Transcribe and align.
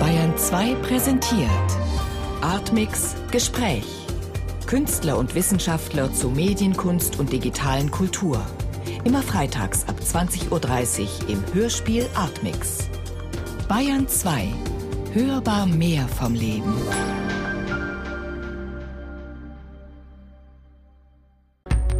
Bayern 0.00 0.38
2 0.38 0.74
präsentiert 0.76 1.48
Artmix 2.40 3.14
Gespräch. 3.30 3.84
Künstler 4.66 5.18
und 5.18 5.34
Wissenschaftler 5.34 6.10
zu 6.14 6.30
Medienkunst 6.30 7.18
und 7.18 7.30
digitalen 7.30 7.90
Kultur. 7.90 8.40
Immer 9.04 9.20
freitags 9.20 9.86
ab 9.86 9.96
20.30 10.00 10.48
Uhr 10.50 11.28
im 11.28 11.44
Hörspiel 11.52 12.06
Artmix. 12.14 12.88
Bayern 13.68 14.08
2. 14.08 14.48
Hörbar 15.12 15.66
mehr 15.66 16.08
vom 16.08 16.32
Leben. 16.32 16.74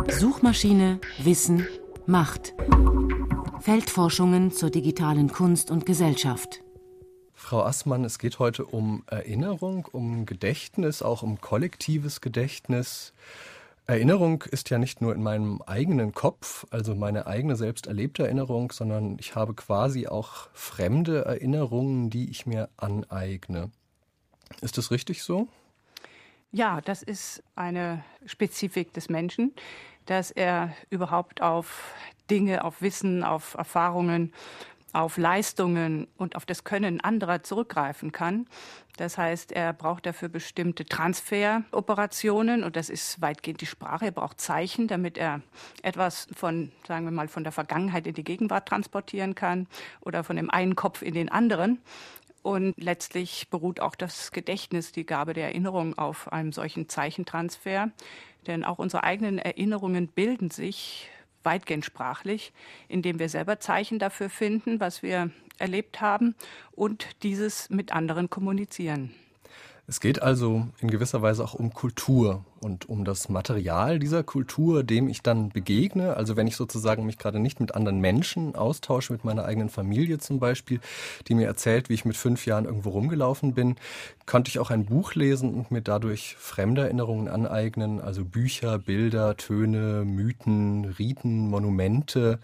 Suchmaschine, 0.09 0.99
Wissen, 1.23 1.67
Macht. 2.07 2.55
Feldforschungen 3.61 4.51
zur 4.51 4.71
digitalen 4.71 5.31
Kunst 5.31 5.71
und 5.71 5.85
Gesellschaft. 5.85 6.63
Frau 7.49 7.63
Assmann, 7.63 8.05
es 8.05 8.19
geht 8.19 8.41
heute 8.41 8.67
um 8.67 9.05
Erinnerung, 9.07 9.87
um 9.91 10.27
Gedächtnis, 10.27 11.01
auch 11.01 11.23
um 11.23 11.41
kollektives 11.41 12.21
Gedächtnis. 12.21 13.15
Erinnerung 13.87 14.43
ist 14.43 14.69
ja 14.69 14.77
nicht 14.77 15.01
nur 15.01 15.15
in 15.15 15.23
meinem 15.23 15.63
eigenen 15.63 16.13
Kopf, 16.13 16.67
also 16.69 16.95
meine 16.95 17.27
eigene 17.27 17.57
selbst 17.57 17.87
erlebte 17.87 18.25
Erinnerung, 18.25 18.71
sondern 18.71 19.17
ich 19.19 19.35
habe 19.35 19.55
quasi 19.55 20.09
auch 20.09 20.51
fremde 20.53 21.25
Erinnerungen, 21.25 22.11
die 22.11 22.29
ich 22.29 22.45
mir 22.45 22.69
aneigne. 22.77 23.71
Ist 24.61 24.77
das 24.77 24.91
richtig 24.91 25.23
so? 25.23 25.49
Ja, 26.53 26.83
das 26.83 27.03
ist 27.03 27.43
eine 27.57 28.05
Spezifik 28.27 28.93
des 28.93 29.09
Menschen, 29.09 29.55
dass 30.05 30.31
er 30.31 30.75
überhaupt 30.91 31.41
auf 31.41 31.95
Dinge, 32.29 32.63
auf 32.63 32.83
Wissen, 32.83 33.25
auf 33.25 33.55
Erfahrungen 33.55 34.35
auf 34.93 35.17
Leistungen 35.17 36.09
und 36.17 36.37
auf 36.37 36.47
das 36.47 36.65
Können 36.65 37.01
anderer 37.01 37.43
zurückgreifen 37.43 38.13
kann. 38.13 38.47
Das 38.97 39.17
heißt, 39.17 39.53
er 39.53 39.73
braucht 39.73 40.07
dafür 40.07 40.29
bestimmte 40.29 40.85
Transferoperationen 40.85 42.65
und 42.65 42.75
das 42.75 42.89
ist 42.89 43.21
weitgehend 43.21 43.61
die 43.61 43.67
Sprache. 43.67 44.07
Er 44.07 44.11
braucht 44.13 44.41
Zeichen, 44.41 44.89
damit 44.89 45.19
er 45.19 45.41
etwas 45.83 46.27
von, 46.35 46.73
sagen 46.87 47.05
wir 47.05 47.13
mal, 47.13 47.29
von 47.29 47.45
der 47.45 47.53
Vergangenheit 47.53 48.07
in 48.07 48.15
die 48.15 48.25
Gegenwart 48.25 48.67
transportieren 48.67 49.35
kann 49.35 49.67
oder 50.01 50.25
von 50.25 50.37
dem 50.37 50.51
einen 50.51 50.75
Kopf 50.75 51.03
in 51.03 51.15
den 51.15 51.29
anderen. 51.29 51.81
Und 52.43 52.75
letztlich 52.77 53.51
beruht 53.51 53.81
auch 53.81 53.95
das 53.95 54.33
Gedächtnis, 54.33 54.91
die 54.93 55.05
Gabe 55.05 55.35
der 55.35 55.49
Erinnerung 55.49 55.99
auf 55.99 56.33
einem 56.33 56.53
solchen 56.53 56.89
Zeichentransfer. 56.89 57.91
Denn 58.47 58.65
auch 58.65 58.79
unsere 58.79 59.05
eigenen 59.05 59.39
Erinnerungen 59.39 60.09
bilden 60.09 60.51
sich 60.51 61.11
weitgehend 61.49 61.87
sprachlich, 61.87 62.53
indem 62.89 63.19
wir 63.19 63.31
selber 63.31 63.59
Zeichen 63.59 63.99
dafür 63.99 64.29
finden, 64.29 64.81
was 64.81 65.03
wir 65.03 65.31
erlebt 65.57 66.03
haben 66.03 66.35
und 66.73 67.23
dieses 67.23 67.71
mit 67.71 67.91
anderen 67.91 68.29
kommunizieren. 68.29 69.15
Es 69.91 70.01
geht 70.01 70.21
also 70.21 70.67
in 70.81 70.91
gewisser 70.91 71.23
Weise 71.23 71.43
auch 71.43 71.55
um 71.55 71.73
Kultur 71.73 72.45
und 72.61 72.91
um 72.91 73.07
das 73.07 73.31
Material 73.31 73.99
dieser 73.99 74.23
Kultur, 74.23 74.85
dem 74.85 75.09
ich 75.09 75.23
dann 75.23 75.49
begegne. 75.49 76.15
Also 76.15 76.37
wenn 76.37 76.47
ich 76.47 76.57
sozusagen 76.57 77.07
mich 77.07 77.17
gerade 77.17 77.39
nicht 77.39 77.59
mit 77.59 77.75
anderen 77.75 77.99
Menschen 77.99 78.55
austausche, 78.55 79.15
mit 79.15 79.25
meiner 79.25 79.47
eigenen 79.47 79.71
Familie 79.71 80.19
zum 80.19 80.41
Beispiel, 80.41 80.81
die 81.27 81.35
mir 81.35 81.47
erzählt, 81.47 81.89
wie 81.89 81.95
ich 81.95 82.05
mit 82.05 82.19
fünf 82.19 82.45
Jahren 82.45 82.67
irgendwo 82.67 82.91
rumgelaufen 82.91 83.55
bin, 83.55 83.77
konnte 84.27 84.51
ich 84.51 84.59
auch 84.59 84.71
ein 84.71 84.85
Buch 84.85 85.15
lesen 85.15 85.55
und 85.55 85.71
mir 85.71 85.81
dadurch 85.81 86.37
fremde 86.39 86.83
Erinnerungen 86.83 87.29
aneignen. 87.29 87.99
Also 87.99 88.27
Bücher, 88.27 88.79
Bilder, 88.79 89.39
Töne, 89.39 90.05
Mythen, 90.05 90.85
Riten, 90.99 91.49
Monumente. 91.49 92.41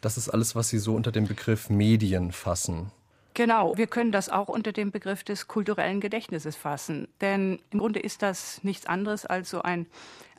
Das 0.00 0.16
ist 0.16 0.28
alles, 0.28 0.54
was 0.54 0.68
Sie 0.68 0.78
so 0.78 0.94
unter 0.94 1.10
dem 1.10 1.26
Begriff 1.26 1.70
Medien 1.70 2.30
fassen. 2.30 2.92
Genau, 3.38 3.76
wir 3.76 3.86
können 3.86 4.10
das 4.10 4.30
auch 4.30 4.48
unter 4.48 4.72
dem 4.72 4.90
Begriff 4.90 5.22
des 5.22 5.46
kulturellen 5.46 6.00
Gedächtnisses 6.00 6.56
fassen. 6.56 7.06
Denn 7.20 7.60
im 7.70 7.78
Grunde 7.78 8.00
ist 8.00 8.20
das 8.20 8.64
nichts 8.64 8.84
anderes 8.86 9.24
als 9.24 9.50
so 9.50 9.62
ein 9.62 9.86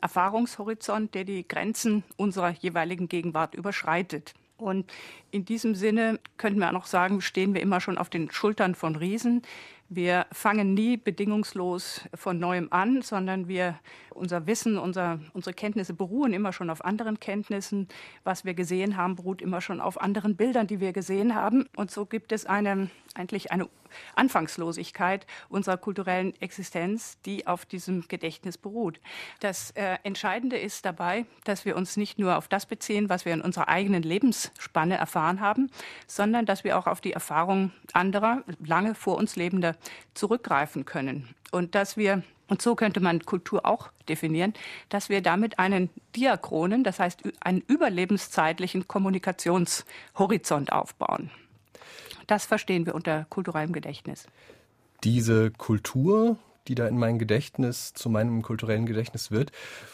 Erfahrungshorizont, 0.02 1.14
der 1.14 1.24
die 1.24 1.48
Grenzen 1.48 2.04
unserer 2.18 2.50
jeweiligen 2.50 3.08
Gegenwart 3.08 3.54
überschreitet. 3.54 4.34
Und 4.58 4.92
in 5.30 5.46
diesem 5.46 5.74
Sinne 5.74 6.20
könnten 6.36 6.60
wir 6.60 6.68
auch 6.68 6.72
noch 6.72 6.84
sagen, 6.84 7.22
stehen 7.22 7.54
wir 7.54 7.62
immer 7.62 7.80
schon 7.80 7.96
auf 7.96 8.10
den 8.10 8.30
Schultern 8.30 8.74
von 8.74 8.96
Riesen. 8.96 9.40
Wir 9.88 10.26
fangen 10.30 10.74
nie 10.74 10.98
bedingungslos 10.98 12.02
von 12.14 12.38
neuem 12.38 12.68
an, 12.70 13.00
sondern 13.00 13.48
wir, 13.48 13.78
unser 14.10 14.46
Wissen, 14.46 14.78
unser, 14.78 15.20
unsere 15.32 15.54
Kenntnisse 15.54 15.94
beruhen 15.94 16.32
immer 16.32 16.52
schon 16.52 16.70
auf 16.70 16.84
anderen 16.84 17.20
Kenntnissen. 17.20 17.88
Was 18.24 18.44
wir 18.44 18.54
gesehen 18.54 18.96
haben, 18.96 19.16
beruht 19.16 19.42
immer 19.42 19.60
schon 19.60 19.80
auf 19.80 20.00
anderen 20.00 20.36
Bildern, 20.36 20.66
die 20.66 20.80
wir 20.80 20.92
gesehen 20.92 21.34
haben. 21.34 21.68
Und 21.76 21.90
so 21.90 22.06
gibt 22.06 22.32
es 22.32 22.46
eine, 22.46 22.90
eigentlich 23.14 23.52
eine 23.52 23.68
Anfangslosigkeit 24.14 25.26
unserer 25.48 25.76
kulturellen 25.76 26.40
Existenz, 26.40 27.20
die 27.22 27.46
auf 27.46 27.66
diesem 27.66 28.06
Gedächtnis 28.08 28.58
beruht. 28.58 29.00
Das 29.40 29.72
äh, 29.72 29.98
Entscheidende 30.02 30.58
ist 30.58 30.84
dabei, 30.84 31.26
dass 31.44 31.64
wir 31.64 31.76
uns 31.76 31.96
nicht 31.96 32.18
nur 32.18 32.36
auf 32.36 32.48
das 32.48 32.66
beziehen, 32.66 33.08
was 33.08 33.24
wir 33.24 33.32
in 33.32 33.40
unserer 33.40 33.68
eigenen 33.68 34.02
Lebensspanne 34.02 34.96
erfahren 34.96 35.40
haben, 35.40 35.70
sondern 36.06 36.46
dass 36.46 36.64
wir 36.64 36.78
auch 36.78 36.86
auf 36.86 37.00
die 37.00 37.12
Erfahrungen 37.12 37.72
anderer, 37.92 38.44
lange 38.64 38.94
vor 38.94 39.16
uns 39.16 39.36
lebender 39.36 39.76
zurückgreifen 40.14 40.84
können. 40.84 41.28
Und 41.50 41.74
dass 41.74 41.96
wir 41.96 42.22
und 42.50 42.60
so 42.60 42.74
könnte 42.74 43.00
man 43.00 43.20
Kultur 43.20 43.64
auch 43.64 43.90
definieren, 44.08 44.52
dass 44.88 45.08
wir 45.08 45.22
damit 45.22 45.58
einen 45.58 45.88
diachronen, 46.16 46.84
das 46.84 46.98
heißt 46.98 47.22
einen 47.40 47.60
überlebenszeitlichen 47.60 48.88
Kommunikationshorizont 48.88 50.72
aufbauen. 50.72 51.30
Das 52.26 52.46
verstehen 52.46 52.86
wir 52.86 52.94
unter 52.94 53.24
kulturellem 53.30 53.72
Gedächtnis. 53.72 54.26
Diese 55.04 55.50
Kultur, 55.52 56.36
die 56.68 56.74
da 56.74 56.86
in 56.86 56.98
mein 56.98 57.18
Gedächtnis, 57.18 57.92
zu 57.94 58.10
meinem 58.10 58.42
kulturellen 58.42 58.86
Gedächtnis 58.86 59.30
wird, 59.30 59.52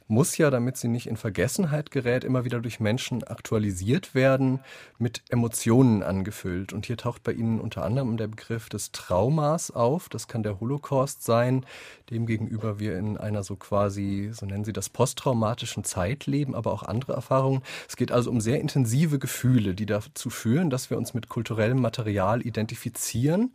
muss 0.08 0.36
ja, 0.36 0.50
damit 0.50 0.76
sie 0.76 0.88
nicht 0.88 1.06
in 1.06 1.16
Vergessenheit 1.16 1.90
gerät, 1.90 2.24
immer 2.24 2.44
wieder 2.44 2.60
durch 2.60 2.80
Menschen 2.80 3.24
aktualisiert 3.24 4.14
werden, 4.14 4.60
mit 4.98 5.22
Emotionen 5.28 6.02
angefüllt. 6.02 6.72
Und 6.72 6.86
hier 6.86 6.96
taucht 6.96 7.22
bei 7.22 7.32
Ihnen 7.32 7.60
unter 7.60 7.84
anderem 7.84 8.16
der 8.16 8.28
Begriff 8.28 8.68
des 8.68 8.92
Traumas 8.92 9.70
auf. 9.70 10.08
Das 10.08 10.28
kann 10.28 10.42
der 10.42 10.60
Holocaust 10.60 11.22
sein, 11.22 11.64
demgegenüber 12.10 12.78
wir 12.78 12.98
in 12.98 13.16
einer 13.16 13.42
so 13.42 13.56
quasi, 13.56 14.30
so 14.32 14.46
nennen 14.46 14.64
Sie 14.64 14.72
das, 14.72 14.88
posttraumatischen 14.88 15.84
Zeit 15.84 16.26
leben, 16.26 16.54
aber 16.54 16.72
auch 16.72 16.82
andere 16.82 17.12
Erfahrungen. 17.12 17.62
Es 17.88 17.96
geht 17.96 18.12
also 18.12 18.30
um 18.30 18.40
sehr 18.40 18.60
intensive 18.60 19.18
Gefühle, 19.18 19.74
die 19.74 19.86
dazu 19.86 20.30
führen, 20.30 20.70
dass 20.70 20.90
wir 20.90 20.98
uns 20.98 21.14
mit 21.14 21.28
kulturellem 21.28 21.80
Material 21.80 22.44
identifizieren. 22.44 23.52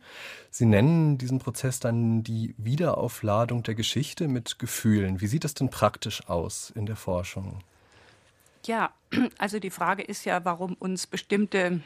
Sie 0.54 0.66
nennen 0.66 1.16
diesen 1.16 1.38
Prozess 1.38 1.80
dann 1.80 2.22
die 2.22 2.54
Wiederaufladung 2.58 3.62
der 3.62 3.74
Geschichte 3.74 4.28
mit 4.28 4.58
Gefühlen. 4.58 5.22
Wie 5.22 5.26
sieht 5.26 5.44
das 5.44 5.54
denn 5.54 5.70
praktisch 5.70 6.28
aus 6.28 6.68
in 6.68 6.84
der 6.84 6.96
Forschung? 6.96 7.60
Ja, 8.66 8.92
also 9.38 9.58
die 9.58 9.70
Frage 9.70 10.02
ist 10.02 10.26
ja, 10.26 10.44
warum 10.44 10.74
uns 10.74 11.06
bestimmte 11.06 11.80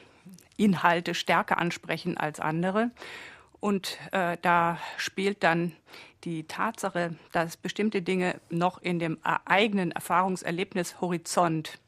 Inhalte 0.56 1.14
stärker 1.14 1.58
ansprechen 1.58 2.16
als 2.16 2.40
andere. 2.40 2.90
Und 3.60 3.98
äh, 4.10 4.36
da 4.42 4.78
spielt 4.96 5.44
dann 5.44 5.70
die 6.24 6.42
Tatsache, 6.42 7.14
dass 7.30 7.56
bestimmte 7.56 8.02
Dinge 8.02 8.40
noch 8.50 8.82
in 8.82 8.98
dem 8.98 9.18
eigenen 9.44 9.92
Erfahrungserlebnishorizont 9.92 11.78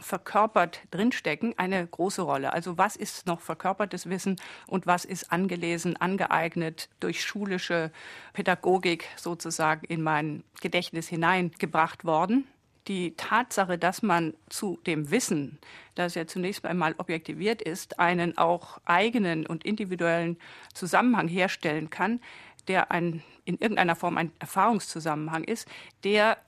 verkörpert 0.00 0.80
drinstecken, 0.90 1.54
eine 1.58 1.86
große 1.86 2.22
Rolle. 2.22 2.52
Also 2.52 2.78
was 2.78 2.96
ist 2.96 3.26
noch 3.26 3.40
verkörpertes 3.40 4.08
Wissen 4.08 4.36
und 4.66 4.86
was 4.86 5.04
ist 5.04 5.32
angelesen, 5.32 5.96
angeeignet 5.96 6.88
durch 7.00 7.22
schulische 7.22 7.90
Pädagogik 8.32 9.08
sozusagen 9.16 9.84
in 9.86 10.02
mein 10.02 10.44
Gedächtnis 10.60 11.08
hineingebracht 11.08 12.04
worden. 12.04 12.46
Die 12.88 13.14
Tatsache, 13.16 13.78
dass 13.78 14.02
man 14.02 14.34
zu 14.48 14.80
dem 14.86 15.12
Wissen, 15.12 15.58
das 15.94 16.16
ja 16.16 16.26
zunächst 16.26 16.64
einmal 16.64 16.96
objektiviert 16.98 17.62
ist, 17.62 18.00
einen 18.00 18.36
auch 18.38 18.78
eigenen 18.84 19.46
und 19.46 19.64
individuellen 19.64 20.36
Zusammenhang 20.74 21.28
herstellen 21.28 21.90
kann, 21.90 22.20
der 22.66 22.90
ein, 22.90 23.22
in 23.44 23.58
irgendeiner 23.58 23.94
Form 23.94 24.16
ein 24.16 24.32
Erfahrungszusammenhang 24.40 25.44
ist, 25.44 25.68
der 26.02 26.38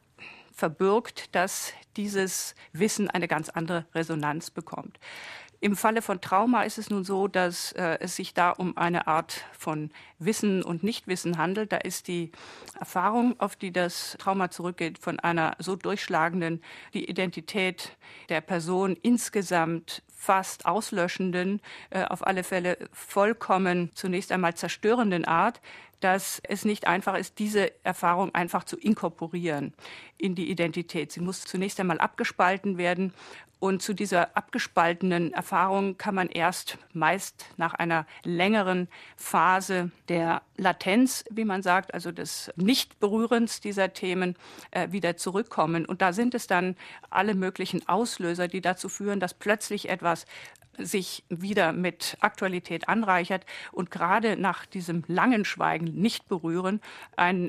verbirgt, 0.55 1.35
dass 1.35 1.73
dieses 1.97 2.55
Wissen 2.73 3.11
eine 3.11 3.29
ganz 3.29 3.49
andere 3.49 3.87
Resonanz 3.95 4.51
bekommt. 4.51 4.99
Im 5.65 5.77
Falle 5.77 6.03
von 6.03 6.21
Trauma 6.21 6.65
ist 6.65 6.77
es 6.77 6.91
nun 6.91 7.05
so, 7.05 7.27
dass 7.27 7.73
äh, 7.73 7.97
es 8.01 8.17
sich 8.17 8.35
da 8.35 8.51
um 8.51 8.77
eine 8.77 9.07
Art 9.07 9.47
von 9.59 9.91
Wissen 10.19 10.63
und 10.63 10.83
Nichtwissen 10.83 11.39
handelt. 11.39 11.73
Da 11.73 11.79
ist 11.79 12.07
die 12.07 12.33
Erfahrung, 12.79 13.41
auf 13.41 13.57
die 13.57 13.73
das 13.73 14.15
Trauma 14.19 14.51
zurückgeht, 14.51 14.99
von 14.99 15.19
einer 15.21 15.57
so 15.59 15.75
durchschlagenden, 15.75 16.61
die 16.93 17.09
Identität 17.09 17.97
der 18.29 18.43
Person 18.43 18.95
insgesamt 19.01 20.03
fast 20.25 20.65
auslöschenden, 20.65 21.61
äh, 21.91 22.05
auf 22.05 22.27
alle 22.27 22.45
Fälle 22.45 22.79
vollkommen 22.93 23.91
zunächst 23.95 24.33
einmal 24.33 24.55
zerstörenden 24.55 25.27
Art, 25.27 25.61
dass 26.01 26.41
es 26.47 26.65
nicht 26.65 26.87
einfach 26.87 27.17
ist, 27.17 27.39
diese 27.39 27.73
Erfahrung 27.85 28.35
einfach 28.35 28.65
zu 28.65 28.77
inkorporieren 28.77 29.73
in 30.19 30.35
die 30.35 30.51
Identität. 30.51 31.13
Sie 31.13 31.21
muss 31.21 31.45
zunächst 31.45 31.79
einmal 31.81 31.99
abgespalten 31.99 32.79
werden 32.79 33.13
Und 33.59 33.83
zu 33.83 33.95
dieser 33.95 34.37
abgespaltenen 34.37 35.33
Erfahrung 35.33 35.97
kann 35.97 36.15
man 36.15 36.29
erst 36.29 36.79
meist 36.93 37.47
nach 37.57 37.75
einer 37.75 38.07
längeren 38.23 38.89
Phase 39.17 39.91
der 40.09 40.43
Latenz, 40.57 41.25
wie 41.31 41.45
man 41.45 41.63
sagt, 41.63 41.95
also 41.95 42.13
des 42.13 42.53
Nichtberührens 42.57 43.61
dieser 43.61 43.93
Themen, 43.93 44.37
äh, 44.71 44.93
wieder 44.93 45.17
zurückkommen. 45.17 45.87
Und 45.87 46.03
da 46.03 46.13
sind 46.13 46.35
es 46.35 46.47
dann 46.47 46.77
alle 47.11 47.35
möglichen 47.35 47.89
Auslöser, 47.89 48.49
die 48.49 48.61
dazu 48.61 48.89
führen, 48.89 49.21
dass 49.21 49.35
plötzlich 49.35 49.89
etwas 49.89 50.27
sich 50.79 51.25
wieder 51.29 51.73
mit 51.73 52.17
Aktualität 52.21 52.89
anreichert 52.89 53.47
und 53.73 53.91
gerade 53.91 54.37
nach 54.37 54.67
diesem 54.67 55.05
langen 55.07 55.45
Schweigen, 55.45 55.95
nicht 55.95 56.29
berühren, 56.29 56.81
ein 57.17 57.49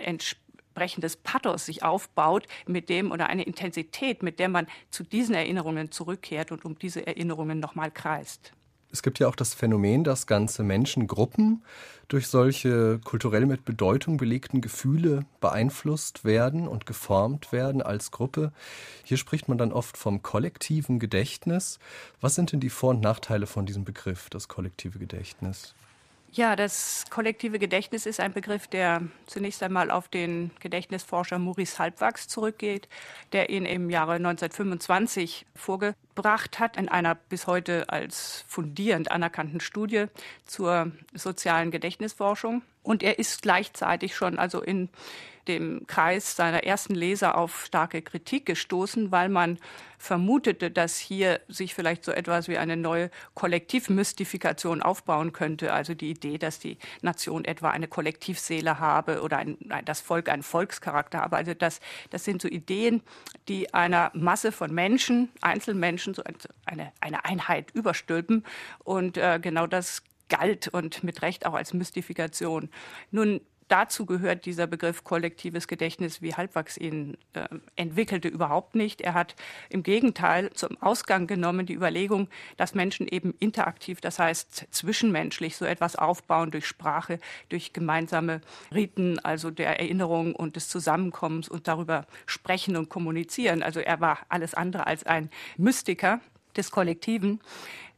entsprechendes 0.75 1.15
Pathos 1.15 1.65
sich 1.65 1.83
aufbaut, 1.83 2.47
mit 2.67 2.89
dem 2.89 3.11
oder 3.11 3.27
eine 3.27 3.43
Intensität, 3.43 4.23
mit 4.23 4.39
der 4.39 4.49
man 4.49 4.67
zu 4.91 5.03
diesen 5.03 5.33
Erinnerungen 5.33 5.91
zurückkehrt 5.91 6.51
und 6.51 6.65
um 6.65 6.77
diese 6.77 7.07
Erinnerungen 7.07 7.59
nochmal 7.59 7.91
kreist. 7.91 8.51
Es 8.91 9.01
gibt 9.01 9.19
ja 9.19 9.27
auch 9.27 9.35
das 9.35 9.53
Phänomen, 9.53 10.03
dass 10.03 10.27
ganze 10.27 10.63
Menschengruppen 10.63 11.63
durch 12.07 12.27
solche 12.27 12.99
kulturell 13.03 13.45
mit 13.45 13.65
Bedeutung 13.65 14.17
belegten 14.17 14.61
Gefühle 14.61 15.25
beeinflusst 15.41 16.23
werden 16.23 16.67
und 16.67 16.85
geformt 16.85 17.51
werden 17.51 17.81
als 17.81 18.11
Gruppe. 18.11 18.53
Hier 19.03 19.17
spricht 19.17 19.49
man 19.49 19.57
dann 19.57 19.73
oft 19.73 19.97
vom 19.97 20.21
kollektiven 20.21 20.99
Gedächtnis. 20.99 21.79
Was 22.21 22.35
sind 22.35 22.51
denn 22.51 22.59
die 22.59 22.69
Vor- 22.69 22.91
und 22.91 23.01
Nachteile 23.01 23.47
von 23.47 23.65
diesem 23.65 23.85
Begriff, 23.85 24.29
das 24.29 24.47
kollektive 24.47 24.99
Gedächtnis? 24.99 25.73
Ja, 26.37 26.57
das 26.57 27.05
kollektive 27.09 27.59
Gedächtnis 27.59 28.05
ist 28.05 28.19
ein 28.19 28.33
Begriff, 28.33 28.67
der 28.67 29.03
zunächst 29.25 29.63
einmal 29.63 29.89
auf 29.89 30.09
den 30.09 30.51
Gedächtnisforscher 30.59 31.39
Maurice 31.39 31.79
Halbwachs 31.79 32.27
zurückgeht, 32.27 32.89
der 33.31 33.49
ihn 33.49 33.65
im 33.65 33.89
Jahre 33.89 34.15
1925 34.15 35.45
vorgebracht 36.15 36.59
hat 36.59 36.77
in 36.77 36.87
einer 36.87 37.15
bis 37.15 37.45
heute 37.45 37.89
als 37.89 38.45
fundierend 38.47 39.11
anerkannten 39.11 39.59
Studie 39.59 40.05
zur 40.45 40.91
sozialen 41.13 41.71
Gedächtnisforschung. 41.71 42.61
Und 42.83 43.03
er 43.03 43.19
ist 43.19 43.41
gleichzeitig 43.41 44.15
schon 44.15 44.39
also 44.39 44.61
in 44.61 44.89
dem 45.47 45.85
Kreis 45.87 46.35
seiner 46.35 46.63
ersten 46.63 46.95
Leser 46.95 47.37
auf 47.37 47.65
starke 47.65 48.01
Kritik 48.01 48.45
gestoßen, 48.45 49.11
weil 49.11 49.29
man 49.29 49.59
vermutete, 49.97 50.71
dass 50.71 50.97
hier 50.97 51.41
sich 51.47 51.73
vielleicht 51.73 52.03
so 52.03 52.11
etwas 52.11 52.47
wie 52.47 52.57
eine 52.57 52.77
neue 52.77 53.09
Kollektivmystifikation 53.33 54.81
aufbauen 54.81 55.33
könnte. 55.33 55.73
Also 55.73 55.93
die 55.93 56.09
Idee, 56.09 56.37
dass 56.37 56.59
die 56.59 56.77
Nation 57.01 57.45
etwa 57.45 57.69
eine 57.71 57.87
Kollektivseele 57.87 58.79
habe 58.79 59.21
oder 59.21 59.37
ein, 59.37 59.57
das 59.85 60.01
Volk 60.01 60.29
einen 60.29 60.43
Volkscharakter 60.43 61.21
habe. 61.21 61.37
Also 61.37 61.53
das, 61.53 61.79
das 62.09 62.23
sind 62.23 62.41
so 62.41 62.47
Ideen, 62.47 63.01
die 63.47 63.73
einer 63.73 64.11
Masse 64.13 64.51
von 64.51 64.73
Menschen, 64.73 65.29
Einzelmenschen, 65.41 66.04
so 66.13 66.23
eine, 66.65 66.91
eine 67.01 67.25
Einheit 67.25 67.71
überstülpen. 67.71 68.43
Und 68.83 69.17
äh, 69.17 69.39
genau 69.41 69.67
das 69.67 70.03
galt 70.29 70.67
und 70.67 71.03
mit 71.03 71.21
Recht 71.21 71.45
auch 71.45 71.53
als 71.53 71.73
Mystifikation. 71.73 72.69
Nun 73.11 73.41
Dazu 73.67 74.05
gehört 74.05 74.45
dieser 74.45 74.67
Begriff 74.67 75.03
kollektives 75.03 75.67
Gedächtnis, 75.67 76.21
wie 76.21 76.35
Halbwachs 76.35 76.77
ihn 76.77 77.17
äh, 77.33 77.47
entwickelte, 77.75 78.27
überhaupt 78.27 78.75
nicht. 78.75 79.01
Er 79.01 79.15
hat 79.15 79.35
im 79.69 79.81
Gegenteil 79.81 80.51
zum 80.53 80.79
Ausgang 80.81 81.25
genommen 81.25 81.65
die 81.65 81.73
Überlegung, 81.73 82.27
dass 82.57 82.75
Menschen 82.75 83.07
eben 83.07 83.33
interaktiv, 83.39 84.01
das 84.01 84.19
heißt 84.19 84.67
zwischenmenschlich, 84.69 85.55
so 85.57 85.65
etwas 85.65 85.95
aufbauen 85.95 86.51
durch 86.51 86.67
Sprache, 86.67 87.19
durch 87.49 87.73
gemeinsame 87.73 88.41
Riten, 88.71 89.17
also 89.19 89.49
der 89.49 89.79
Erinnerung 89.79 90.35
und 90.35 90.55
des 90.55 90.69
Zusammenkommens 90.69 91.49
und 91.49 91.67
darüber 91.67 92.05
sprechen 92.27 92.77
und 92.77 92.89
kommunizieren. 92.89 93.63
Also 93.63 93.79
er 93.79 93.99
war 93.99 94.19
alles 94.29 94.53
andere 94.53 94.85
als 94.85 95.07
ein 95.07 95.31
Mystiker 95.57 96.21
des 96.55 96.71
Kollektiven. 96.71 97.41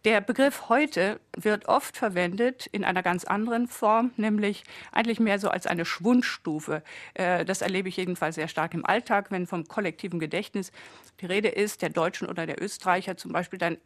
Der 0.08 0.22
Begriff 0.22 0.70
heute 0.70 1.20
wird 1.36 1.68
oft 1.68 1.98
verwendet 1.98 2.66
in 2.68 2.86
einer 2.86 3.04
ganz 3.04 3.26
anderen 3.26 3.68
Form, 3.68 4.12
nämlich 4.16 4.64
eigentlich 4.94 5.20
mehr 5.20 5.38
so 5.38 5.50
als 5.50 5.68
eine 5.68 5.84
Schwundstufe. 5.84 6.82
Äh, 7.14 7.44
das 7.44 7.62
erlebe 7.62 7.90
ich 7.90 7.98
jedenfalls 7.98 8.36
sehr 8.36 8.48
stark 8.48 8.74
im 8.74 8.86
Alltag, 8.86 9.32
wenn 9.32 9.48
vom 9.48 9.68
kollektiven 9.68 10.18
Gedächtnis 10.18 10.72
die 11.20 11.26
Rede 11.26 11.50
ist, 11.50 11.82
der 11.82 11.90
Deutschen 11.90 12.30
oder 12.30 12.46
der 12.46 12.64
Österreicher 12.64 13.18
zum 13.18 13.34
Beispiel, 13.34 13.60
dann 13.60 13.80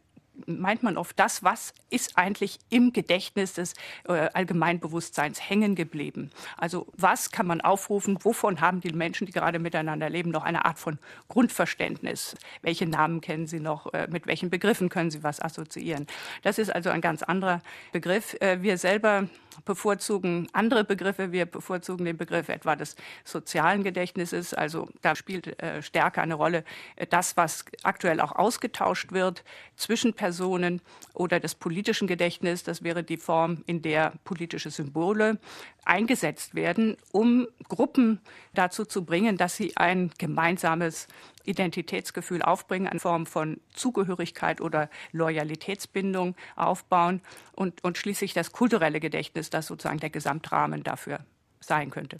meint 0.46 0.82
man 0.82 0.96
oft 0.96 1.18
das, 1.18 1.42
was 1.42 1.74
ist 1.90 2.16
eigentlich 2.16 2.58
im 2.70 2.92
Gedächtnis 2.92 3.54
des 3.54 3.74
äh, 4.08 4.28
Allgemeinbewusstseins 4.32 5.48
hängen 5.48 5.74
geblieben. 5.74 6.30
Also 6.56 6.86
was 6.96 7.30
kann 7.30 7.46
man 7.46 7.60
aufrufen, 7.60 8.18
wovon 8.22 8.60
haben 8.60 8.80
die 8.80 8.92
Menschen, 8.92 9.26
die 9.26 9.32
gerade 9.32 9.58
miteinander 9.58 10.08
leben, 10.08 10.30
noch 10.30 10.44
eine 10.44 10.64
Art 10.64 10.78
von 10.78 10.98
Grundverständnis? 11.28 12.34
Welche 12.62 12.86
Namen 12.86 13.20
kennen 13.20 13.46
sie 13.46 13.60
noch? 13.60 13.92
Äh, 13.92 14.08
mit 14.10 14.26
welchen 14.26 14.50
Begriffen 14.50 14.88
können 14.88 15.10
sie 15.10 15.22
was 15.22 15.40
assoziieren? 15.40 16.06
Das 16.42 16.58
ist 16.58 16.70
also 16.70 16.90
ein 16.90 17.00
ganz 17.00 17.22
anderer 17.22 17.60
Begriff. 17.92 18.34
Äh, 18.40 18.62
wir 18.62 18.78
selber 18.78 19.28
bevorzugen 19.64 20.48
andere 20.52 20.84
Begriffe. 20.84 21.32
Wir 21.32 21.46
bevorzugen 21.46 22.04
den 22.04 22.16
Begriff 22.16 22.48
etwa 22.48 22.76
des 22.76 22.96
sozialen 23.24 23.84
Gedächtnisses. 23.84 24.54
Also 24.54 24.88
da 25.02 25.14
spielt 25.14 25.60
äh, 25.62 25.82
stärker 25.82 26.22
eine 26.22 26.34
Rolle 26.34 26.64
äh, 26.96 27.06
das, 27.06 27.36
was 27.36 27.64
aktuell 27.82 28.20
auch 28.20 28.32
ausgetauscht 28.32 29.12
wird 29.12 29.44
zwischen 29.76 30.14
Personen 30.22 30.80
oder 31.14 31.40
des 31.40 31.56
politischen 31.56 32.06
Gedächtnisses. 32.06 32.62
Das 32.62 32.84
wäre 32.84 33.02
die 33.02 33.16
Form, 33.16 33.64
in 33.66 33.82
der 33.82 34.12
politische 34.22 34.70
Symbole 34.70 35.40
eingesetzt 35.84 36.54
werden, 36.54 36.96
um 37.10 37.48
Gruppen 37.68 38.20
dazu 38.54 38.84
zu 38.84 39.04
bringen, 39.04 39.36
dass 39.36 39.56
sie 39.56 39.76
ein 39.76 40.12
gemeinsames 40.18 41.08
Identitätsgefühl 41.42 42.40
aufbringen, 42.40 42.86
eine 42.86 43.00
Form 43.00 43.26
von 43.26 43.60
Zugehörigkeit 43.74 44.60
oder 44.60 44.88
Loyalitätsbindung 45.10 46.36
aufbauen 46.54 47.20
und, 47.56 47.82
und 47.82 47.98
schließlich 47.98 48.32
das 48.32 48.52
kulturelle 48.52 49.00
Gedächtnis, 49.00 49.50
das 49.50 49.66
sozusagen 49.66 49.98
der 49.98 50.10
Gesamtrahmen 50.10 50.84
dafür 50.84 51.18
sein 51.58 51.90
könnte. 51.90 52.18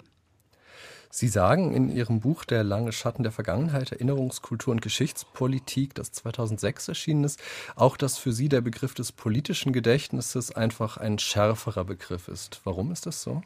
Sie 1.14 1.28
sagen 1.28 1.74
in 1.74 1.90
Ihrem 1.90 2.20
Buch 2.20 2.46
Der 2.46 2.64
lange 2.64 2.90
Schatten 2.90 3.22
der 3.22 3.32
Vergangenheit, 3.32 3.92
Erinnerungskultur 3.92 4.72
und 4.72 4.80
Geschichtspolitik, 4.80 5.94
das 5.94 6.10
2006 6.12 6.88
erschienen 6.88 7.24
ist, 7.24 7.38
auch, 7.76 7.98
dass 7.98 8.16
für 8.16 8.32
Sie 8.32 8.48
der 8.48 8.62
Begriff 8.62 8.94
des 8.94 9.12
politischen 9.12 9.74
Gedächtnisses 9.74 10.56
einfach 10.56 10.96
ein 10.96 11.18
schärferer 11.18 11.84
Begriff 11.84 12.28
ist. 12.28 12.62
Warum 12.64 12.90
ist 12.92 13.04
das 13.04 13.22
so? 13.22 13.42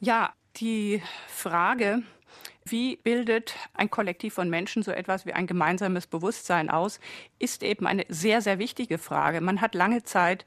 Ja, 0.00 0.34
die 0.56 1.02
Frage, 1.28 2.02
wie 2.66 2.96
bildet 2.96 3.54
ein 3.72 3.90
Kollektiv 3.90 4.34
von 4.34 4.50
Menschen 4.50 4.82
so 4.82 4.90
etwas 4.90 5.24
wie 5.24 5.32
ein 5.32 5.46
gemeinsames 5.46 6.06
Bewusstsein 6.06 6.68
aus, 6.68 7.00
ist 7.38 7.62
eben 7.62 7.86
eine 7.86 8.04
sehr, 8.10 8.42
sehr 8.42 8.58
wichtige 8.58 8.98
Frage. 8.98 9.40
Man 9.40 9.62
hat 9.62 9.74
lange 9.74 10.02
Zeit 10.02 10.44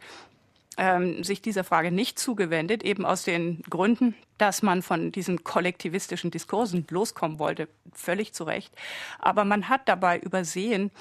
ähm, 0.78 1.24
sich 1.24 1.42
dieser 1.42 1.64
Frage 1.64 1.92
nicht 1.92 2.20
zugewendet, 2.20 2.84
eben 2.84 3.04
aus 3.04 3.24
den 3.24 3.64
Gründen, 3.64 4.14
dass 4.44 4.62
man 4.62 4.82
von 4.82 5.14
diesen 5.14 5.46
kollektivistischen 5.46 6.30
Diskursen 6.30 6.86
loskommen 6.90 7.40
wollte, 7.40 7.70
völlig 7.94 8.34
zu 8.34 8.44
Recht. 8.44 8.76
Aber 9.18 9.46
man 9.46 9.70
hat 9.70 9.88
dabei 9.88 10.20
übersehen, 10.20 10.92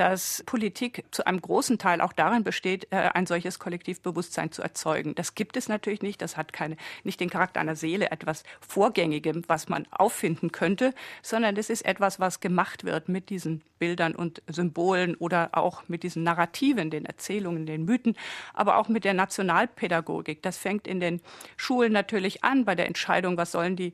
dass 0.00 0.42
Politik 0.46 1.04
zu 1.10 1.26
einem 1.26 1.42
großen 1.42 1.76
Teil 1.76 2.00
auch 2.00 2.14
darin 2.14 2.42
besteht, 2.42 2.88
äh, 2.90 3.10
ein 3.12 3.26
solches 3.26 3.58
Kollektivbewusstsein 3.58 4.50
zu 4.50 4.62
erzeugen. 4.62 5.14
Das 5.14 5.34
gibt 5.34 5.58
es 5.58 5.68
natürlich 5.68 6.00
nicht. 6.00 6.22
Das 6.22 6.38
hat 6.38 6.54
keine, 6.54 6.78
nicht 7.04 7.20
den 7.20 7.28
Charakter 7.28 7.60
einer 7.60 7.76
Seele, 7.76 8.10
etwas 8.10 8.42
Vorgängigem, 8.66 9.42
was 9.46 9.68
man 9.68 9.86
auffinden 9.90 10.52
könnte, 10.52 10.94
sondern 11.20 11.54
das 11.54 11.68
ist 11.68 11.84
etwas, 11.84 12.18
was 12.18 12.40
gemacht 12.40 12.84
wird 12.84 13.10
mit 13.10 13.28
diesen 13.28 13.60
Bildern 13.78 14.14
und 14.14 14.42
Symbolen 14.46 15.16
oder 15.16 15.50
auch 15.52 15.82
mit 15.88 16.02
diesen 16.02 16.22
Narrativen, 16.22 16.90
den 16.90 17.04
Erzählungen, 17.04 17.66
den 17.66 17.84
Mythen, 17.84 18.16
aber 18.54 18.78
auch 18.78 18.88
mit 18.88 19.04
der 19.04 19.12
Nationalpädagogik. 19.14 20.42
Das 20.42 20.56
fängt 20.56 20.86
in 20.86 21.00
den 21.00 21.20
Schulen 21.58 21.92
natürlich 21.92 22.42
an 22.42 22.64
bei 22.64 22.74
der 22.74 22.86
Entscheidung, 22.86 23.36
was 23.36 23.52
sollen 23.52 23.76
die 23.76 23.92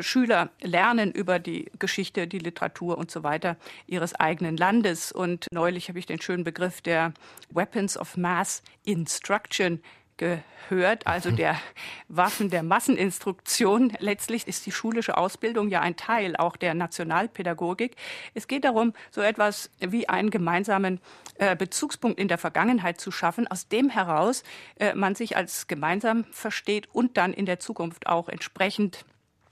Schüler 0.00 0.50
lernen 0.60 1.12
über 1.12 1.38
die 1.38 1.70
Geschichte, 1.78 2.26
die 2.26 2.38
Literatur 2.38 2.98
und 2.98 3.10
so 3.10 3.22
weiter 3.22 3.56
ihres 3.86 4.14
eigenen 4.14 4.56
Landes. 4.56 5.12
Und 5.12 5.46
neulich 5.52 5.88
habe 5.88 5.98
ich 5.98 6.06
den 6.06 6.20
schönen 6.20 6.44
Begriff 6.44 6.80
der 6.80 7.12
Weapons 7.50 7.98
of 7.98 8.16
Mass 8.16 8.62
Instruction 8.84 9.80
gehört, 10.16 11.06
also 11.06 11.30
mhm. 11.30 11.36
der 11.36 11.60
Waffen 12.08 12.50
der 12.50 12.62
Masseninstruktion. 12.62 13.92
Letztlich 13.98 14.46
ist 14.46 14.64
die 14.66 14.72
schulische 14.72 15.16
Ausbildung 15.16 15.68
ja 15.68 15.80
ein 15.80 15.96
Teil 15.96 16.36
auch 16.36 16.56
der 16.56 16.74
Nationalpädagogik. 16.74 17.96
Es 18.32 18.46
geht 18.46 18.64
darum, 18.64 18.92
so 19.10 19.20
etwas 19.20 19.70
wie 19.80 20.08
einen 20.08 20.30
gemeinsamen 20.30 21.00
äh, 21.38 21.56
Bezugspunkt 21.56 22.18
in 22.18 22.28
der 22.28 22.38
Vergangenheit 22.38 23.00
zu 23.00 23.10
schaffen, 23.10 23.48
aus 23.48 23.68
dem 23.68 23.90
heraus 23.90 24.44
äh, 24.78 24.94
man 24.94 25.14
sich 25.14 25.36
als 25.36 25.66
gemeinsam 25.66 26.24
versteht 26.30 26.88
und 26.92 27.16
dann 27.16 27.32
in 27.32 27.46
der 27.46 27.58
Zukunft 27.58 28.06
auch 28.06 28.28
entsprechend 28.28 29.04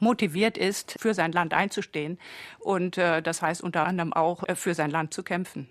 motiviert 0.03 0.59
ist, 0.59 0.97
für 0.99 1.15
sein 1.15 1.33
Land 1.33 1.55
einzustehen 1.55 2.19
und 2.59 2.99
äh, 2.99 3.23
das 3.23 3.41
heißt 3.41 3.63
unter 3.63 3.87
anderem 3.87 4.13
auch 4.13 4.47
äh, 4.47 4.55
für 4.55 4.75
sein 4.75 4.91
Land 4.91 5.15
zu 5.15 5.23
kämpfen. 5.23 5.69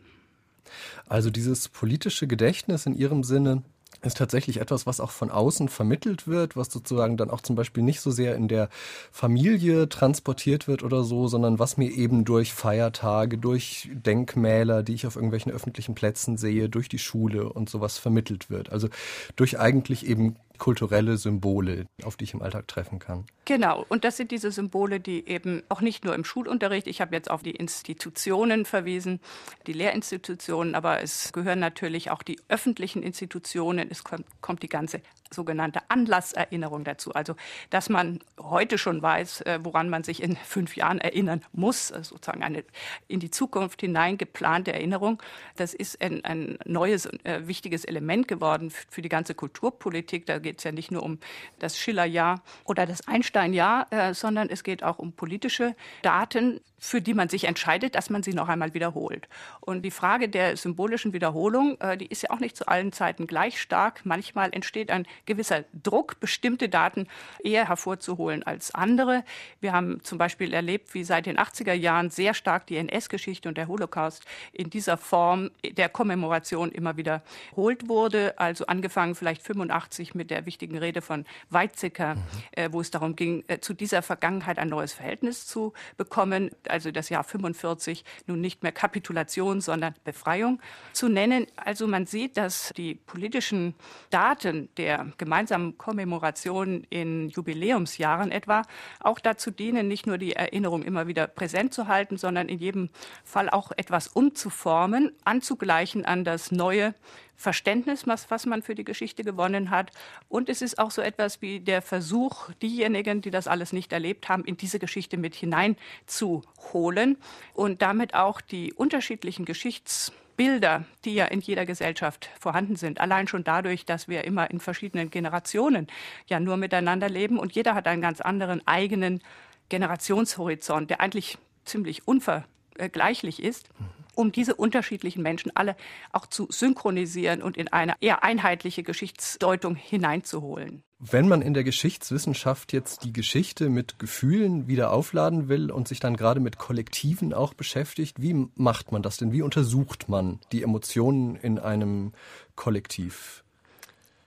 Also 1.07 1.29
dieses 1.29 1.69
politische 1.69 2.27
Gedächtnis 2.27 2.85
in 2.85 2.95
Ihrem 2.95 3.23
Sinne 3.23 3.63
ist 4.03 4.17
tatsächlich 4.17 4.59
etwas, 4.59 4.87
was 4.87 4.99
auch 4.99 5.11
von 5.11 5.29
außen 5.29 5.69
vermittelt 5.69 6.27
wird, 6.27 6.55
was 6.55 6.71
sozusagen 6.71 7.17
dann 7.17 7.29
auch 7.29 7.41
zum 7.41 7.55
Beispiel 7.55 7.83
nicht 7.83 8.01
so 8.01 8.09
sehr 8.09 8.35
in 8.35 8.47
der 8.47 8.69
Familie 9.11 9.89
transportiert 9.89 10.67
wird 10.67 10.81
oder 10.81 11.03
so, 11.03 11.27
sondern 11.27 11.59
was 11.59 11.77
mir 11.77 11.91
eben 11.91 12.25
durch 12.25 12.53
Feiertage, 12.53 13.37
durch 13.37 13.89
Denkmäler, 13.93 14.81
die 14.81 14.95
ich 14.95 15.05
auf 15.05 15.15
irgendwelchen 15.15 15.51
öffentlichen 15.51 15.93
Plätzen 15.93 16.37
sehe, 16.37 16.67
durch 16.67 16.89
die 16.89 16.99
Schule 16.99 17.51
und 17.51 17.69
sowas 17.69 17.99
vermittelt 17.99 18.49
wird. 18.49 18.71
Also 18.71 18.89
durch 19.35 19.59
eigentlich 19.59 20.07
eben 20.07 20.35
kulturelle 20.57 21.17
Symbole, 21.17 21.85
auf 22.03 22.17
die 22.17 22.25
ich 22.25 22.33
im 22.33 22.41
Alltag 22.41 22.67
treffen 22.67 22.99
kann. 22.99 23.25
Genau, 23.45 23.85
und 23.89 24.03
das 24.03 24.17
sind 24.17 24.31
diese 24.31 24.51
Symbole, 24.51 24.99
die 24.99 25.27
eben 25.27 25.63
auch 25.67 25.81
nicht 25.81 26.05
nur 26.05 26.13
im 26.13 26.23
Schulunterricht, 26.23 26.87
ich 26.87 27.01
habe 27.01 27.15
jetzt 27.15 27.29
auf 27.29 27.41
die 27.41 27.51
Institutionen 27.51 28.65
verwiesen, 28.65 29.19
die 29.65 29.73
Lehrinstitutionen, 29.73 30.75
aber 30.75 31.01
es 31.01 31.33
gehören 31.33 31.59
natürlich 31.59 32.11
auch 32.11 32.21
die 32.21 32.39
öffentlichen 32.49 33.01
Institutionen, 33.01 33.89
es 33.89 34.03
kommt, 34.03 34.63
die 34.63 34.69
ganze 34.69 35.01
sogenannte 35.33 35.79
Anlasserinnerung 35.87 36.83
dazu. 36.83 37.13
Also, 37.13 37.35
dass 37.69 37.89
man 37.89 38.19
heute 38.39 38.77
schon 38.77 39.01
weiß, 39.01 39.41
äh, 39.41 39.59
woran 39.63 39.89
man 39.89 40.03
sich 40.03 40.21
in 40.21 40.35
fünf 40.35 40.75
Jahren 40.75 40.99
erinnern 40.99 41.41
muss, 41.51 41.91
also 41.91 42.15
sozusagen 42.15 42.43
eine 42.43 42.63
in 43.07 43.19
die 43.19 43.31
Zukunft 43.31 43.81
hinein 43.81 44.17
geplante 44.17 44.73
Erinnerung. 44.73 45.21
Das 45.55 45.73
ist 45.73 46.01
ein, 46.01 46.23
ein 46.25 46.59
neues, 46.65 47.05
äh, 47.23 47.47
wichtiges 47.47 47.85
Element 47.85 48.27
geworden 48.27 48.71
für 48.71 49.01
die 49.01 49.09
ganze 49.09 49.33
Kulturpolitik. 49.33 50.25
Da 50.25 50.37
geht 50.41 50.57
es 50.59 50.63
ja 50.63 50.71
nicht 50.71 50.91
nur 50.91 51.03
um 51.03 51.19
das 51.59 51.77
Schillerjahr 51.77 52.41
oder 52.65 52.85
das 52.85 53.07
Einsteinjahr, 53.07 53.87
äh, 53.91 54.13
sondern 54.13 54.49
es 54.49 54.63
geht 54.63 54.83
auch 54.83 54.99
um 54.99 55.13
politische 55.13 55.75
Daten, 56.01 56.59
für 56.83 56.99
die 56.99 57.13
man 57.13 57.29
sich 57.29 57.43
entscheidet, 57.43 57.93
dass 57.93 58.09
man 58.09 58.23
sie 58.23 58.33
noch 58.33 58.49
einmal 58.49 58.73
wiederholt. 58.73 59.29
Und 59.59 59.83
die 59.83 59.91
Frage 59.91 60.27
der 60.29 60.57
symbolischen 60.57 61.13
Wiederholung, 61.13 61.79
äh, 61.79 61.95
die 61.95 62.07
ist 62.07 62.23
ja 62.23 62.31
auch 62.31 62.39
nicht 62.39 62.57
zu 62.57 62.67
allen 62.67 62.91
Zeiten 62.91 63.27
gleich 63.27 63.61
stark. 63.61 64.01
Manchmal 64.03 64.49
entsteht 64.51 64.89
ein 64.89 65.05
gewisser 65.27 65.63
Druck, 65.73 66.19
bestimmte 66.19 66.69
Daten 66.69 67.07
eher 67.43 67.67
hervorzuholen 67.67 68.41
als 68.41 68.73
andere. 68.73 69.23
Wir 69.59 69.73
haben 69.73 70.03
zum 70.03 70.17
Beispiel 70.17 70.55
erlebt, 70.55 70.95
wie 70.95 71.03
seit 71.03 71.27
den 71.27 71.37
80er 71.37 71.73
Jahren 71.73 72.09
sehr 72.09 72.33
stark 72.33 72.65
die 72.65 72.77
NS-Geschichte 72.77 73.47
und 73.47 73.59
der 73.59 73.67
Holocaust 73.67 74.25
in 74.51 74.71
dieser 74.71 74.97
Form 74.97 75.51
der 75.63 75.87
Kommemoration 75.87 76.71
immer 76.71 76.97
wiederholt 76.97 77.89
wurde. 77.89 78.39
Also 78.39 78.65
angefangen 78.65 79.13
vielleicht 79.13 79.43
85 79.43 80.15
mit 80.15 80.30
der 80.31 80.45
wichtigen 80.45 80.77
Rede 80.77 81.01
von 81.01 81.25
Weizsäcker, 81.49 82.15
mhm. 82.15 82.21
äh, 82.51 82.73
wo 82.73 82.81
es 82.81 82.89
darum 82.89 83.15
ging, 83.15 83.43
äh, 83.47 83.59
zu 83.59 83.73
dieser 83.73 84.01
Vergangenheit 84.01 84.57
ein 84.57 84.69
neues 84.69 84.93
Verhältnis 84.93 85.45
zu 85.45 85.73
bekommen. 85.97 86.49
Also 86.67 86.91
das 86.91 87.09
Jahr 87.09 87.23
45 87.23 88.03
nun 88.25 88.41
nicht 88.41 88.63
mehr 88.63 88.71
Kapitulation, 88.71 89.61
sondern 89.61 89.93
Befreiung 90.03 90.59
zu 90.93 91.09
nennen. 91.09 91.45
Also 91.55 91.87
man 91.87 92.05
sieht, 92.05 92.37
dass 92.37 92.71
die 92.77 92.95
politischen 92.95 93.75
Daten 94.09 94.69
der 94.77 95.07
gemeinsamen 95.17 95.77
Kommemorationen 95.77 96.85
in 96.89 97.29
Jubiläumsjahren 97.29 98.31
etwa 98.31 98.63
auch 98.99 99.19
dazu 99.19 99.51
dienen, 99.51 99.87
nicht 99.87 100.07
nur 100.07 100.17
die 100.17 100.33
Erinnerung 100.33 100.83
immer 100.83 101.07
wieder 101.07 101.27
präsent 101.27 101.73
zu 101.73 101.87
halten, 101.87 102.17
sondern 102.17 102.47
in 102.47 102.59
jedem 102.59 102.89
Fall 103.23 103.49
auch 103.49 103.71
etwas 103.75 104.07
umzuformen, 104.07 105.11
anzugleichen 105.25 106.05
an 106.05 106.23
das 106.23 106.51
neue 106.51 106.93
Verständnis, 107.41 108.07
was, 108.07 108.31
was 108.31 108.45
man 108.45 108.61
für 108.61 108.75
die 108.75 108.85
Geschichte 108.85 109.23
gewonnen 109.23 109.69
hat. 109.69 109.91
Und 110.29 110.47
es 110.47 110.61
ist 110.61 110.79
auch 110.79 110.91
so 110.91 111.01
etwas 111.01 111.41
wie 111.41 111.59
der 111.59 111.81
Versuch, 111.81 112.51
diejenigen, 112.61 113.21
die 113.21 113.31
das 113.31 113.47
alles 113.47 113.73
nicht 113.73 113.91
erlebt 113.91 114.29
haben, 114.29 114.45
in 114.45 114.57
diese 114.57 114.79
Geschichte 114.79 115.17
mit 115.17 115.35
hineinzuholen 115.35 117.17
und 117.53 117.81
damit 117.81 118.13
auch 118.13 118.39
die 118.39 118.73
unterschiedlichen 118.73 119.45
Geschichts 119.45 120.13
Bilder, 120.37 120.85
die 121.05 121.13
ja 121.13 121.25
in 121.25 121.39
jeder 121.41 121.67
Gesellschaft 121.67 122.29
vorhanden 122.39 122.75
sind. 122.75 122.99
Allein 122.99 123.27
schon 123.27 123.43
dadurch, 123.43 123.85
dass 123.85 124.07
wir 124.07 124.23
immer 124.23 124.49
in 124.49 124.59
verschiedenen 124.59 125.11
Generationen 125.11 125.85
ja 126.25 126.39
nur 126.39 126.57
miteinander 126.57 127.09
leben 127.09 127.37
und 127.37 127.51
jeder 127.53 127.75
hat 127.75 127.87
einen 127.87 128.01
ganz 128.01 128.21
anderen 128.21 128.65
eigenen 128.65 129.21
Generationshorizont, 129.69 130.89
der 130.89 130.99
eigentlich 130.99 131.37
ziemlich 131.65 132.07
unvergleichlich 132.07 133.43
ist. 133.43 133.69
Um 134.15 134.31
diese 134.31 134.55
unterschiedlichen 134.55 135.21
Menschen 135.21 135.51
alle 135.55 135.75
auch 136.11 136.25
zu 136.27 136.47
synchronisieren 136.49 137.41
und 137.41 137.57
in 137.57 137.67
eine 137.67 137.95
eher 138.01 138.23
einheitliche 138.23 138.83
Geschichtsdeutung 138.83 139.75
hineinzuholen. 139.75 140.83
Wenn 140.99 141.27
man 141.27 141.41
in 141.41 141.55
der 141.55 141.63
Geschichtswissenschaft 141.63 142.73
jetzt 142.73 143.03
die 143.03 143.13
Geschichte 143.13 143.69
mit 143.69 143.97
Gefühlen 143.97 144.67
wieder 144.67 144.91
aufladen 144.91 145.49
will 145.49 145.71
und 145.71 145.87
sich 145.87 145.99
dann 145.99 146.15
gerade 146.15 146.39
mit 146.39 146.59
Kollektiven 146.59 147.33
auch 147.33 147.55
beschäftigt, 147.55 148.21
wie 148.21 148.47
macht 148.53 148.91
man 148.91 149.01
das 149.01 149.17
denn? 149.17 149.31
Wie 149.31 149.41
untersucht 149.41 150.09
man 150.09 150.39
die 150.51 150.61
Emotionen 150.61 151.35
in 151.37 151.57
einem 151.57 152.13
Kollektiv? 152.55 153.43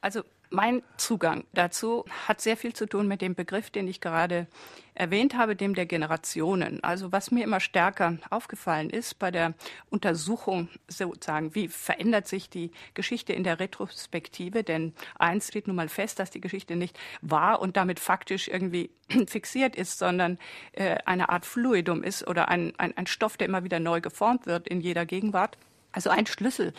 Also 0.00 0.22
mein 0.54 0.82
Zugang 0.96 1.44
dazu 1.52 2.04
hat 2.28 2.40
sehr 2.40 2.56
viel 2.56 2.72
zu 2.72 2.86
tun 2.86 3.08
mit 3.08 3.20
dem 3.20 3.34
Begriff, 3.34 3.70
den 3.70 3.88
ich 3.88 4.00
gerade 4.00 4.46
erwähnt 4.94 5.34
habe, 5.34 5.56
dem 5.56 5.74
der 5.74 5.86
Generationen. 5.86 6.82
Also 6.84 7.10
was 7.10 7.32
mir 7.32 7.42
immer 7.42 7.58
stärker 7.58 8.18
aufgefallen 8.30 8.90
ist 8.90 9.18
bei 9.18 9.32
der 9.32 9.54
Untersuchung 9.90 10.68
sozusagen, 10.86 11.54
wie 11.56 11.66
verändert 11.66 12.28
sich 12.28 12.48
die 12.48 12.70
Geschichte 12.94 13.32
in 13.32 13.42
der 13.42 13.58
Retrospektive? 13.58 14.62
Denn 14.62 14.94
eins 15.18 15.48
steht 15.48 15.66
nun 15.66 15.76
mal 15.76 15.88
fest, 15.88 16.20
dass 16.20 16.30
die 16.30 16.40
Geschichte 16.40 16.76
nicht 16.76 16.96
wahr 17.20 17.60
und 17.60 17.76
damit 17.76 17.98
faktisch 17.98 18.46
irgendwie 18.46 18.90
fixiert 19.26 19.74
ist, 19.74 19.98
sondern 19.98 20.38
äh, 20.72 20.98
eine 21.04 21.28
Art 21.28 21.44
Fluidum 21.44 22.04
ist 22.04 22.26
oder 22.26 22.48
ein, 22.48 22.72
ein, 22.78 22.96
ein 22.96 23.08
Stoff, 23.08 23.36
der 23.36 23.48
immer 23.48 23.64
wieder 23.64 23.80
neu 23.80 24.00
geformt 24.00 24.46
wird 24.46 24.68
in 24.68 24.80
jeder 24.80 25.04
Gegenwart. 25.04 25.58
Also 25.90 26.10
ein 26.10 26.26
Schlüssel 26.26 26.72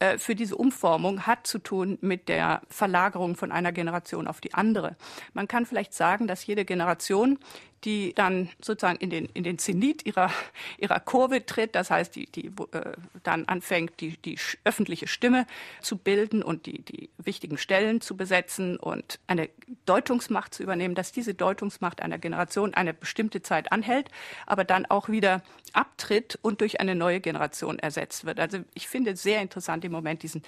äh, 0.00 0.18
für 0.18 0.34
diese 0.34 0.56
Umformung 0.56 1.26
hat 1.26 1.46
zu 1.46 1.58
tun 1.58 1.98
mit 2.00 2.28
der 2.28 2.62
Verlagerung 2.68 3.36
von 3.36 3.50
einer 3.50 3.72
Generation 3.72 4.28
auf 4.28 4.40
die 4.40 4.54
andere. 4.54 4.96
Man 5.32 5.48
kann 5.48 5.66
vielleicht 5.66 5.92
sagen, 5.92 6.26
dass 6.26 6.46
jede 6.46 6.64
Generation 6.64 7.38
die 7.84 8.14
dann 8.14 8.48
sozusagen 8.60 8.98
in 8.98 9.10
den, 9.10 9.26
in 9.26 9.44
den 9.44 9.58
Zenit 9.58 10.04
ihrer, 10.04 10.30
ihrer 10.78 11.00
Kurve 11.00 11.46
tritt, 11.46 11.74
das 11.74 11.90
heißt, 11.90 12.14
die, 12.16 12.26
die 12.26 12.46
äh, 12.46 12.92
dann 13.22 13.44
anfängt, 13.46 14.00
die, 14.00 14.16
die 14.16 14.38
öffentliche 14.64 15.06
Stimme 15.06 15.46
zu 15.80 15.96
bilden 15.96 16.42
und 16.42 16.66
die, 16.66 16.82
die 16.82 17.10
wichtigen 17.18 17.58
Stellen 17.58 18.00
zu 18.00 18.16
besetzen 18.16 18.76
und 18.76 19.20
eine 19.26 19.48
Deutungsmacht 19.86 20.54
zu 20.54 20.62
übernehmen, 20.62 20.94
dass 20.94 21.12
diese 21.12 21.34
Deutungsmacht 21.34 22.02
einer 22.02 22.18
Generation 22.18 22.74
eine 22.74 22.94
bestimmte 22.94 23.42
Zeit 23.42 23.70
anhält, 23.70 24.08
aber 24.46 24.64
dann 24.64 24.86
auch 24.86 25.08
wieder 25.08 25.42
abtritt 25.72 26.38
und 26.42 26.60
durch 26.60 26.80
eine 26.80 26.94
neue 26.94 27.20
Generation 27.20 27.78
ersetzt 27.78 28.24
wird. 28.24 28.40
Also 28.40 28.58
ich 28.74 28.88
finde 28.88 29.16
sehr 29.16 29.40
interessant 29.40 29.84
im 29.84 29.92
Moment 29.92 30.22
diesen, 30.22 30.42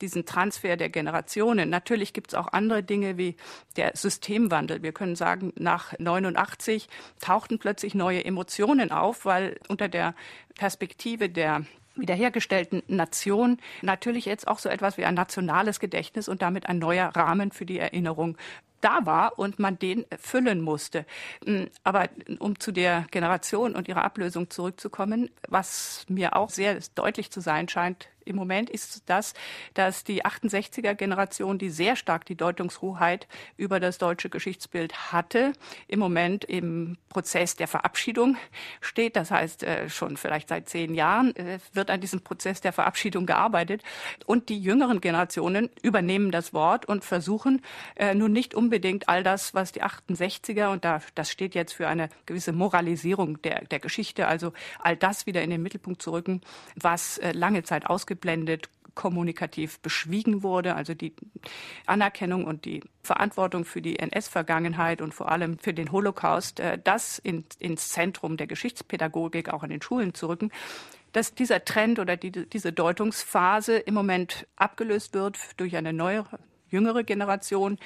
diesen 0.00 0.26
Transfer 0.26 0.76
der 0.76 0.90
Generationen. 0.90 1.70
Natürlich 1.70 2.12
gibt 2.12 2.32
es 2.32 2.34
auch 2.34 2.52
andere 2.52 2.82
Dinge 2.82 3.16
wie 3.16 3.36
der 3.76 3.92
Systemwandel. 3.96 4.82
Wir 4.82 4.92
können 4.92 5.16
sagen, 5.16 5.52
nach 5.56 5.98
89 5.98 6.75
tauchten 7.20 7.58
plötzlich 7.58 7.94
neue 7.94 8.24
Emotionen 8.24 8.90
auf, 8.90 9.24
weil 9.24 9.58
unter 9.68 9.88
der 9.88 10.14
Perspektive 10.54 11.28
der 11.28 11.64
wiederhergestellten 11.96 12.82
Nation 12.88 13.58
natürlich 13.82 14.26
jetzt 14.26 14.46
auch 14.46 14.58
so 14.58 14.68
etwas 14.68 14.98
wie 14.98 15.04
ein 15.04 15.14
nationales 15.14 15.80
Gedächtnis 15.80 16.28
und 16.28 16.42
damit 16.42 16.66
ein 16.66 16.78
neuer 16.78 17.08
Rahmen 17.08 17.52
für 17.52 17.66
die 17.66 17.78
Erinnerung 17.78 18.36
da 18.80 19.04
war 19.04 19.38
und 19.38 19.58
man 19.58 19.78
den 19.78 20.04
füllen 20.18 20.60
musste. 20.60 21.06
Hm, 21.44 21.68
aber 21.84 22.08
um 22.38 22.58
zu 22.58 22.72
der 22.72 23.06
Generation 23.10 23.74
und 23.74 23.88
ihrer 23.88 24.04
Ablösung 24.04 24.50
zurückzukommen, 24.50 25.30
was 25.48 26.04
mir 26.08 26.36
auch 26.36 26.50
sehr 26.50 26.78
deutlich 26.94 27.30
zu 27.30 27.40
sein 27.40 27.68
scheint, 27.68 28.08
im 28.26 28.34
Moment 28.34 28.68
ist 28.70 29.04
das, 29.06 29.34
dass 29.74 30.02
die 30.02 30.24
68er-Generation, 30.24 31.58
die 31.58 31.70
sehr 31.70 31.94
stark 31.94 32.26
die 32.26 32.34
Deutungshoheit 32.34 33.28
über 33.56 33.78
das 33.78 33.98
deutsche 33.98 34.28
Geschichtsbild 34.28 35.12
hatte, 35.12 35.52
im 35.86 36.00
Moment 36.00 36.44
im 36.44 36.98
Prozess 37.08 37.54
der 37.54 37.68
Verabschiedung 37.68 38.36
steht. 38.80 39.14
Das 39.14 39.30
heißt, 39.30 39.62
äh, 39.62 39.88
schon 39.88 40.16
vielleicht 40.16 40.48
seit 40.48 40.68
zehn 40.68 40.94
Jahren 40.94 41.36
äh, 41.36 41.60
wird 41.72 41.88
an 41.88 42.00
diesem 42.00 42.20
Prozess 42.20 42.60
der 42.60 42.72
Verabschiedung 42.72 43.26
gearbeitet. 43.26 43.84
Und 44.26 44.48
die 44.48 44.58
jüngeren 44.58 45.00
Generationen 45.00 45.70
übernehmen 45.82 46.32
das 46.32 46.52
Wort 46.52 46.84
und 46.86 47.04
versuchen 47.04 47.62
äh, 47.94 48.12
nun 48.14 48.32
nicht 48.32 48.56
unbedingt 48.66 49.08
all 49.08 49.22
das, 49.22 49.54
was 49.54 49.70
die 49.70 49.82
68er, 49.84 50.72
und 50.72 50.84
da, 50.84 51.00
das 51.14 51.30
steht 51.30 51.54
jetzt 51.54 51.72
für 51.72 51.86
eine 51.86 52.08
gewisse 52.26 52.52
Moralisierung 52.52 53.40
der, 53.42 53.64
der 53.64 53.78
Geschichte, 53.78 54.26
also 54.26 54.52
all 54.80 54.96
das 54.96 55.26
wieder 55.26 55.42
in 55.42 55.50
den 55.50 55.62
Mittelpunkt 55.62 56.02
zu 56.02 56.10
rücken, 56.10 56.40
was 56.74 57.20
lange 57.32 57.62
Zeit 57.62 57.86
ausgeblendet, 57.86 58.68
kommunikativ 58.96 59.78
beschwiegen 59.78 60.42
wurde, 60.42 60.74
also 60.74 60.94
die 60.94 61.14
Anerkennung 61.84 62.44
und 62.44 62.64
die 62.64 62.82
Verantwortung 63.04 63.64
für 63.64 63.80
die 63.80 64.00
NS-Vergangenheit 64.00 65.00
und 65.00 65.14
vor 65.14 65.30
allem 65.30 65.58
für 65.60 65.72
den 65.72 65.92
Holocaust, 65.92 66.58
äh, 66.58 66.78
das 66.82 67.20
in, 67.20 67.44
ins 67.60 67.90
Zentrum 67.90 68.36
der 68.36 68.48
Geschichtspädagogik 68.48 69.50
auch 69.50 69.62
in 69.62 69.70
den 69.70 69.82
Schulen 69.82 70.14
zu 70.14 70.26
rücken, 70.26 70.50
dass 71.12 71.34
dieser 71.34 71.64
Trend 71.64 72.00
oder 72.00 72.16
die, 72.16 72.32
diese 72.32 72.72
Deutungsphase 72.72 73.76
im 73.76 73.94
Moment 73.94 74.46
abgelöst 74.56 75.14
wird 75.14 75.38
durch 75.56 75.76
eine 75.76 75.92
neue 75.92 76.24
jüngere 76.76 77.04
Generation, 77.04 77.78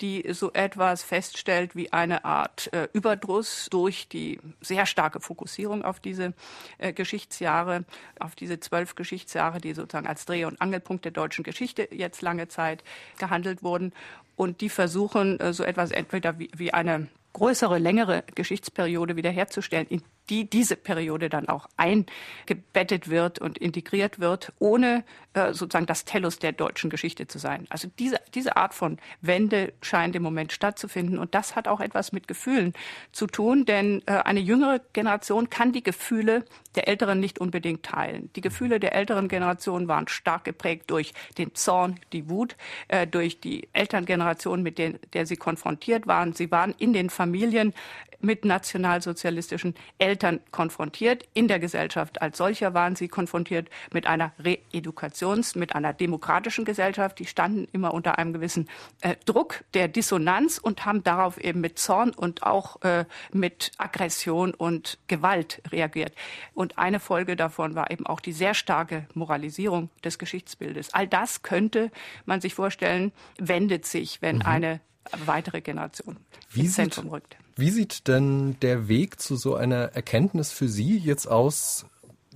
die 0.00 0.24
so 0.32 0.52
etwas 0.52 1.02
feststellt 1.02 1.74
wie 1.74 1.92
eine 1.92 2.24
Art 2.24 2.72
äh, 2.72 2.88
Überdruss 2.92 3.66
durch 3.70 4.08
die 4.08 4.38
sehr 4.60 4.86
starke 4.86 5.20
Fokussierung 5.20 5.84
auf 5.84 5.98
diese 5.98 6.32
äh, 6.78 6.92
Geschichtsjahre, 6.92 7.84
auf 8.20 8.36
diese 8.36 8.60
zwölf 8.60 8.94
Geschichtsjahre, 8.94 9.60
die 9.60 9.74
sozusagen 9.74 10.06
als 10.06 10.24
Dreh- 10.26 10.44
und 10.44 10.60
Angelpunkt 10.60 11.04
der 11.04 11.12
deutschen 11.12 11.42
Geschichte 11.42 11.88
jetzt 11.90 12.22
lange 12.22 12.46
Zeit 12.46 12.84
gehandelt 13.18 13.62
wurden. 13.62 13.92
Und 14.36 14.60
die 14.60 14.68
versuchen 14.68 15.40
äh, 15.40 15.52
so 15.52 15.64
etwas 15.64 15.90
entweder 15.90 16.38
wie, 16.38 16.50
wie 16.54 16.72
eine 16.72 17.08
größere, 17.32 17.78
längere 17.78 18.22
Geschichtsperiode 18.34 19.16
wiederherzustellen, 19.16 19.86
in 19.88 20.02
die 20.28 20.48
diese 20.48 20.76
Periode 20.76 21.28
dann 21.28 21.48
auch 21.48 21.68
eingebettet 21.76 23.08
wird 23.08 23.38
und 23.38 23.58
integriert 23.58 24.18
wird, 24.18 24.52
ohne 24.58 25.04
äh, 25.34 25.52
sozusagen 25.52 25.86
das 25.86 26.04
Tellus 26.04 26.38
der 26.38 26.52
deutschen 26.52 26.90
Geschichte 26.90 27.26
zu 27.26 27.38
sein. 27.38 27.66
Also 27.68 27.88
diese, 27.98 28.20
diese 28.34 28.56
Art 28.56 28.74
von 28.74 28.98
Wende 29.20 29.72
scheint 29.82 30.16
im 30.16 30.22
Moment 30.22 30.52
stattzufinden. 30.52 31.18
Und 31.18 31.34
das 31.34 31.56
hat 31.56 31.68
auch 31.68 31.80
etwas 31.80 32.12
mit 32.12 32.26
Gefühlen 32.26 32.72
zu 33.12 33.26
tun, 33.26 33.64
denn 33.64 34.02
äh, 34.06 34.12
eine 34.12 34.40
jüngere 34.40 34.80
Generation 34.92 35.50
kann 35.50 35.72
die 35.72 35.82
Gefühle 35.82 36.44
der 36.74 36.88
Älteren 36.88 37.20
nicht 37.20 37.38
unbedingt 37.38 37.84
teilen. 37.84 38.30
Die 38.34 38.40
Gefühle 38.40 38.80
der 38.80 38.94
älteren 38.94 39.28
Generation 39.28 39.88
waren 39.88 40.08
stark 40.08 40.44
geprägt 40.44 40.90
durch 40.90 41.12
den 41.38 41.54
Zorn, 41.54 42.00
die 42.12 42.28
Wut, 42.28 42.56
äh, 42.88 43.06
durch 43.06 43.40
die 43.40 43.68
Elterngeneration, 43.72 44.62
mit 44.62 44.78
der, 44.78 44.94
der 45.12 45.26
sie 45.26 45.36
konfrontiert 45.36 46.06
waren. 46.06 46.32
Sie 46.32 46.50
waren 46.50 46.74
in 46.78 46.92
den 46.92 47.10
Familien 47.10 47.72
mit 48.20 48.44
nationalsozialistischen 48.44 49.74
Eltern 49.98 50.15
konfrontiert. 50.50 51.24
In 51.34 51.48
der 51.48 51.58
Gesellschaft 51.58 52.22
als 52.22 52.38
solcher 52.38 52.74
waren 52.74 52.96
sie 52.96 53.08
konfrontiert 53.08 53.68
mit 53.92 54.06
einer 54.06 54.32
Reedukations-, 54.42 55.58
mit 55.58 55.74
einer 55.74 55.92
demokratischen 55.92 56.64
Gesellschaft. 56.64 57.18
Die 57.18 57.26
standen 57.26 57.66
immer 57.72 57.94
unter 57.94 58.18
einem 58.18 58.32
gewissen 58.32 58.68
äh, 59.00 59.16
Druck 59.24 59.64
der 59.74 59.88
Dissonanz 59.88 60.58
und 60.58 60.84
haben 60.84 61.02
darauf 61.04 61.38
eben 61.38 61.60
mit 61.60 61.78
Zorn 61.78 62.10
und 62.10 62.42
auch 62.42 62.82
äh, 62.82 63.04
mit 63.32 63.72
Aggression 63.78 64.54
und 64.54 64.98
Gewalt 65.08 65.62
reagiert. 65.70 66.14
Und 66.54 66.78
eine 66.78 67.00
Folge 67.00 67.36
davon 67.36 67.74
war 67.74 67.90
eben 67.90 68.06
auch 68.06 68.20
die 68.20 68.32
sehr 68.32 68.54
starke 68.54 69.06
Moralisierung 69.14 69.90
des 70.04 70.18
Geschichtsbildes. 70.18 70.94
All 70.94 71.06
das 71.06 71.42
könnte 71.42 71.90
man 72.24 72.40
sich 72.40 72.54
vorstellen, 72.54 73.12
wendet 73.38 73.86
sich, 73.86 74.22
wenn 74.22 74.36
mhm. 74.36 74.42
eine 74.42 74.80
weitere 75.24 75.60
Generation 75.60 76.16
Wie 76.50 76.60
ins 76.60 76.74
Zentrum 76.74 77.08
rückt. 77.08 77.36
Wie 77.56 77.70
sieht 77.70 78.06
denn 78.06 78.60
der 78.60 78.86
Weg 78.88 79.20
zu 79.20 79.36
so 79.36 79.54
einer 79.54 79.94
Erkenntnis 79.94 80.52
für 80.52 80.68
Sie 80.68 80.98
jetzt 80.98 81.26
aus? 81.26 81.86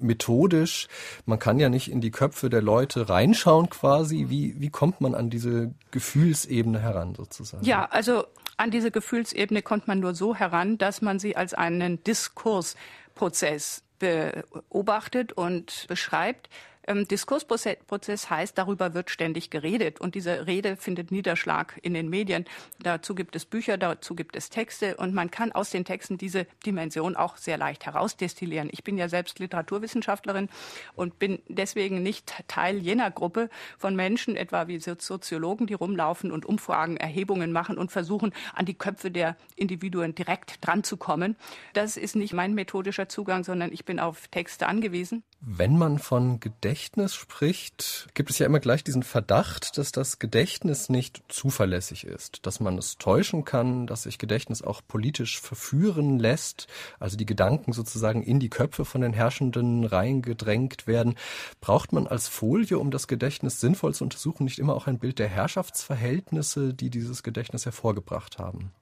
methodisch. 0.03 0.89
Man 1.27 1.39
kann 1.39 1.59
ja 1.59 1.69
nicht 1.69 1.91
in 1.91 2.01
die 2.01 2.11
Köpfe 2.11 2.51
der 2.51 2.63
Leute 2.63 3.09
reinschauen 3.09 3.71
quasi. 3.71 4.27
Wie, 4.29 4.59
wie 4.61 4.71
kommt 4.71 5.03
man 5.03 5.15
an 5.15 5.29
diese 5.31 5.75
Gefühlsebene 5.91 6.81
heran 6.81 7.15
sozusagen? 7.15 7.65
Ja, 7.65 7.85
also 7.87 8.25
an 8.57 8.71
diese 8.71 8.91
Gefühlsebene 8.91 9.63
kommt 9.63 9.89
man 9.89 10.01
nur 10.01 10.15
so 10.15 10.35
heran, 10.35 10.79
dass 10.79 11.03
man 11.03 11.19
sie 11.19 11.37
als 11.37 11.55
einen 11.55 12.03
Diskursprozess 12.05 13.83
beobachtet 13.99 15.33
und 15.33 15.87
beschreibt. 15.89 16.49
Ähm, 16.91 17.07
Diskursprozess 17.07 18.31
heißt, 18.31 18.59
darüber 18.59 18.95
wird 18.95 19.11
ständig 19.11 19.51
geredet 19.51 20.01
und 20.01 20.17
diese 20.17 20.49
Rede 20.49 20.75
findet 20.75 21.13
Niederschlag 21.13 21.79
in 21.83 21.95
den 21.95 22.09
Medien. 22.11 22.47
Dazu 22.83 23.15
gibt 23.15 23.37
es 23.37 23.45
Bücher, 23.45 23.79
dazu 23.79 24.17
gibt 24.17 24.35
es 24.35 24.51
Texte 24.51 24.97
und 24.97 25.15
man 25.15 25.31
kann 25.31 25.53
aus 25.53 25.71
den 25.71 25.85
Texten 25.85 26.19
diese 26.19 26.47
Dimension 26.67 27.15
auch 27.15 27.37
sehr 27.37 27.59
leicht 27.59 27.87
herausdestillieren. 27.87 28.71
Ich 28.73 28.83
bin 28.83 28.99
ja 28.99 29.09
selbst 29.09 29.39
Literaturwissenschaftlerin 29.39 30.49
und 30.97 31.21
bin 31.21 31.41
deswegen 31.47 32.03
nicht 32.03 32.35
Teil 32.49 32.79
jener 32.79 33.13
Gruppe 33.13 33.51
von 33.79 33.95
Menschen, 33.95 34.35
etwa 34.35 34.67
wie 34.67 34.81
Soziologen, 34.81 35.69
die 35.69 35.75
rumlaufen 35.75 36.33
und 36.33 36.45
Umfragen, 36.45 36.97
Erhebungen 36.97 37.53
machen 37.53 37.79
und 37.79 37.93
versuchen, 37.93 38.33
an 38.53 38.67
die 38.67 38.75
Köpfe 38.75 39.13
der 39.13 39.37
Individuen 39.55 40.17
direkt 40.17 40.67
dran 40.67 40.83
zu 40.83 40.97
kommen. 40.97 41.37
Das 41.73 41.97
ist 41.97 42.17
nicht 42.17 42.33
mein 42.33 42.55
methodischer 42.55 43.09
Zugang, 43.09 43.45
sondern 43.45 43.73
ich 43.73 43.85
bin 43.85 44.01
auf 44.01 44.27
Texte 44.27 44.67
angewiesen. 44.67 45.23
Wenn 45.43 45.79
man 45.79 45.99
von 45.99 46.39
Gedächtnis 46.39 47.15
spricht, 47.15 48.09
gibt 48.13 48.29
es 48.29 48.39
ja 48.39 48.45
immer 48.45 48.61
gleich 48.61 48.85
diesen 48.85 49.03
Verdacht, 49.03 49.79
dass 49.79 49.91
das 49.91 50.19
Gedächtnis 50.19 50.91
nicht 50.91 51.23
zuverlässig 51.29 52.05
ist, 52.05 52.45
dass 52.45 52.61
man 52.61 52.77
es 52.77 52.99
täuschen 52.99 53.47
kann, 53.47 53.87
dass 53.87 54.03
sich 54.03 54.19
Gedächtnis 54.19 54.61
auch 54.61 54.83
politisch 54.87 55.41
verführen 55.41 56.19
lässt, 56.19 56.67
also 56.99 57.17
die 57.17 57.25
Gedanken 57.25 57.73
sozusagen 57.73 58.23
in 58.23 58.39
die 58.39 58.51
Köpfe 58.51 58.85
von 58.85 59.01
den 59.01 59.15
Herrschenden 59.15 59.85
reingedrängt 59.85 60.87
werden. 60.87 61.15
Braucht 61.63 61.93
man 61.93 62.07
als 62.07 62.29
Folie, 62.29 62.79
um 62.79 62.91
das 62.91 63.09
Gedächtnis 63.09 63.61
sinnvoll 63.61 63.95
zu 63.95 64.05
untersuchen, 64.05 64.45
nicht 64.45 64.59
immer 64.59 64.75
auch 64.75 64.89
ein 64.89 64.99
Bild 64.99 65.19
der 65.19 65.29
Herrschaftsverhältnisse, 65.29 66.75
die 66.75 66.91
dieses 66.91 67.23
Gedächtnis 67.23 67.65
hervorgebracht 67.65 68.39
haben? 68.39 68.73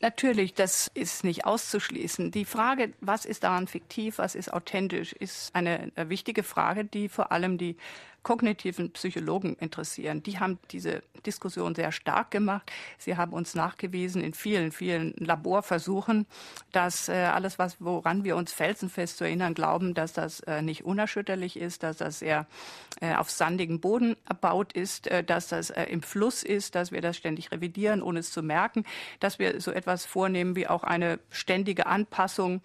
Natürlich, 0.00 0.54
das 0.54 0.88
ist 0.94 1.24
nicht 1.24 1.44
auszuschließen. 1.44 2.30
Die 2.30 2.44
Frage, 2.44 2.92
was 3.00 3.24
ist 3.24 3.42
daran 3.42 3.66
fiktiv, 3.66 4.18
was 4.18 4.36
ist 4.36 4.52
authentisch, 4.52 5.12
ist 5.12 5.52
eine 5.56 5.90
wichtige 5.96 6.44
Frage, 6.44 6.84
die 6.84 7.08
vor 7.08 7.32
allem 7.32 7.58
die 7.58 7.76
kognitiven 8.28 8.90
Psychologen 8.90 9.56
interessieren. 9.58 10.22
Die 10.22 10.38
haben 10.38 10.58
diese 10.70 11.02
Diskussion 11.24 11.74
sehr 11.74 11.92
stark 11.92 12.30
gemacht. 12.30 12.70
Sie 12.98 13.16
haben 13.16 13.32
uns 13.32 13.54
nachgewiesen 13.54 14.22
in 14.22 14.34
vielen, 14.34 14.70
vielen 14.70 15.14
Laborversuchen, 15.16 16.26
dass 16.70 17.08
äh, 17.08 17.14
alles, 17.14 17.58
was, 17.58 17.78
woran 17.80 18.24
wir 18.24 18.36
uns 18.36 18.52
felsenfest 18.52 19.16
zu 19.16 19.24
erinnern 19.24 19.54
glauben, 19.54 19.94
dass 19.94 20.12
das 20.12 20.40
äh, 20.40 20.60
nicht 20.60 20.84
unerschütterlich 20.84 21.58
ist, 21.58 21.82
dass 21.82 21.96
das 21.96 22.18
sehr 22.18 22.46
äh, 23.00 23.14
auf 23.14 23.30
sandigem 23.30 23.80
Boden 23.80 24.14
erbaut 24.28 24.74
ist, 24.74 25.06
äh, 25.06 25.24
dass 25.24 25.48
das 25.48 25.70
äh, 25.70 25.84
im 25.84 26.02
Fluss 26.02 26.42
ist, 26.42 26.74
dass 26.74 26.92
wir 26.92 27.00
das 27.00 27.16
ständig 27.16 27.50
revidieren, 27.50 28.02
ohne 28.02 28.18
es 28.18 28.30
zu 28.30 28.42
merken, 28.42 28.84
dass 29.20 29.38
wir 29.38 29.58
so 29.62 29.70
etwas 29.70 30.04
vornehmen 30.04 30.54
wie 30.54 30.66
auch 30.66 30.84
eine 30.84 31.18
ständige 31.30 31.86
Anpassung 31.86 32.60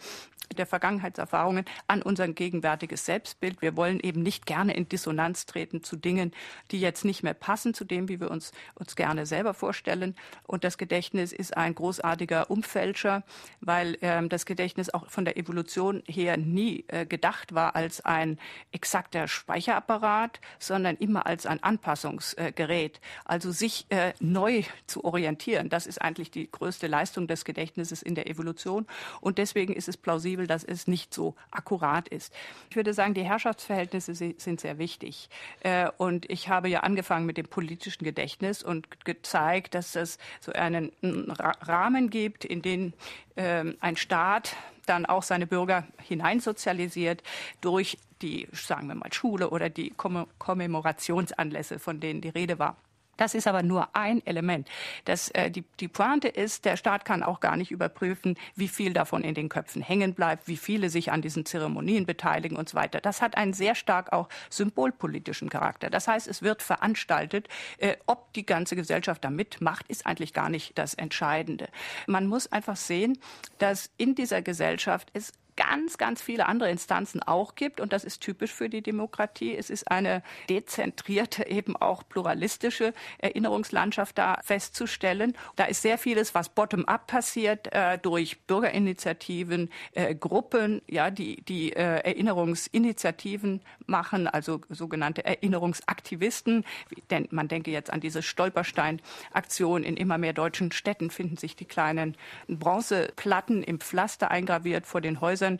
der 0.55 0.65
Vergangenheitserfahrungen 0.65 1.65
an 1.87 2.01
unser 2.01 2.27
gegenwärtiges 2.27 3.05
Selbstbild. 3.05 3.61
Wir 3.61 3.75
wollen 3.75 3.99
eben 3.99 4.23
nicht 4.23 4.45
gerne 4.45 4.73
in 4.75 4.87
Dissonanz 4.89 5.45
treten 5.45 5.83
zu 5.83 5.95
Dingen, 5.95 6.31
die 6.71 6.79
jetzt 6.79 7.05
nicht 7.05 7.23
mehr 7.23 7.33
passen 7.33 7.73
zu 7.73 7.85
dem, 7.85 8.09
wie 8.09 8.19
wir 8.19 8.31
uns, 8.31 8.51
uns 8.75 8.95
gerne 8.95 9.25
selber 9.25 9.53
vorstellen. 9.53 10.15
Und 10.45 10.63
das 10.63 10.77
Gedächtnis 10.77 11.31
ist 11.31 11.55
ein 11.57 11.75
großartiger 11.75 12.49
Umfälscher, 12.49 13.23
weil 13.61 13.97
ähm, 14.01 14.29
das 14.29 14.45
Gedächtnis 14.45 14.93
auch 14.93 15.09
von 15.09 15.25
der 15.25 15.37
Evolution 15.37 16.03
her 16.07 16.37
nie 16.37 16.85
äh, 16.87 17.05
gedacht 17.05 17.53
war 17.53 17.75
als 17.75 18.03
ein 18.05 18.39
exakter 18.71 19.27
Speicherapparat, 19.27 20.39
sondern 20.59 20.95
immer 20.97 21.25
als 21.25 21.45
ein 21.45 21.61
Anpassungsgerät. 21.61 22.99
also 23.25 23.51
sich 23.51 23.85
äh, 23.89 24.13
neu 24.19 24.63
zu 24.87 25.03
orientieren, 25.03 25.69
das 25.69 25.87
ist 25.87 26.01
eigentlich 26.01 26.31
die 26.31 26.49
größte 26.51 26.87
Leistung 26.87 27.27
des 27.27 27.45
Gedächtnisses 27.45 28.01
in 28.01 28.15
der 28.15 28.27
Evolution. 28.27 28.87
Und 29.21 29.37
deswegen 29.37 29.73
ist 29.73 29.87
es 29.87 29.97
plausibel, 29.97 30.42
plausibel, 30.43 30.47
dass 30.47 30.63
es 30.63 30.87
nicht 30.87 31.13
so 31.13 31.35
akkurat 31.51 32.07
ist. 32.07 32.33
Ich 32.69 32.75
würde 32.75 32.93
sagen, 32.93 33.13
die 33.13 33.23
Herrschaftsverhältnisse 33.23 34.13
sind 34.13 34.61
sehr 34.61 34.77
wichtig. 34.77 35.29
Äh, 35.61 35.89
und 35.97 36.29
ich 36.29 36.49
habe 36.49 36.69
ja 36.69 36.81
angefangen 36.81 37.25
mit 37.25 37.37
dem 37.37 37.47
politischen 37.47 38.03
Gedächtnis 38.03 38.63
und 38.63 39.05
gezeigt, 39.05 39.73
dass 39.73 39.95
es 39.95 40.17
so 40.39 40.51
einen 40.51 40.91
Rahmen 41.01 42.09
gibt, 42.09 42.45
in 42.45 42.61
den 42.61 42.93
ähm, 43.35 43.77
ein 43.79 43.97
Staat 43.97 44.55
dann 44.85 45.05
auch 45.05 45.23
seine 45.23 45.47
Bürger 45.47 45.87
hineinsozialisiert 46.01 47.23
durch 47.61 47.97
die, 48.21 48.47
sagen 48.51 48.87
wir 48.87 48.95
mal, 48.95 49.11
Schule 49.13 49.49
oder 49.49 49.69
die 49.69 49.91
Kommemorationsanlässe, 49.91 51.79
von 51.79 51.99
denen 51.99 52.21
die 52.21 52.29
Rede 52.29 52.59
war. 52.59 52.75
Das 53.17 53.35
ist 53.35 53.47
aber 53.47 53.63
nur 53.63 53.95
ein 53.95 54.25
Element. 54.25 54.67
Das, 55.05 55.29
äh, 55.29 55.51
die, 55.51 55.63
die 55.79 55.87
Pointe 55.87 56.27
ist, 56.27 56.65
der 56.65 56.77
Staat 56.77 57.05
kann 57.05 57.23
auch 57.23 57.39
gar 57.39 57.57
nicht 57.57 57.71
überprüfen, 57.71 58.35
wie 58.55 58.67
viel 58.67 58.93
davon 58.93 59.23
in 59.23 59.35
den 59.35 59.49
Köpfen 59.49 59.81
hängen 59.81 60.13
bleibt, 60.13 60.47
wie 60.47 60.57
viele 60.57 60.89
sich 60.89 61.11
an 61.11 61.21
diesen 61.21 61.45
Zeremonien 61.45 62.05
beteiligen 62.05 62.57
und 62.57 62.69
so 62.69 62.75
weiter. 62.75 63.01
Das 63.01 63.21
hat 63.21 63.37
einen 63.37 63.53
sehr 63.53 63.75
stark 63.75 64.11
auch 64.13 64.29
symbolpolitischen 64.49 65.49
Charakter. 65.49 65.89
Das 65.89 66.07
heißt, 66.07 66.27
es 66.27 66.41
wird 66.41 66.63
veranstaltet. 66.63 67.47
Äh, 67.77 67.97
ob 68.07 68.33
die 68.33 68.45
ganze 68.45 68.75
Gesellschaft 68.75 69.23
da 69.23 69.29
mitmacht, 69.29 69.87
ist 69.87 70.05
eigentlich 70.05 70.33
gar 70.33 70.49
nicht 70.49 70.77
das 70.77 70.93
Entscheidende. 70.93 71.67
Man 72.07 72.27
muss 72.27 72.51
einfach 72.51 72.75
sehen, 72.75 73.19
dass 73.59 73.91
in 73.97 74.15
dieser 74.15 74.41
Gesellschaft 74.41 75.09
es 75.13 75.33
ganz, 75.55 75.97
ganz 75.97 76.21
viele 76.21 76.47
andere 76.47 76.69
Instanzen 76.69 77.21
auch 77.21 77.55
gibt. 77.55 77.79
Und 77.79 77.93
das 77.93 78.03
ist 78.03 78.21
typisch 78.21 78.51
für 78.51 78.69
die 78.69 78.81
Demokratie. 78.81 79.55
Es 79.55 79.69
ist 79.69 79.89
eine 79.89 80.23
dezentrierte, 80.49 81.47
eben 81.47 81.75
auch 81.75 82.03
pluralistische 82.07 82.93
Erinnerungslandschaft 83.19 84.17
da 84.17 84.39
festzustellen. 84.43 85.35
Da 85.55 85.65
ist 85.65 85.81
sehr 85.81 85.97
vieles, 85.97 86.35
was 86.35 86.49
bottom-up 86.49 87.07
passiert, 87.07 87.73
äh, 87.73 87.97
durch 87.97 88.41
Bürgerinitiativen, 88.41 89.69
äh, 89.93 90.15
Gruppen, 90.15 90.81
ja, 90.87 91.09
die, 91.09 91.41
die 91.41 91.73
äh, 91.73 91.99
Erinnerungsinitiativen 92.03 93.61
machen, 93.85 94.27
also 94.27 94.61
sogenannte 94.69 95.25
Erinnerungsaktivisten. 95.25 96.65
Denn 97.09 97.27
man 97.31 97.47
denke 97.47 97.71
jetzt 97.71 97.91
an 97.91 97.99
diese 97.99 98.21
Stolperstein-Aktion. 98.21 99.83
In 99.83 99.97
immer 99.97 100.17
mehr 100.17 100.33
deutschen 100.33 100.71
Städten 100.71 101.09
finden 101.09 101.37
sich 101.37 101.55
die 101.55 101.65
kleinen 101.65 102.15
Bronzeplatten 102.47 103.63
im 103.63 103.79
Pflaster 103.79 104.31
eingraviert 104.31 104.85
vor 104.85 105.01
den 105.01 105.21
Häusern 105.21 105.42
Häusern, 105.43 105.59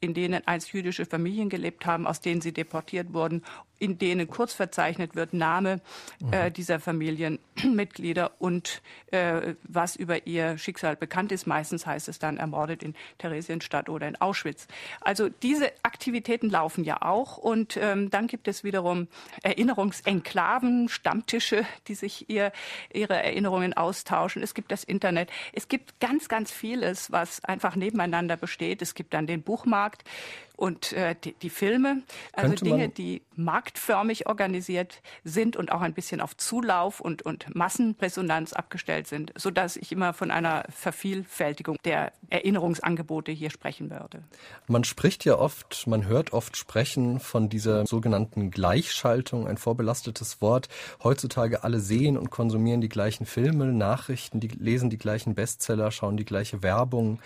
in 0.00 0.12
denen 0.12 0.46
einst 0.46 0.72
jüdische 0.72 1.06
Familien 1.06 1.48
gelebt 1.48 1.86
haben, 1.86 2.06
aus 2.06 2.20
denen 2.20 2.42
sie 2.42 2.52
deportiert 2.52 3.14
wurden 3.14 3.42
in 3.78 3.98
denen 3.98 4.28
kurz 4.28 4.54
verzeichnet 4.54 5.14
wird 5.14 5.32
Name 5.34 5.80
äh, 6.32 6.48
mhm. 6.48 6.52
dieser 6.52 6.80
Familienmitglieder 6.80 8.32
und 8.38 8.82
äh, 9.10 9.54
was 9.62 9.96
über 9.96 10.26
ihr 10.26 10.58
Schicksal 10.58 10.96
bekannt 10.96 11.32
ist. 11.32 11.46
Meistens 11.46 11.86
heißt 11.86 12.08
es 12.08 12.18
dann 12.18 12.36
ermordet 12.38 12.82
in 12.82 12.94
Theresienstadt 13.18 13.88
oder 13.88 14.08
in 14.08 14.16
Auschwitz. 14.16 14.66
Also 15.00 15.28
diese 15.28 15.72
Aktivitäten 15.82 16.50
laufen 16.50 16.84
ja 16.84 17.02
auch 17.02 17.36
und 17.36 17.76
ähm, 17.76 18.10
dann 18.10 18.26
gibt 18.26 18.48
es 18.48 18.64
wiederum 18.64 19.08
Erinnerungsenklaven, 19.42 20.88
Stammtische, 20.88 21.64
die 21.88 21.94
sich 21.94 22.30
ihr, 22.30 22.52
ihre 22.92 23.14
Erinnerungen 23.14 23.74
austauschen. 23.74 24.42
Es 24.42 24.54
gibt 24.54 24.72
das 24.72 24.84
Internet. 24.84 25.30
Es 25.52 25.68
gibt 25.68 26.00
ganz, 26.00 26.28
ganz 26.28 26.50
vieles, 26.50 27.12
was 27.12 27.44
einfach 27.44 27.76
nebeneinander 27.76 28.36
besteht. 28.36 28.82
Es 28.82 28.94
gibt 28.94 29.14
dann 29.14 29.26
den 29.26 29.42
Buchmarkt 29.42 30.04
und 30.56 30.92
äh, 30.92 31.14
die, 31.22 31.34
die, 31.34 31.50
Filme, 31.50 32.02
also 32.32 32.48
Könnte 32.48 32.64
Dinge, 32.64 32.88
die 32.88 33.22
marktförmig 33.34 34.26
organisiert 34.26 35.02
sind 35.22 35.56
und 35.56 35.70
auch 35.70 35.82
ein 35.82 35.92
bisschen 35.92 36.20
auf 36.20 36.36
Zulauf 36.36 37.00
und, 37.00 37.22
und 37.22 37.54
Massenresonanz 37.54 38.54
abgestellt 38.54 39.06
sind, 39.06 39.32
so 39.36 39.50
dass 39.50 39.76
ich 39.76 39.92
immer 39.92 40.14
von 40.14 40.30
einer 40.30 40.64
Vervielfältigung 40.70 41.76
der 41.84 42.12
Erinnerungsangebote 42.30 43.32
hier 43.32 43.50
sprechen 43.50 43.90
würde. 43.90 44.22
Man 44.66 44.84
spricht 44.84 45.24
ja 45.24 45.38
oft, 45.38 45.86
man 45.86 46.06
hört 46.06 46.32
oft 46.32 46.56
sprechen 46.56 47.20
von 47.20 47.48
dieser 47.48 47.86
sogenannten 47.86 48.50
Gleichschaltung, 48.50 49.46
ein 49.46 49.58
vorbelastetes 49.58 50.40
Wort. 50.40 50.68
Heutzutage 51.04 51.64
alle 51.64 51.80
sehen 51.80 52.16
und 52.16 52.30
konsumieren 52.30 52.80
die 52.80 52.88
gleichen 52.88 53.26
Filme, 53.26 53.66
Nachrichten, 53.66 54.40
die 54.40 54.48
lesen 54.48 54.88
die 54.90 54.98
gleichen 54.98 55.34
Bestseller, 55.34 55.90
schauen 55.90 56.16
die 56.16 56.24
gleiche 56.24 56.62
Werbung. 56.62 57.20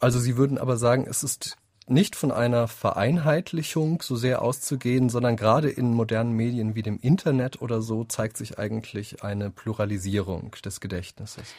Also 0.00 0.18
Sie 0.18 0.36
würden 0.36 0.58
aber 0.58 0.76
sagen, 0.76 1.06
es 1.08 1.22
ist 1.22 1.56
nicht 1.92 2.16
von 2.16 2.32
einer 2.32 2.68
Vereinheitlichung 2.68 4.02
so 4.02 4.16
sehr 4.16 4.42
auszugehen, 4.42 5.08
sondern 5.08 5.36
gerade 5.36 5.70
in 5.70 5.94
modernen 5.94 6.32
Medien 6.32 6.74
wie 6.74 6.82
dem 6.82 6.98
Internet 7.00 7.62
oder 7.62 7.82
so 7.82 8.04
zeigt 8.04 8.36
sich 8.36 8.58
eigentlich 8.58 9.22
eine 9.22 9.50
Pluralisierung 9.50 10.56
des 10.64 10.80
Gedächtnisses. 10.80 11.54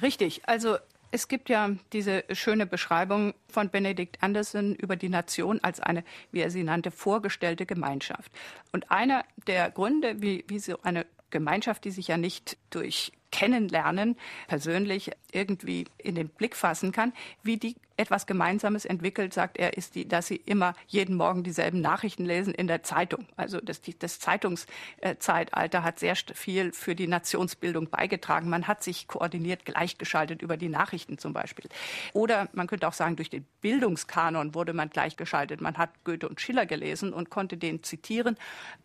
Richtig. 0.00 0.42
Also 0.48 0.76
es 1.10 1.28
gibt 1.28 1.50
ja 1.50 1.70
diese 1.92 2.24
schöne 2.32 2.64
Beschreibung 2.64 3.34
von 3.48 3.68
Benedict 3.68 4.22
Anderson 4.22 4.74
über 4.74 4.96
die 4.96 5.10
Nation 5.10 5.60
als 5.62 5.78
eine, 5.78 6.04
wie 6.30 6.40
er 6.40 6.50
sie 6.50 6.62
nannte, 6.62 6.90
vorgestellte 6.90 7.66
Gemeinschaft. 7.66 8.32
Und 8.72 8.90
einer 8.90 9.24
der 9.46 9.70
Gründe, 9.70 10.22
wie, 10.22 10.44
wie 10.48 10.58
so 10.58 10.80
eine 10.82 11.04
Gemeinschaft, 11.30 11.84
die 11.84 11.90
sich 11.90 12.08
ja 12.08 12.16
nicht 12.16 12.56
durch 12.70 13.12
Kennenlernen 13.30 14.16
persönlich 14.46 15.10
irgendwie 15.32 15.86
in 15.98 16.14
den 16.14 16.28
Blick 16.28 16.54
fassen 16.54 16.92
kann, 16.92 17.12
wie 17.42 17.56
die 17.56 17.76
etwas 17.96 18.26
Gemeinsames 18.26 18.84
entwickelt, 18.84 19.34
sagt 19.34 19.58
er, 19.58 19.76
ist 19.76 19.94
die, 19.94 20.08
dass 20.08 20.26
sie 20.26 20.36
immer 20.36 20.74
jeden 20.86 21.16
Morgen 21.16 21.42
dieselben 21.42 21.80
Nachrichten 21.80 22.24
lesen 22.24 22.54
in 22.54 22.66
der 22.66 22.82
Zeitung. 22.82 23.26
Also 23.36 23.60
das, 23.60 23.80
das 23.98 24.18
Zeitungszeitalter 24.18 25.82
hat 25.82 25.98
sehr 25.98 26.16
viel 26.16 26.72
für 26.72 26.94
die 26.94 27.06
Nationsbildung 27.06 27.90
beigetragen. 27.90 28.48
Man 28.48 28.66
hat 28.68 28.82
sich 28.82 29.08
koordiniert 29.08 29.64
gleichgeschaltet 29.64 30.42
über 30.42 30.56
die 30.56 30.68
Nachrichten 30.68 31.18
zum 31.18 31.32
Beispiel. 31.32 31.68
Oder 32.12 32.48
man 32.52 32.66
könnte 32.66 32.88
auch 32.88 32.92
sagen, 32.92 33.16
durch 33.16 33.30
den 33.30 33.46
Bildungskanon 33.60 34.54
wurde 34.54 34.72
man 34.72 34.90
gleichgeschaltet. 34.90 35.60
Man 35.60 35.78
hat 35.78 35.90
Goethe 36.04 36.28
und 36.28 36.40
Schiller 36.40 36.66
gelesen 36.66 37.12
und 37.12 37.30
konnte 37.30 37.56
den 37.56 37.82
zitieren, 37.82 38.36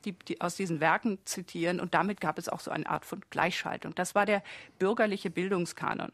die, 0.05 0.13
die 0.13 0.41
aus 0.41 0.55
diesen 0.55 0.79
Werken 0.79 1.19
zitieren. 1.25 1.79
Und 1.79 1.93
damit 1.93 2.21
gab 2.21 2.37
es 2.37 2.49
auch 2.49 2.59
so 2.59 2.71
eine 2.71 2.87
Art 2.89 3.05
von 3.05 3.21
Gleichschaltung. 3.29 3.95
Das 3.95 4.15
war 4.15 4.25
der 4.25 4.43
bürgerliche 4.79 5.29
Bildungskanon. 5.29 6.11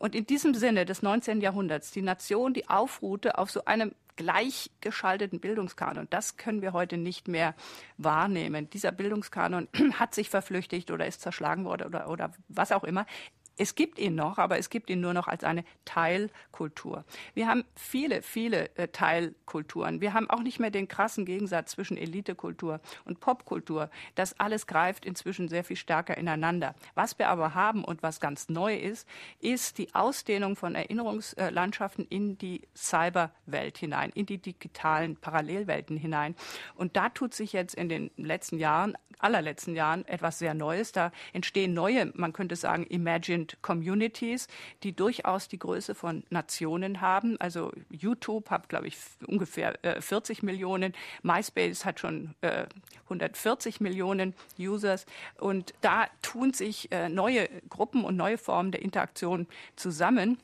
Und 0.00 0.14
in 0.14 0.24
diesem 0.24 0.54
Sinne 0.54 0.86
des 0.86 1.02
19. 1.02 1.42
Jahrhunderts, 1.42 1.90
die 1.90 2.00
Nation, 2.00 2.54
die 2.54 2.70
aufruhte 2.70 3.36
auf 3.36 3.50
so 3.50 3.66
einem 3.66 3.94
gleichgeschalteten 4.16 5.40
Bildungskanon. 5.40 6.06
Das 6.08 6.38
können 6.38 6.62
wir 6.62 6.72
heute 6.72 6.96
nicht 6.96 7.28
mehr 7.28 7.54
wahrnehmen. 7.98 8.70
Dieser 8.70 8.92
Bildungskanon 8.92 9.68
hat 9.98 10.14
sich 10.14 10.30
verflüchtigt 10.30 10.90
oder 10.90 11.06
ist 11.06 11.20
zerschlagen 11.20 11.66
worden 11.66 11.86
oder, 11.86 12.08
oder 12.08 12.32
was 12.48 12.72
auch 12.72 12.84
immer. 12.84 13.04
Es 13.60 13.74
gibt 13.74 13.98
ihn 13.98 14.14
noch, 14.14 14.38
aber 14.38 14.56
es 14.56 14.70
gibt 14.70 14.88
ihn 14.88 15.02
nur 15.02 15.12
noch 15.12 15.28
als 15.28 15.44
eine 15.44 15.64
Teilkultur. 15.84 17.04
Wir 17.34 17.46
haben 17.46 17.66
viele, 17.76 18.22
viele 18.22 18.74
äh, 18.76 18.88
Teilkulturen. 18.88 20.00
Wir 20.00 20.14
haben 20.14 20.30
auch 20.30 20.40
nicht 20.42 20.60
mehr 20.60 20.70
den 20.70 20.88
krassen 20.88 21.26
Gegensatz 21.26 21.72
zwischen 21.72 21.98
Elitekultur 21.98 22.80
und 23.04 23.20
Popkultur. 23.20 23.90
Das 24.14 24.40
alles 24.40 24.66
greift 24.66 25.04
inzwischen 25.04 25.48
sehr 25.48 25.62
viel 25.62 25.76
stärker 25.76 26.16
ineinander. 26.16 26.74
Was 26.94 27.18
wir 27.18 27.28
aber 27.28 27.54
haben 27.54 27.84
und 27.84 28.02
was 28.02 28.18
ganz 28.18 28.48
neu 28.48 28.74
ist, 28.74 29.06
ist 29.40 29.76
die 29.76 29.94
Ausdehnung 29.94 30.56
von 30.56 30.74
Erinnerungslandschaften 30.74 32.06
in 32.08 32.38
die 32.38 32.62
Cyberwelt 32.74 33.76
hinein, 33.76 34.10
in 34.14 34.24
die 34.24 34.38
digitalen 34.38 35.16
Parallelwelten 35.16 35.98
hinein. 35.98 36.34
Und 36.76 36.96
da 36.96 37.10
tut 37.10 37.34
sich 37.34 37.52
jetzt 37.52 37.74
in 37.74 37.90
den 37.90 38.10
letzten 38.16 38.58
Jahren, 38.58 38.96
allerletzten 39.18 39.74
Jahren 39.76 40.06
etwas 40.06 40.38
sehr 40.38 40.54
Neues. 40.54 40.92
Da 40.92 41.12
entstehen 41.34 41.74
neue, 41.74 42.10
man 42.14 42.32
könnte 42.32 42.56
sagen, 42.56 42.84
imagined 42.84 43.49
Communities, 43.62 44.48
die 44.82 44.92
durchaus 44.94 45.48
die 45.48 45.58
Größe 45.58 45.94
von 45.94 46.24
Nationen 46.30 47.00
haben. 47.00 47.40
Also 47.40 47.72
YouTube 47.90 48.50
hat, 48.50 48.68
glaube 48.68 48.88
ich, 48.88 48.96
ungefähr 49.26 49.82
äh, 49.84 50.00
40 50.00 50.42
Millionen. 50.42 50.94
MySpace 51.22 51.84
hat 51.84 52.00
schon 52.00 52.34
äh, 52.40 52.66
140 53.04 53.80
Millionen 53.80 54.34
Users. 54.58 55.06
Und 55.38 55.74
da 55.80 56.06
tun 56.22 56.52
sich 56.52 56.90
äh, 56.92 57.08
neue 57.08 57.48
Gruppen 57.68 58.04
und 58.04 58.16
neue 58.16 58.38
Formen 58.38 58.72
der 58.72 58.82
Interaktion 58.82 59.46
zusammen. 59.76 60.38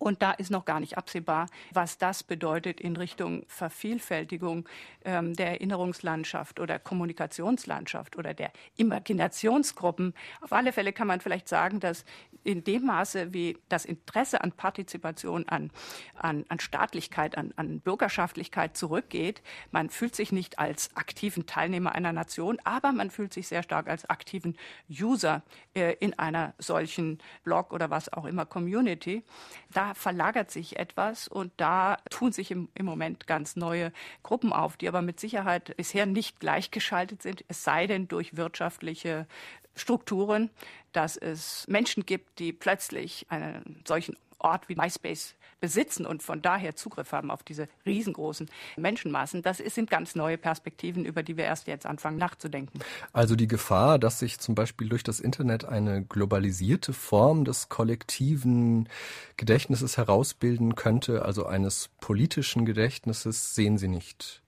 Und 0.00 0.22
da 0.22 0.30
ist 0.32 0.50
noch 0.50 0.64
gar 0.64 0.80
nicht 0.80 0.96
absehbar, 0.96 1.46
was 1.74 1.98
das 1.98 2.22
bedeutet 2.22 2.80
in 2.80 2.96
Richtung 2.96 3.44
Vervielfältigung 3.48 4.66
ähm, 5.04 5.34
der 5.34 5.48
Erinnerungslandschaft 5.48 6.58
oder 6.58 6.78
Kommunikationslandschaft 6.78 8.16
oder 8.16 8.32
der 8.32 8.50
Imaginationsgruppen. 8.78 10.14
Auf 10.40 10.54
alle 10.54 10.72
Fälle 10.72 10.94
kann 10.94 11.06
man 11.06 11.20
vielleicht 11.20 11.48
sagen, 11.48 11.80
dass 11.80 12.06
in 12.44 12.64
dem 12.64 12.86
Maße, 12.86 13.32
wie 13.32 13.58
das 13.68 13.84
Interesse 13.84 14.42
an 14.42 14.52
Partizipation, 14.52 15.48
an, 15.48 15.70
an, 16.14 16.44
an 16.48 16.60
Staatlichkeit, 16.60 17.36
an, 17.36 17.52
an 17.56 17.80
Bürgerschaftlichkeit 17.80 18.76
zurückgeht, 18.76 19.42
man 19.70 19.90
fühlt 19.90 20.16
sich 20.16 20.32
nicht 20.32 20.58
als 20.58 20.94
aktiven 20.96 21.46
Teilnehmer 21.46 21.92
einer 21.94 22.12
Nation, 22.12 22.58
aber 22.64 22.92
man 22.92 23.10
fühlt 23.10 23.32
sich 23.32 23.48
sehr 23.48 23.62
stark 23.62 23.88
als 23.88 24.08
aktiven 24.08 24.56
User 24.88 25.42
äh, 25.74 25.94
in 26.00 26.18
einer 26.18 26.54
solchen 26.58 27.18
Blog 27.44 27.72
oder 27.72 27.90
was 27.90 28.12
auch 28.12 28.24
immer 28.24 28.46
Community. 28.46 29.24
Da 29.72 29.94
verlagert 29.94 30.50
sich 30.50 30.78
etwas 30.78 31.28
und 31.28 31.52
da 31.56 31.98
tun 32.10 32.32
sich 32.32 32.50
im, 32.50 32.68
im 32.74 32.86
Moment 32.86 33.26
ganz 33.26 33.56
neue 33.56 33.92
Gruppen 34.22 34.52
auf, 34.52 34.76
die 34.76 34.88
aber 34.88 35.02
mit 35.02 35.20
Sicherheit 35.20 35.76
bisher 35.76 36.06
nicht 36.06 36.40
gleichgeschaltet 36.40 37.22
sind, 37.22 37.44
es 37.48 37.64
sei 37.64 37.86
denn 37.86 38.08
durch 38.08 38.36
wirtschaftliche 38.36 39.26
Strukturen, 39.74 40.50
dass 40.92 41.16
es 41.16 41.66
Menschen 41.68 42.04
gibt, 42.06 42.38
die 42.38 42.52
plötzlich 42.52 43.26
einen 43.28 43.82
solchen 43.86 44.16
Ort 44.38 44.68
wie 44.68 44.74
MySpace 44.74 45.34
besitzen 45.60 46.06
und 46.06 46.22
von 46.22 46.40
daher 46.40 46.74
Zugriff 46.74 47.12
haben 47.12 47.30
auf 47.30 47.42
diese 47.42 47.68
riesengroßen 47.84 48.48
Menschenmassen. 48.76 49.42
Das 49.42 49.58
sind 49.58 49.90
ganz 49.90 50.14
neue 50.14 50.38
Perspektiven, 50.38 51.04
über 51.04 51.22
die 51.22 51.36
wir 51.36 51.44
erst 51.44 51.66
jetzt 51.66 51.84
anfangen 51.84 52.16
nachzudenken. 52.16 52.80
Also 53.12 53.36
die 53.36 53.46
Gefahr, 53.46 53.98
dass 53.98 54.18
sich 54.18 54.38
zum 54.38 54.54
Beispiel 54.54 54.88
durch 54.88 55.02
das 55.02 55.20
Internet 55.20 55.66
eine 55.66 56.02
globalisierte 56.02 56.94
Form 56.94 57.44
des 57.44 57.68
kollektiven 57.68 58.88
Gedächtnisses 59.36 59.98
herausbilden 59.98 60.74
könnte, 60.74 61.26
also 61.26 61.44
eines 61.44 61.90
politischen 62.00 62.64
Gedächtnisses, 62.64 63.54
sehen 63.54 63.76
Sie 63.76 63.88
nicht. 63.88 64.42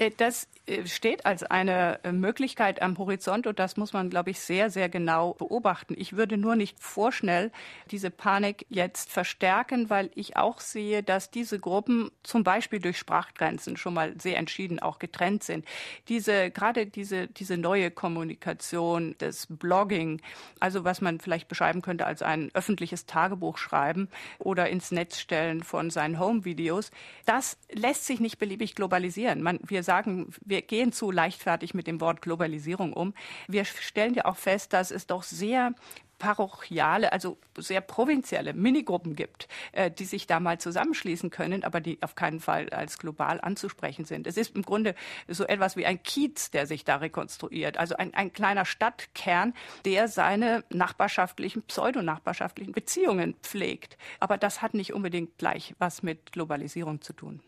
Äh, 0.00 0.10
das 0.16 0.48
äh, 0.66 0.86
steht 0.86 1.26
als 1.26 1.44
eine 1.44 2.00
äh, 2.02 2.12
Möglichkeit 2.12 2.82
am 2.82 2.98
Horizont 2.98 3.46
und 3.46 3.58
das 3.58 3.76
muss 3.76 3.92
man, 3.92 4.10
glaube 4.10 4.30
ich, 4.30 4.40
sehr, 4.40 4.70
sehr 4.70 4.88
genau 4.88 5.34
beobachten. 5.34 5.94
Ich 5.96 6.16
würde 6.16 6.36
nur 6.36 6.56
nicht 6.56 6.80
vorschnell 6.80 7.52
diese 7.90 8.10
Panik 8.10 8.66
jetzt 8.68 9.12
verstärken, 9.12 9.90
weil 9.90 10.10
ich 10.14 10.36
auch 10.36 10.60
sehe, 10.60 11.02
dass 11.02 11.30
diese 11.30 11.60
Gruppen 11.60 12.10
zum 12.22 12.42
Beispiel 12.42 12.80
durch 12.80 12.98
Sprachgrenzen 12.98 13.76
schon 13.76 13.94
mal 13.94 14.18
sehr 14.18 14.38
entschieden 14.38 14.78
auch 14.80 14.98
getrennt 14.98 15.44
sind. 15.44 15.66
Diese, 16.08 16.50
gerade 16.50 16.86
diese, 16.86 17.28
diese 17.28 17.58
neue 17.58 17.90
Kommunikation, 17.90 19.14
das 19.18 19.46
Blogging, 19.50 20.22
also 20.60 20.84
was 20.84 21.02
man 21.02 21.20
vielleicht 21.20 21.48
beschreiben 21.48 21.82
könnte 21.82 22.06
als 22.06 22.22
ein 22.22 22.50
öffentliches 22.54 23.04
Tagebuch 23.04 23.58
schreiben 23.58 24.08
oder 24.38 24.70
ins 24.70 24.92
Netz 24.92 25.18
stellen 25.18 25.62
von 25.62 25.90
seinen 25.90 26.18
Home-Videos, 26.18 26.90
das 27.26 27.58
lässt 27.70 28.06
sich 28.06 28.20
nicht 28.20 28.38
beliebig 28.38 28.74
globalisieren. 28.74 29.42
Man, 29.42 29.58
wir 29.66 29.82
sagen, 29.90 30.32
wir 30.44 30.62
gehen 30.62 30.92
zu 30.92 31.10
leichtfertig 31.10 31.74
mit 31.74 31.88
dem 31.88 32.00
Wort 32.00 32.22
Globalisierung 32.22 32.92
um. 32.92 33.12
Wir 33.48 33.64
stellen 33.64 34.14
ja 34.14 34.24
auch 34.24 34.36
fest, 34.36 34.72
dass 34.72 34.92
es 34.92 35.08
doch 35.08 35.24
sehr 35.24 35.74
parochiale, 36.20 37.12
also 37.12 37.38
sehr 37.58 37.80
provinzielle 37.80 38.52
Minigruppen 38.52 39.16
gibt, 39.16 39.48
äh, 39.72 39.90
die 39.90 40.04
sich 40.04 40.28
da 40.28 40.38
mal 40.38 40.60
zusammenschließen 40.60 41.30
können, 41.30 41.64
aber 41.64 41.80
die 41.80 42.00
auf 42.02 42.14
keinen 42.14 42.38
Fall 42.38 42.68
als 42.68 42.98
global 42.98 43.40
anzusprechen 43.40 44.04
sind. 44.04 44.28
Es 44.28 44.36
ist 44.36 44.54
im 44.54 44.62
Grunde 44.62 44.94
so 45.26 45.44
etwas 45.44 45.76
wie 45.76 45.86
ein 45.86 46.00
Kiez, 46.04 46.52
der 46.52 46.68
sich 46.68 46.84
da 46.84 46.96
rekonstruiert, 46.96 47.78
also 47.78 47.96
ein, 47.96 48.14
ein 48.14 48.32
kleiner 48.32 48.64
Stadtkern, 48.64 49.54
der 49.84 50.06
seine 50.06 50.62
nachbarschaftlichen, 50.70 51.62
pseudonachbarschaftlichen 51.62 52.72
Beziehungen 52.72 53.34
pflegt. 53.42 53.98
Aber 54.20 54.38
das 54.38 54.62
hat 54.62 54.74
nicht 54.74 54.92
unbedingt 54.92 55.36
gleich 55.38 55.74
was 55.78 56.04
mit 56.04 56.30
Globalisierung 56.30 57.00
zu 57.00 57.12
tun. 57.12 57.40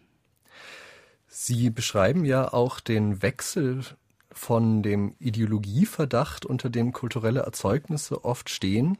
Sie 1.35 1.71
beschreiben 1.71 2.27
ja 2.27 2.53
auch 2.53 2.79
den 2.79 3.23
Wechsel 3.23 3.81
von 4.31 4.83
dem 4.83 5.15
Ideologieverdacht, 5.19 6.45
unter 6.45 6.69
dem 6.69 6.93
kulturelle 6.93 7.41
Erzeugnisse 7.41 8.27
oft 8.27 8.51
stehen. 8.51 8.99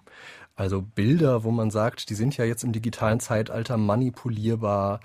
Also 0.57 0.81
Bilder, 0.81 1.45
wo 1.45 1.51
man 1.51 1.71
sagt, 1.71 2.09
die 2.09 2.15
sind 2.15 2.35
ja 2.39 2.47
jetzt 2.47 2.65
im 2.65 2.73
digitalen 2.73 3.21
Zeitalter 3.21 3.77
manipulierbar, 3.77 5.01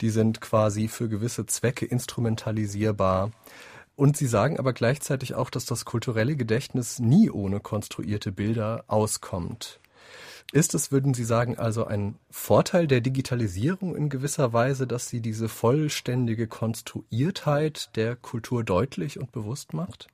die 0.00 0.10
sind 0.10 0.40
quasi 0.40 0.88
für 0.88 1.08
gewisse 1.08 1.46
Zwecke 1.46 1.86
instrumentalisierbar. 1.86 3.30
Und 3.94 4.16
Sie 4.16 4.26
sagen 4.26 4.58
aber 4.58 4.72
gleichzeitig 4.72 5.36
auch, 5.36 5.50
dass 5.50 5.66
das 5.66 5.84
kulturelle 5.84 6.34
Gedächtnis 6.34 6.98
nie 6.98 7.30
ohne 7.30 7.60
konstruierte 7.60 8.32
Bilder 8.32 8.82
auskommt. 8.88 9.78
Ist 10.52 10.74
es, 10.74 10.92
würden 10.92 11.14
Sie 11.14 11.24
sagen, 11.24 11.58
also 11.58 11.84
ein 11.86 12.16
Vorteil 12.30 12.86
der 12.86 13.00
Digitalisierung 13.00 13.96
in 13.96 14.08
gewisser 14.08 14.52
Weise, 14.52 14.86
dass 14.86 15.08
sie 15.08 15.20
diese 15.20 15.48
vollständige 15.48 16.46
Konstruiertheit 16.46 17.94
der 17.96 18.16
Kultur 18.16 18.64
deutlich 18.64 19.18
und 19.18 19.32
bewusst 19.32 19.72
macht? 19.72 20.08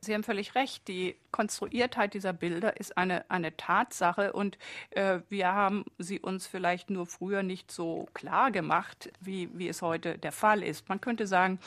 Sie 0.00 0.14
haben 0.14 0.22
völlig 0.22 0.54
recht. 0.54 0.86
Die 0.86 1.16
Konstruiertheit 1.32 2.14
dieser 2.14 2.32
Bilder 2.32 2.78
ist 2.78 2.96
eine, 2.96 3.28
eine 3.30 3.56
Tatsache 3.56 4.32
und 4.32 4.56
äh, 4.90 5.20
wir 5.28 5.52
haben 5.52 5.84
sie 5.98 6.20
uns 6.20 6.46
vielleicht 6.46 6.88
nur 6.88 7.06
früher 7.06 7.42
nicht 7.42 7.72
so 7.72 8.08
klar 8.14 8.52
gemacht, 8.52 9.10
wie, 9.20 9.48
wie 9.54 9.68
es 9.68 9.82
heute 9.82 10.16
der 10.16 10.32
Fall 10.32 10.62
ist. 10.62 10.88
Man 10.88 11.00
könnte 11.00 11.26
sagen, 11.26 11.58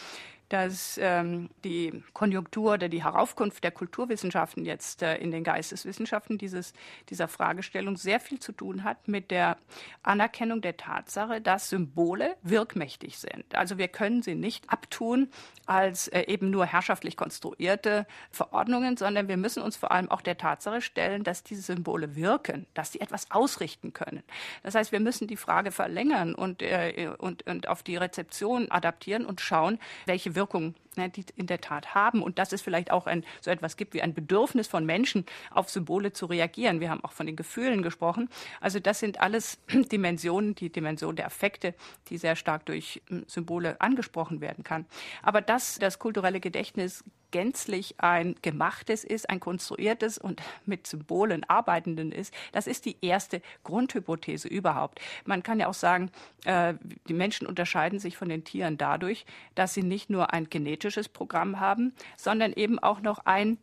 dass 0.51 0.99
ähm, 1.01 1.49
die 1.63 2.03
Konjunktur 2.11 2.73
oder 2.73 2.89
die 2.89 3.05
Heraufkunft 3.05 3.63
der 3.63 3.71
Kulturwissenschaften 3.71 4.65
jetzt 4.65 5.01
äh, 5.01 5.15
in 5.15 5.31
den 5.31 5.45
Geisteswissenschaften 5.45 6.37
dieses, 6.37 6.73
dieser 7.09 7.29
Fragestellung 7.29 7.95
sehr 7.95 8.19
viel 8.19 8.39
zu 8.39 8.51
tun 8.51 8.83
hat 8.83 9.07
mit 9.07 9.31
der 9.31 9.55
Anerkennung 10.03 10.59
der 10.59 10.75
Tatsache, 10.75 11.39
dass 11.39 11.69
Symbole 11.69 12.35
wirkmächtig 12.41 13.17
sind. 13.17 13.55
Also 13.55 13.77
wir 13.77 13.87
können 13.87 14.23
sie 14.23 14.35
nicht 14.35 14.69
abtun 14.69 15.29
als 15.67 16.09
äh, 16.09 16.23
eben 16.27 16.49
nur 16.49 16.65
herrschaftlich 16.65 17.15
konstruierte 17.15 18.05
Verordnungen, 18.29 18.97
sondern 18.97 19.29
wir 19.29 19.37
müssen 19.37 19.63
uns 19.63 19.77
vor 19.77 19.93
allem 19.93 20.11
auch 20.11 20.19
der 20.19 20.37
Tatsache 20.37 20.81
stellen, 20.81 21.23
dass 21.23 21.43
diese 21.43 21.61
Symbole 21.61 22.17
wirken, 22.17 22.67
dass 22.73 22.91
sie 22.91 22.99
etwas 22.99 23.31
ausrichten 23.31 23.93
können. 23.93 24.21
Das 24.63 24.75
heißt, 24.75 24.91
wir 24.91 24.99
müssen 24.99 25.27
die 25.27 25.37
Frage 25.37 25.71
verlängern 25.71 26.35
und, 26.35 26.61
äh, 26.61 27.09
und, 27.17 27.47
und 27.47 27.69
auf 27.69 27.83
die 27.83 27.95
Rezeption 27.95 28.69
adaptieren 28.69 29.25
und 29.25 29.39
schauen, 29.39 29.79
welche 30.05 30.35
Wirkung 30.35 30.40
Wirkung 30.41 30.73
ne, 30.95 31.09
die 31.09 31.25
in 31.35 31.47
der 31.47 31.61
Tat 31.61 31.93
haben 31.95 32.21
und 32.21 32.39
dass 32.39 32.51
es 32.51 32.61
vielleicht 32.61 32.91
auch 32.91 33.07
ein, 33.07 33.23
so 33.41 33.51
etwas 33.51 33.77
gibt 33.77 33.93
wie 33.93 34.01
ein 34.01 34.13
Bedürfnis 34.13 34.67
von 34.67 34.85
Menschen, 34.85 35.25
auf 35.51 35.69
Symbole 35.69 36.13
zu 36.13 36.25
reagieren. 36.25 36.79
Wir 36.79 36.89
haben 36.89 37.03
auch 37.03 37.11
von 37.11 37.25
den 37.25 37.35
Gefühlen 37.35 37.81
gesprochen. 37.81 38.29
Also 38.59 38.79
das 38.79 38.99
sind 38.99 39.21
alles 39.21 39.59
Dimensionen, 39.91 40.55
die 40.55 40.69
Dimension 40.69 41.15
der 41.15 41.27
Affekte, 41.27 41.73
die 42.09 42.17
sehr 42.17 42.35
stark 42.35 42.65
durch 42.65 43.01
hm, 43.07 43.25
Symbole 43.27 43.79
angesprochen 43.79 44.41
werden 44.41 44.63
kann. 44.63 44.85
Aber 45.21 45.41
dass 45.41 45.79
das 45.79 45.99
kulturelle 45.99 46.39
Gedächtnis 46.39 47.03
gänzlich 47.31 47.95
ein 47.97 48.35
gemachtes 48.41 49.03
ist, 49.03 49.29
ein 49.29 49.39
konstruiertes 49.39 50.17
und 50.17 50.41
mit 50.65 50.85
Symbolen 50.85 51.43
arbeitenden 51.49 52.11
ist, 52.11 52.33
das 52.51 52.67
ist 52.67 52.85
die 52.85 52.97
erste 53.01 53.41
Grundhypothese 53.63 54.47
überhaupt. 54.47 54.99
Man 55.25 55.41
kann 55.43 55.59
ja 55.59 55.67
auch 55.67 55.73
sagen, 55.73 56.11
äh, 56.45 56.75
die 57.07 57.13
Menschen 57.13 57.47
unterscheiden 57.47 57.99
sich 57.99 58.17
von 58.17 58.29
den 58.29 58.43
Tieren 58.43 58.77
dadurch, 58.77 59.25
dass 59.55 59.73
sie 59.73 59.83
nicht 59.83 60.09
nur 60.09 60.33
ein 60.33 60.49
genetisches 60.49 60.80
Programm 61.13 61.59
haben, 61.59 61.93
sondern 62.17 62.53
eben 62.53 62.79
auch 62.79 63.01
noch 63.01 63.19
ein 63.25 63.57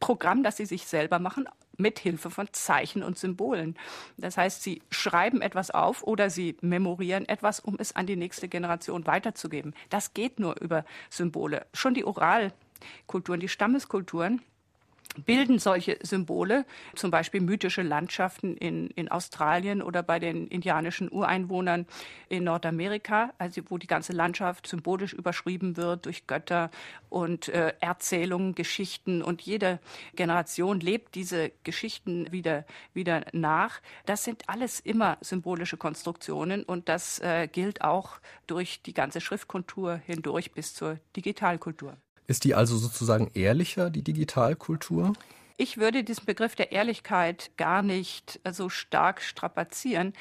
Programm, 0.00 0.42
das 0.42 0.56
sie 0.56 0.66
sich 0.66 0.86
selber 0.86 1.18
machen, 1.18 1.48
mit 1.76 1.98
Hilfe 1.98 2.30
von 2.30 2.48
Zeichen 2.52 3.02
und 3.02 3.18
Symbolen. 3.18 3.76
Das 4.16 4.36
heißt, 4.36 4.62
sie 4.62 4.82
schreiben 4.90 5.40
etwas 5.40 5.70
auf 5.70 6.02
oder 6.02 6.28
sie 6.28 6.56
memorieren 6.60 7.28
etwas, 7.28 7.60
um 7.60 7.76
es 7.78 7.94
an 7.94 8.06
die 8.06 8.16
nächste 8.16 8.48
Generation 8.48 9.06
weiterzugeben. 9.06 9.74
Das 9.88 10.12
geht 10.12 10.40
nur 10.40 10.60
über 10.60 10.84
Symbole. 11.08 11.66
Schon 11.72 11.94
die 11.94 12.04
Oral 12.04 12.52
Kulturen, 13.06 13.40
die 13.40 13.48
Stammeskulturen, 13.48 14.40
bilden 15.24 15.58
solche 15.58 15.98
Symbole, 16.02 16.64
zum 16.94 17.10
Beispiel 17.10 17.40
mythische 17.40 17.82
Landschaften 17.82 18.56
in, 18.56 18.88
in 18.88 19.08
Australien 19.08 19.82
oder 19.82 20.02
bei 20.02 20.18
den 20.18 20.46
indianischen 20.48 21.10
Ureinwohnern 21.10 21.86
in 22.28 22.44
Nordamerika, 22.44 23.32
also 23.38 23.62
wo 23.68 23.78
die 23.78 23.86
ganze 23.86 24.12
Landschaft 24.12 24.66
symbolisch 24.66 25.12
überschrieben 25.12 25.76
wird 25.76 26.06
durch 26.06 26.26
Götter 26.26 26.70
und 27.08 27.48
äh, 27.48 27.74
Erzählungen, 27.80 28.54
Geschichten 28.54 29.22
und 29.22 29.42
jede 29.42 29.80
Generation 30.14 30.80
lebt 30.80 31.14
diese 31.14 31.50
Geschichten 31.64 32.30
wieder, 32.30 32.64
wieder 32.94 33.24
nach. 33.32 33.80
Das 34.06 34.24
sind 34.24 34.48
alles 34.48 34.80
immer 34.80 35.18
symbolische 35.20 35.76
Konstruktionen 35.76 36.62
und 36.62 36.88
das 36.88 37.18
äh, 37.20 37.48
gilt 37.50 37.82
auch 37.82 38.18
durch 38.46 38.82
die 38.82 38.94
ganze 38.94 39.20
Schriftkultur 39.20 40.00
hindurch 40.06 40.52
bis 40.52 40.74
zur 40.74 40.98
Digitalkultur. 41.16 41.96
Ist 42.28 42.44
die 42.44 42.54
also 42.54 42.76
sozusagen 42.76 43.30
ehrlicher, 43.32 43.88
die 43.88 44.02
Digitalkultur? 44.02 45.14
Ich 45.56 45.78
würde 45.78 46.04
diesen 46.04 46.26
Begriff 46.26 46.54
der 46.54 46.72
Ehrlichkeit 46.72 47.50
gar 47.56 47.82
nicht 47.82 48.38
so 48.52 48.68
stark 48.68 49.22
strapazieren. 49.22 50.12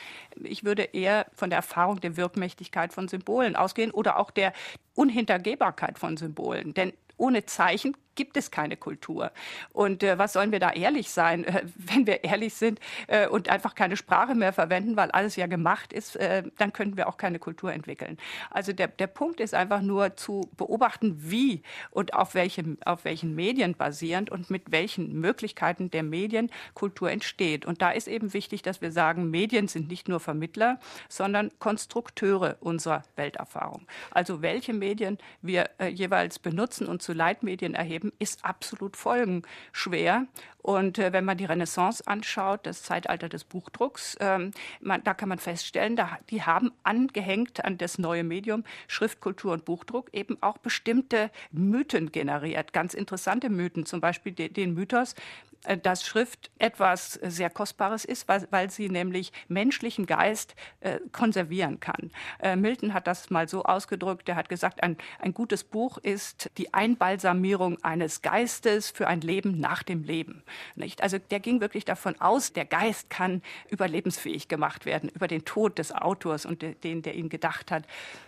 Ich 0.41 0.63
würde 0.63 0.83
eher 0.83 1.27
von 1.35 1.49
der 1.49 1.57
Erfahrung 1.57 1.99
der 1.99 2.15
Wirkmächtigkeit 2.15 2.93
von 2.93 3.09
Symbolen 3.09 3.57
ausgehen 3.57 3.91
oder 3.91 4.17
auch 4.17 4.31
der 4.31 4.53
Unhintergehbarkeit 4.95 5.99
von 5.99 6.15
Symbolen. 6.15 6.73
Denn 6.73 6.93
ohne 7.17 7.45
Zeichen 7.45 7.95
gibt 8.17 8.35
es 8.35 8.51
keine 8.51 8.75
Kultur. 8.75 9.31
Und 9.71 10.03
äh, 10.03 10.17
was 10.17 10.33
sollen 10.33 10.51
wir 10.51 10.59
da 10.59 10.71
ehrlich 10.71 11.09
sein, 11.09 11.45
äh, 11.45 11.63
wenn 11.75 12.05
wir 12.05 12.25
ehrlich 12.25 12.55
sind 12.55 12.81
äh, 13.07 13.27
und 13.27 13.47
einfach 13.49 13.75
keine 13.75 13.95
Sprache 13.95 14.35
mehr 14.35 14.51
verwenden, 14.51 14.97
weil 14.97 15.11
alles 15.11 15.37
ja 15.37 15.47
gemacht 15.47 15.93
ist, 15.93 16.17
äh, 16.17 16.43
dann 16.57 16.73
könnten 16.73 16.97
wir 16.97 17.07
auch 17.07 17.17
keine 17.17 17.39
Kultur 17.39 17.71
entwickeln. 17.71 18.17
Also 18.51 18.73
der, 18.73 18.89
der 18.89 19.07
Punkt 19.07 19.39
ist 19.39 19.53
einfach 19.53 19.81
nur 19.81 20.17
zu 20.17 20.49
beobachten, 20.57 21.15
wie 21.17 21.61
und 21.91 22.13
auf, 22.13 22.33
welchem, 22.33 22.77
auf 22.83 23.05
welchen 23.05 23.35
Medien 23.35 23.75
basierend 23.75 24.29
und 24.29 24.49
mit 24.49 24.71
welchen 24.71 25.19
Möglichkeiten 25.19 25.89
der 25.91 26.03
Medien 26.03 26.49
Kultur 26.73 27.11
entsteht. 27.11 27.65
Und 27.65 27.81
da 27.81 27.91
ist 27.91 28.07
eben 28.07 28.33
wichtig, 28.33 28.63
dass 28.63 28.81
wir 28.81 28.91
sagen, 28.91 29.29
Medien 29.29 29.67
sind 29.67 29.87
nicht 29.87 30.09
nur 30.09 30.19
Vermittler, 30.19 30.79
sondern 31.07 31.51
Konstrukteure 31.59 32.57
unserer 32.59 33.03
Welterfahrung. 33.15 33.87
Also 34.11 34.41
welche 34.41 34.73
Medien 34.73 35.19
wir 35.41 35.69
äh, 35.77 35.87
jeweils 35.87 36.39
benutzen 36.39 36.87
und 36.87 37.01
zu 37.01 37.13
Leitmedien 37.13 37.75
erheben, 37.75 38.06
ist 38.19 38.45
absolut 38.45 38.97
folgenschwer. 38.97 40.25
Und 40.67 40.99
äh, 40.99 41.13
wenn 41.13 41.23
man 41.23 41.37
die 41.37 41.45
Renaissance 41.45 42.05
anschaut, 42.07 42.65
das 42.65 42.83
Zeitalter 42.83 43.29
des 43.29 43.45
Buchdrucks, 43.45 44.17
ähm, 44.19 44.51
man, 44.81 45.01
da 45.01 45.13
kann 45.13 45.29
man 45.29 45.37
feststellen, 45.37 45.95
da, 45.95 46.19
die 46.29 46.41
haben 46.41 46.73
angehängt 46.83 47.63
an 47.63 47.77
das 47.77 47.97
neue 47.97 48.25
Medium 48.25 48.65
Schriftkultur 48.89 49.53
und 49.53 49.63
Buchdruck 49.63 50.09
eben 50.11 50.37
auch 50.41 50.57
bestimmte 50.57 51.31
Mythen 51.53 52.11
generiert, 52.11 52.73
ganz 52.73 52.95
interessante 52.95 53.49
Mythen, 53.49 53.85
zum 53.85 54.01
Beispiel 54.01 54.33
de, 54.33 54.49
den 54.49 54.73
Mythos, 54.73 55.15
äh, 55.63 55.77
dass 55.77 56.05
Schrift 56.05 56.51
etwas 56.59 57.13
sehr 57.13 57.49
Kostbares 57.49 58.05
ist, 58.05 58.27
weil, 58.27 58.47
weil 58.51 58.69
sie 58.69 58.89
nämlich 58.89 59.31
menschlichen 59.47 60.05
Geist 60.05 60.55
äh, 60.81 60.99
konservieren 61.11 61.79
kann. 61.79 62.11
Äh, 62.39 62.55
Milton 62.55 62.93
hat 62.93 63.07
das 63.07 63.29
mal 63.29 63.47
so 63.47 63.63
ausgedrückt, 63.63 64.27
er 64.29 64.35
hat 64.35 64.49
gesagt, 64.49 64.83
ein, 64.83 64.97
ein 65.19 65.33
gutes 65.33 65.63
Buch 65.63 65.97
ist 65.97 66.51
die 66.57 66.73
Einbalsamierung 66.73 67.81
eines 67.83 68.21
Geistes 68.21 68.91
für 68.91 69.07
ein 69.07 69.21
Leben 69.21 69.59
nach 69.59 69.83
dem 69.83 70.03
Leben. 70.03 70.43
Nicht? 70.75 71.01
Also 71.01 71.17
der 71.17 71.39
ging 71.39 71.61
wirklich 71.61 71.85
davon 71.85 72.19
aus, 72.19 72.53
der 72.53 72.65
Geist 72.65 73.09
kann 73.09 73.41
überlebensfähig 73.69 74.47
gemacht 74.47 74.85
werden 74.85 75.09
über 75.09 75.27
den 75.27 75.45
Tod 75.45 75.77
des 75.79 75.91
Autors 75.91 76.45
und 76.45 76.61
de, 76.61 76.75
den, 76.75 77.01
der 77.01 77.15
ihn 77.15 77.29
gedacht 77.29 77.71
hat. 77.71 77.83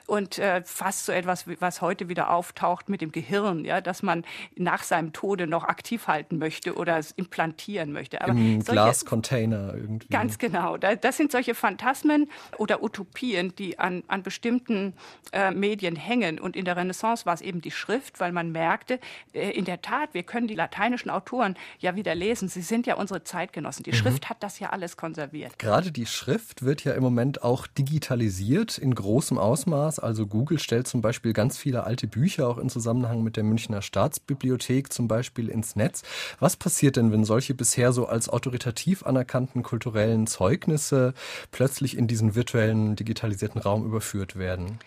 Und 0.10 0.39
äh, 0.39 0.63
fast 0.65 1.06
so 1.06 1.12
etwas, 1.12 1.45
was 1.60 1.82
heute 1.82 2.10
wieder 2.10 2.32
auftaucht 2.32 2.89
mit 2.89 3.02
dem 3.02 3.12
Gehirn, 3.12 3.63
ja, 3.63 3.80
dass 3.80 4.02
man 4.02 4.26
nach 4.56 4.82
seinem 4.82 5.13
Tode 5.13 5.45
noch 5.45 5.65
aktiv 5.65 6.08
halten 6.08 6.39
möchte 6.39 6.74
oder 6.74 6.98
es 6.98 7.12
implantieren 7.12 7.91
möchte. 7.91 8.19
Aber 8.22 8.32
Im 8.32 8.63
Glascontainer 8.63 9.76
irgendwie. 9.76 10.08
Ganz 10.08 10.39
genau. 10.39 10.78
Das 10.78 11.15
sind 11.15 11.32
solche 11.32 11.54
Phantasmen 11.54 12.28
oder 12.58 12.82
Utopien, 12.82 13.54
die 13.56 13.78
an, 13.78 14.04
an 14.08 14.24
bestimmten 14.24 14.95
äh, 15.32 15.52
Medien 15.52 15.95
hängen. 15.95 16.39
Und 16.39 16.56
in 16.56 16.65
der 16.65 16.76
Renaissance 16.76 17.28
war 17.28 17.36
es 17.36 17.41
eben 17.41 17.62
die 17.62 17.69
Schrift, 17.69 18.19
weil 18.19 18.32
man 18.32 18.52
merkte, 18.52 19.00
äh, 19.34 19.52
in 19.52 19.65
der 19.65 19.84
Tat, 19.84 20.15
wir 20.15 20.24
können 20.24 20.48
die 20.48 20.56
lateinischen 20.56 21.12
Autoren 21.12 21.56
ja 21.78 21.95
wieder 21.95 22.15
lesen. 22.15 22.50
Sie 22.50 22.63
sind 22.63 22.88
ja 22.88 22.95
unsere 22.95 23.24
Zeitgenossen. 23.24 23.84
Die 23.84 23.91
mhm. 23.91 23.95
Schrift 23.95 24.28
hat 24.28 24.41
das 24.41 24.58
ja 24.58 24.72
alles 24.72 24.98
konserviert. 24.98 25.60
Gerade 25.60 25.91
die 25.91 26.08
Schrift 26.08 26.63
wird 26.63 26.84
ja 26.84 26.93
im 26.93 27.04
Moment 27.04 27.43
auch 27.43 27.67
digitalisiert 27.67 28.80
in 28.80 28.95
großem 28.95 29.38
Ausmaß. 29.38 29.99
Also 30.04 30.26
Google 30.26 30.60
stellt 30.60 30.88
zum 30.88 31.02
Beispiel 31.02 31.34
ganz 31.34 31.58
viele 31.58 31.84
alte 31.84 32.08
Bücher 32.08 32.48
auch 32.48 32.58
in 32.58 32.70
Zusammenhang 32.70 33.24
mit 33.24 33.38
der 33.38 33.44
Münchner 33.44 33.82
Staatsbibliothek 33.82 34.92
zum 34.92 35.08
Beispiel 35.08 35.50
ins 35.50 35.76
Netz. 35.76 36.04
Was 36.40 36.56
passiert 36.56 36.96
denn, 36.96 37.12
wenn 37.12 37.26
solche 37.26 37.54
bisher 37.54 37.92
so 37.92 38.08
als 38.08 38.30
autoritativ 38.30 39.04
anerkannten 39.04 39.64
kulturellen 39.64 40.28
Zeugnisse 40.28 41.14
plötzlich 41.52 41.98
in 41.98 42.08
diesen 42.08 42.36
virtuellen, 42.36 42.96
digitalisierten 42.96 43.62
Raum 43.62 43.86
überführt 43.86 44.38
werden? 44.38 44.80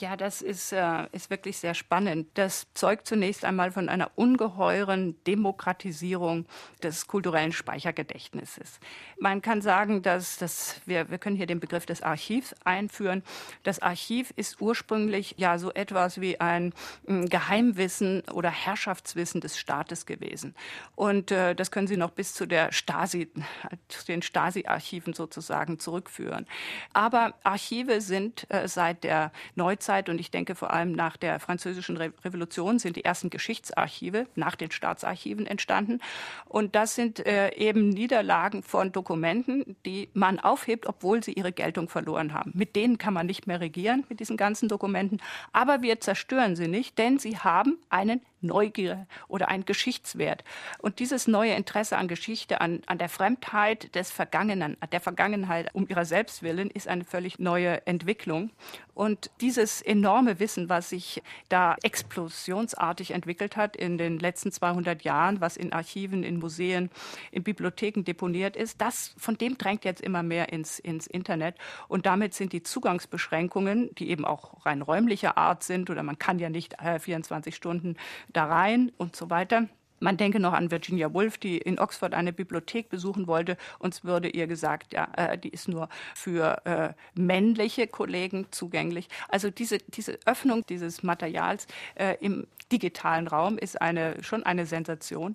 Ja, 0.00 0.16
das 0.16 0.42
ist, 0.42 0.72
äh, 0.72 1.06
ist 1.10 1.28
wirklich 1.28 1.58
sehr 1.58 1.74
spannend. 1.74 2.28
Das 2.34 2.68
zeugt 2.72 3.08
zunächst 3.08 3.44
einmal 3.44 3.72
von 3.72 3.88
einer 3.88 4.12
ungeheuren 4.14 5.16
Demokratisierung 5.24 6.46
des 6.84 7.08
kulturellen 7.08 7.50
Speichergedächtnisses. 7.50 8.78
Man 9.18 9.42
kann 9.42 9.60
sagen, 9.60 10.02
dass 10.02 10.38
das, 10.38 10.80
wir, 10.86 11.10
wir 11.10 11.18
können 11.18 11.34
hier 11.34 11.48
den 11.48 11.58
Begriff 11.58 11.84
des 11.84 12.02
Archivs 12.02 12.54
einführen. 12.62 13.24
Das 13.64 13.82
Archiv 13.82 14.32
ist 14.36 14.60
ursprünglich 14.60 15.34
ja 15.36 15.58
so 15.58 15.72
etwas 15.72 16.20
wie 16.20 16.40
ein 16.40 16.74
äh, 17.08 17.24
Geheimwissen 17.24 18.22
oder 18.32 18.50
Herrschaftswissen 18.50 19.40
des 19.40 19.58
Staates 19.58 20.06
gewesen. 20.06 20.54
Und 20.94 21.32
äh, 21.32 21.56
das 21.56 21.72
können 21.72 21.88
Sie 21.88 21.96
noch 21.96 22.10
bis 22.10 22.34
zu 22.34 22.46
der 22.46 22.70
Stasi, 22.70 23.32
zu 23.88 24.06
den 24.06 24.22
Stasi-Archiven 24.22 25.12
sozusagen 25.12 25.80
zurückführen. 25.80 26.46
Aber 26.92 27.34
Archive 27.42 28.00
sind 28.00 28.48
äh, 28.48 28.68
seit 28.68 29.02
der 29.02 29.32
Neuzeit 29.56 29.87
Zeit 29.88 30.10
und 30.10 30.20
ich 30.20 30.30
denke 30.30 30.54
vor 30.54 30.70
allem 30.70 30.92
nach 30.92 31.16
der 31.16 31.40
Französischen 31.40 31.96
Revolution 31.96 32.78
sind 32.78 32.96
die 32.96 33.06
ersten 33.06 33.30
Geschichtsarchive 33.30 34.26
nach 34.34 34.54
den 34.54 34.70
Staatsarchiven 34.70 35.46
entstanden. 35.46 36.00
Und 36.44 36.74
das 36.74 36.94
sind 36.94 37.26
äh, 37.26 37.54
eben 37.54 37.88
Niederlagen 37.88 38.62
von 38.62 38.92
Dokumenten, 38.92 39.76
die 39.86 40.10
man 40.12 40.40
aufhebt, 40.40 40.86
obwohl 40.86 41.24
sie 41.24 41.32
ihre 41.32 41.52
Geltung 41.52 41.88
verloren 41.88 42.34
haben. 42.34 42.52
Mit 42.54 42.76
denen 42.76 42.98
kann 42.98 43.14
man 43.14 43.24
nicht 43.24 43.46
mehr 43.46 43.60
regieren, 43.60 44.04
mit 44.10 44.20
diesen 44.20 44.36
ganzen 44.36 44.68
Dokumenten. 44.68 45.22
Aber 45.54 45.80
wir 45.80 46.00
zerstören 46.00 46.54
sie 46.54 46.68
nicht, 46.68 46.98
denn 46.98 47.18
sie 47.18 47.38
haben 47.38 47.78
einen 47.88 48.20
Neugier 48.40 49.06
oder 49.28 49.48
ein 49.48 49.64
Geschichtswert. 49.64 50.44
Und 50.78 50.98
dieses 50.98 51.26
neue 51.26 51.54
Interesse 51.54 51.96
an 51.96 52.08
Geschichte, 52.08 52.60
an, 52.60 52.82
an 52.86 52.98
der 52.98 53.08
Fremdheit 53.08 53.94
des 53.94 54.10
Vergangenen, 54.10 54.76
der 54.92 55.00
Vergangenheit 55.00 55.74
um 55.74 55.88
ihrer 55.88 56.04
selbst 56.04 56.42
willen, 56.42 56.70
ist 56.70 56.88
eine 56.88 57.04
völlig 57.04 57.38
neue 57.38 57.86
Entwicklung. 57.86 58.50
Und 58.94 59.30
dieses 59.40 59.80
enorme 59.80 60.40
Wissen, 60.40 60.68
was 60.68 60.90
sich 60.90 61.22
da 61.48 61.76
explosionsartig 61.84 63.12
entwickelt 63.12 63.56
hat 63.56 63.76
in 63.76 63.96
den 63.96 64.18
letzten 64.18 64.50
200 64.50 65.02
Jahren, 65.02 65.40
was 65.40 65.56
in 65.56 65.72
Archiven, 65.72 66.24
in 66.24 66.40
Museen, 66.40 66.90
in 67.30 67.44
Bibliotheken 67.44 68.02
deponiert 68.02 68.56
ist, 68.56 68.80
das, 68.80 69.14
von 69.16 69.38
dem 69.38 69.56
drängt 69.56 69.84
jetzt 69.84 70.00
immer 70.00 70.24
mehr 70.24 70.52
ins, 70.52 70.80
ins 70.80 71.06
Internet. 71.06 71.54
Und 71.86 72.06
damit 72.06 72.34
sind 72.34 72.52
die 72.52 72.64
Zugangsbeschränkungen, 72.64 73.94
die 73.94 74.10
eben 74.10 74.24
auch 74.24 74.66
rein 74.66 74.82
räumlicher 74.82 75.38
Art 75.38 75.62
sind, 75.62 75.90
oder 75.90 76.02
man 76.02 76.18
kann 76.18 76.40
ja 76.40 76.50
nicht 76.50 76.74
äh, 76.80 76.98
24 76.98 77.54
Stunden 77.54 77.96
da 78.32 78.46
rein 78.46 78.92
und 78.96 79.16
so 79.16 79.30
weiter. 79.30 79.68
Man 80.00 80.16
denke 80.16 80.38
noch 80.38 80.52
an 80.52 80.70
Virginia 80.70 81.12
Woolf, 81.12 81.38
die 81.38 81.58
in 81.58 81.78
Oxford 81.78 82.14
eine 82.14 82.32
Bibliothek 82.32 82.88
besuchen 82.88 83.26
wollte. 83.26 83.56
Uns 83.78 84.04
würde 84.04 84.28
ihr 84.28 84.46
gesagt, 84.46 84.92
ja, 84.92 85.08
äh, 85.16 85.36
die 85.36 85.48
ist 85.48 85.68
nur 85.68 85.88
für 86.14 86.64
äh, 86.64 86.94
männliche 87.14 87.88
Kollegen 87.88 88.46
zugänglich. 88.50 89.08
Also 89.28 89.50
diese, 89.50 89.78
diese 89.78 90.18
Öffnung 90.24 90.64
dieses 90.66 91.02
Materials 91.02 91.66
äh, 91.96 92.16
im 92.20 92.46
digitalen 92.72 93.26
Raum 93.26 93.58
ist 93.58 93.80
eine, 93.80 94.22
schon 94.22 94.42
eine 94.42 94.66
Sensation. 94.66 95.34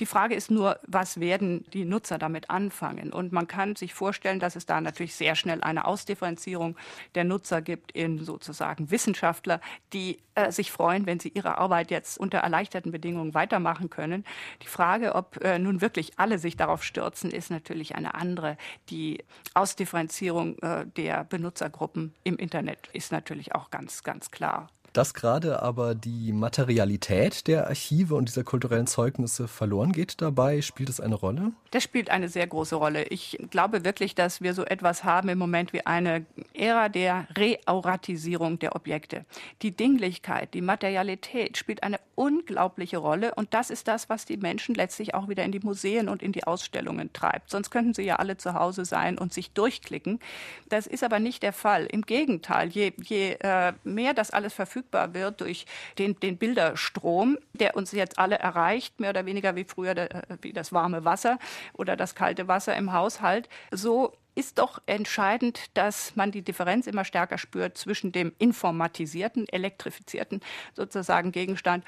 Die 0.00 0.06
Frage 0.06 0.34
ist 0.34 0.50
nur, 0.50 0.78
was 0.86 1.20
werden 1.20 1.64
die 1.72 1.84
Nutzer 1.84 2.18
damit 2.18 2.50
anfangen? 2.50 3.12
Und 3.12 3.32
man 3.32 3.46
kann 3.46 3.76
sich 3.76 3.94
vorstellen, 3.94 4.40
dass 4.40 4.56
es 4.56 4.66
da 4.66 4.80
natürlich 4.80 5.14
sehr 5.14 5.34
schnell 5.34 5.62
eine 5.62 5.86
Ausdifferenzierung 5.86 6.76
der 7.14 7.24
Nutzer 7.24 7.62
gibt 7.62 7.92
in 7.92 8.18
sozusagen 8.24 8.90
Wissenschaftler, 8.90 9.60
die 9.92 10.18
äh, 10.34 10.50
sich 10.50 10.72
freuen, 10.72 11.06
wenn 11.06 11.20
sie 11.20 11.28
ihre 11.28 11.58
Arbeit 11.58 11.90
jetzt 11.90 12.18
unter 12.18 12.38
erleichterten 12.38 12.92
Bedingungen 12.92 13.34
weitermachen 13.34 13.90
können. 13.90 14.24
Die 14.62 14.68
Frage, 14.68 15.14
ob 15.14 15.42
äh, 15.44 15.58
nun 15.58 15.80
wirklich 15.80 16.18
alle 16.18 16.38
sich 16.38 16.56
darauf 16.56 16.82
stürzen, 16.82 17.30
ist 17.30 17.50
natürlich 17.50 17.94
eine 17.94 18.14
andere. 18.14 18.56
Die 18.90 19.22
Ausdifferenzierung 19.54 20.58
äh, 20.58 20.86
der 20.96 21.24
Benutzergruppen 21.24 22.14
im 22.24 22.36
Internet 22.36 22.88
ist 22.92 23.12
natürlich 23.12 23.54
auch 23.54 23.70
ganz, 23.70 24.02
ganz 24.02 24.30
klar. 24.30 24.68
Dass 24.92 25.14
gerade 25.14 25.62
aber 25.62 25.94
die 25.94 26.32
Materialität 26.32 27.46
der 27.46 27.66
Archive 27.66 28.14
und 28.14 28.28
dieser 28.28 28.44
kulturellen 28.44 28.86
Zeugnisse 28.86 29.48
verloren 29.48 29.92
geht 29.92 30.20
dabei, 30.20 30.60
spielt 30.60 30.90
es 30.90 31.00
eine 31.00 31.14
Rolle? 31.14 31.52
Das 31.70 31.82
spielt 31.82 32.10
eine 32.10 32.28
sehr 32.28 32.46
große 32.46 32.76
Rolle. 32.76 33.04
Ich 33.04 33.38
glaube 33.50 33.86
wirklich, 33.86 34.14
dass 34.14 34.42
wir 34.42 34.52
so 34.52 34.64
etwas 34.66 35.02
haben 35.02 35.30
im 35.30 35.38
Moment 35.38 35.72
wie 35.72 35.86
eine 35.86 36.26
Ära 36.52 36.90
der 36.90 37.26
Reauratisierung 37.34 38.58
der 38.58 38.76
Objekte. 38.76 39.24
Die 39.62 39.74
Dinglichkeit, 39.74 40.52
die 40.52 40.60
Materialität 40.60 41.56
spielt 41.56 41.82
eine 41.82 41.98
unglaubliche 42.14 42.98
Rolle 42.98 43.34
und 43.34 43.54
das 43.54 43.70
ist 43.70 43.88
das, 43.88 44.10
was 44.10 44.26
die 44.26 44.36
Menschen 44.36 44.74
letztlich 44.74 45.14
auch 45.14 45.30
wieder 45.30 45.42
in 45.44 45.52
die 45.52 45.60
Museen 45.60 46.10
und 46.10 46.22
in 46.22 46.32
die 46.32 46.44
Ausstellungen 46.44 47.14
treibt. 47.14 47.48
Sonst 47.48 47.70
könnten 47.70 47.94
sie 47.94 48.02
ja 48.02 48.16
alle 48.16 48.36
zu 48.36 48.52
Hause 48.52 48.84
sein 48.84 49.16
und 49.16 49.32
sich 49.32 49.52
durchklicken. 49.52 50.20
Das 50.68 50.86
ist 50.86 51.02
aber 51.02 51.18
nicht 51.18 51.42
der 51.42 51.54
Fall. 51.54 51.86
Im 51.86 52.02
Gegenteil, 52.02 52.68
je, 52.68 52.92
je 53.02 53.36
äh, 53.40 53.72
mehr 53.84 54.12
das 54.12 54.30
alles 54.30 54.52
verfügbar 54.52 54.81
verfügbar 54.82 55.14
wird 55.14 55.40
durch 55.40 55.66
den, 55.98 56.18
den 56.20 56.38
Bilderstrom, 56.38 57.38
der 57.52 57.76
uns 57.76 57.92
jetzt 57.92 58.18
alle 58.18 58.38
erreicht, 58.38 59.00
mehr 59.00 59.10
oder 59.10 59.26
weniger 59.26 59.54
wie 59.56 59.64
früher 59.64 59.94
der, 59.94 60.22
wie 60.40 60.52
das 60.52 60.72
warme 60.72 61.04
Wasser 61.04 61.38
oder 61.72 61.96
das 61.96 62.14
kalte 62.14 62.48
Wasser 62.48 62.76
im 62.76 62.92
Haushalt, 62.92 63.48
so 63.70 64.12
ist 64.34 64.58
doch 64.58 64.80
entscheidend, 64.86 65.60
dass 65.74 66.16
man 66.16 66.30
die 66.30 66.42
Differenz 66.42 66.86
immer 66.86 67.04
stärker 67.04 67.36
spürt 67.36 67.76
zwischen 67.76 68.12
dem 68.12 68.32
informatisierten, 68.38 69.46
elektrifizierten 69.48 70.40
sozusagen 70.74 71.32
Gegenstand 71.32 71.84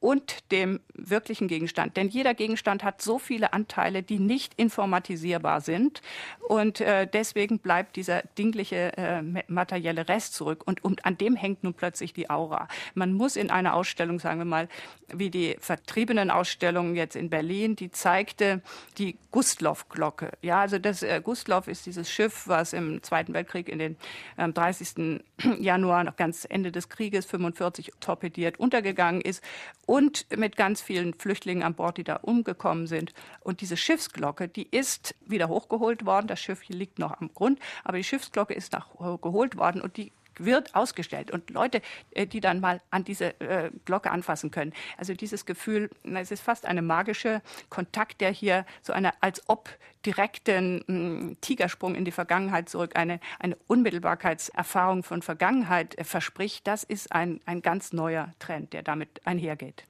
und 0.00 0.50
dem 0.50 0.80
wirklichen 0.94 1.46
Gegenstand. 1.46 1.96
Denn 1.96 2.08
jeder 2.08 2.34
Gegenstand 2.34 2.82
hat 2.82 3.02
so 3.02 3.18
viele 3.18 3.52
Anteile, 3.52 4.02
die 4.02 4.18
nicht 4.18 4.54
informatisierbar 4.56 5.60
sind. 5.60 6.00
Und 6.48 6.80
äh, 6.80 7.06
deswegen 7.06 7.58
bleibt 7.58 7.96
dieser 7.96 8.22
dingliche 8.38 8.96
äh, 8.96 9.22
materielle 9.46 10.08
Rest 10.08 10.34
zurück. 10.34 10.62
Und, 10.64 10.82
und 10.82 11.04
an 11.04 11.18
dem 11.18 11.36
hängt 11.36 11.64
nun 11.64 11.74
plötzlich 11.74 12.14
die 12.14 12.30
Aura. 12.30 12.68
Man 12.94 13.12
muss 13.12 13.36
in 13.36 13.50
einer 13.50 13.74
Ausstellung, 13.74 14.18
sagen 14.18 14.38
wir 14.40 14.46
mal, 14.46 14.68
wie 15.12 15.30
die 15.30 15.56
vertriebenen 15.60 16.30
Ausstellungen 16.30 16.96
jetzt 16.96 17.14
in 17.14 17.28
Berlin, 17.28 17.76
die 17.76 17.90
zeigte 17.90 18.62
die 18.96 19.18
Gustloff-Glocke. 19.30 20.32
Ja, 20.40 20.60
also 20.60 20.78
das 20.78 21.02
äh, 21.02 21.20
Gustloff 21.22 21.68
ist 21.68 21.84
dieses 21.84 22.10
Schiff, 22.10 22.46
was 22.46 22.72
im 22.72 23.02
Zweiten 23.02 23.34
Weltkrieg 23.34 23.68
in 23.68 23.78
den 23.78 23.96
äh, 24.38 24.48
30. 24.48 25.20
Januar, 25.58 26.04
noch 26.04 26.16
ganz 26.16 26.46
Ende 26.48 26.72
des 26.72 26.88
Krieges, 26.88 27.26
45 27.26 27.92
torpediert, 28.00 28.58
untergegangen 28.58 29.20
ist 29.20 29.42
und 29.90 30.24
mit 30.36 30.54
ganz 30.54 30.80
vielen 30.80 31.14
Flüchtlingen 31.14 31.64
an 31.64 31.74
Bord, 31.74 31.96
die 31.96 32.04
da 32.04 32.14
umgekommen 32.14 32.86
sind. 32.86 33.12
Und 33.40 33.60
diese 33.60 33.76
Schiffsglocke, 33.76 34.46
die 34.46 34.68
ist 34.70 35.16
wieder 35.26 35.48
hochgeholt 35.48 36.06
worden. 36.06 36.28
Das 36.28 36.38
Schiff 36.38 36.68
liegt 36.68 37.00
noch 37.00 37.20
am 37.20 37.34
Grund, 37.34 37.58
aber 37.82 37.96
die 37.96 38.04
Schiffsglocke 38.04 38.54
ist 38.54 38.76
geholt 39.20 39.56
worden 39.56 39.82
und 39.82 39.96
die 39.96 40.12
wird 40.44 40.74
ausgestellt 40.74 41.30
und 41.30 41.50
Leute, 41.50 41.80
äh, 42.12 42.26
die 42.26 42.40
dann 42.40 42.60
mal 42.60 42.80
an 42.90 43.04
diese 43.04 43.38
äh, 43.40 43.70
Glocke 43.84 44.10
anfassen 44.10 44.50
können. 44.50 44.72
Also 44.96 45.14
dieses 45.14 45.46
Gefühl, 45.46 45.90
es 46.04 46.30
ist 46.30 46.42
fast 46.42 46.66
eine 46.66 46.82
magische 46.82 47.42
Kontakt, 47.68 48.20
der 48.20 48.30
hier 48.30 48.64
so 48.82 48.92
eine 48.92 49.22
als 49.22 49.42
ob 49.48 49.70
direkten 50.06 50.82
mm, 50.86 51.36
Tigersprung 51.40 51.94
in 51.94 52.04
die 52.04 52.12
Vergangenheit 52.12 52.68
zurück, 52.68 52.96
eine, 52.96 53.20
eine 53.38 53.56
Unmittelbarkeitserfahrung 53.66 55.02
von 55.02 55.22
Vergangenheit 55.22 55.98
äh, 55.98 56.04
verspricht. 56.04 56.66
Das 56.66 56.84
ist 56.84 57.12
ein, 57.12 57.40
ein 57.46 57.62
ganz 57.62 57.92
neuer 57.92 58.32
Trend, 58.38 58.72
der 58.72 58.82
damit 58.82 59.20
einhergeht. 59.24 59.84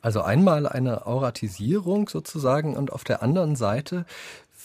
Also 0.00 0.22
einmal 0.22 0.66
eine 0.66 1.06
Auratisierung 1.06 2.08
sozusagen 2.08 2.76
und 2.76 2.92
auf 2.92 3.04
der 3.04 3.22
anderen 3.22 3.56
Seite 3.56 4.06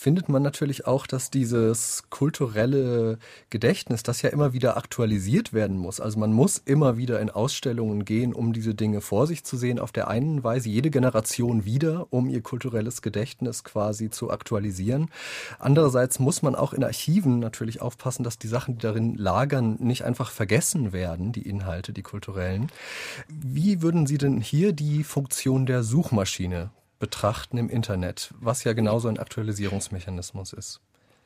findet 0.03 0.27
man 0.27 0.43
natürlich 0.43 0.85
auch, 0.85 1.07
dass 1.07 1.29
dieses 1.29 2.03
kulturelle 2.09 3.19
Gedächtnis, 3.49 4.03
das 4.03 4.21
ja 4.21 4.31
immer 4.31 4.51
wieder 4.51 4.75
aktualisiert 4.75 5.53
werden 5.53 5.77
muss. 5.77 6.01
Also 6.01 6.19
man 6.19 6.33
muss 6.33 6.57
immer 6.57 6.97
wieder 6.97 7.21
in 7.21 7.29
Ausstellungen 7.29 8.03
gehen, 8.03 8.33
um 8.33 8.51
diese 8.51 8.75
Dinge 8.75 8.99
vor 8.99 9.27
sich 9.27 9.45
zu 9.45 9.55
sehen. 9.55 9.79
Auf 9.79 9.93
der 9.93 10.09
einen 10.09 10.43
Weise 10.43 10.67
jede 10.67 10.89
Generation 10.89 11.63
wieder, 11.63 12.07
um 12.09 12.27
ihr 12.27 12.41
kulturelles 12.41 13.01
Gedächtnis 13.01 13.63
quasi 13.63 14.09
zu 14.09 14.29
aktualisieren. 14.29 15.09
Andererseits 15.57 16.19
muss 16.19 16.41
man 16.41 16.53
auch 16.53 16.73
in 16.73 16.83
Archiven 16.83 17.39
natürlich 17.39 17.81
aufpassen, 17.81 18.25
dass 18.25 18.37
die 18.37 18.49
Sachen, 18.49 18.73
die 18.73 18.81
darin 18.81 19.15
lagern, 19.15 19.77
nicht 19.79 20.03
einfach 20.03 20.31
vergessen 20.31 20.91
werden, 20.91 21.31
die 21.31 21.47
Inhalte, 21.47 21.93
die 21.93 22.03
kulturellen. 22.03 22.67
Wie 23.29 23.81
würden 23.81 24.05
Sie 24.05 24.17
denn 24.17 24.41
hier 24.41 24.73
die 24.73 25.05
Funktion 25.05 25.65
der 25.65 25.81
Suchmaschine 25.81 26.71
betrachten 27.03 27.57
im 27.57 27.67
Internet, 27.67 28.33
was 28.39 28.63
ja 28.63 28.71
genauso 28.71 29.09
ein 29.09 29.19
Aktualisierungsmechanismus 29.19 30.53
ist. 30.53 30.79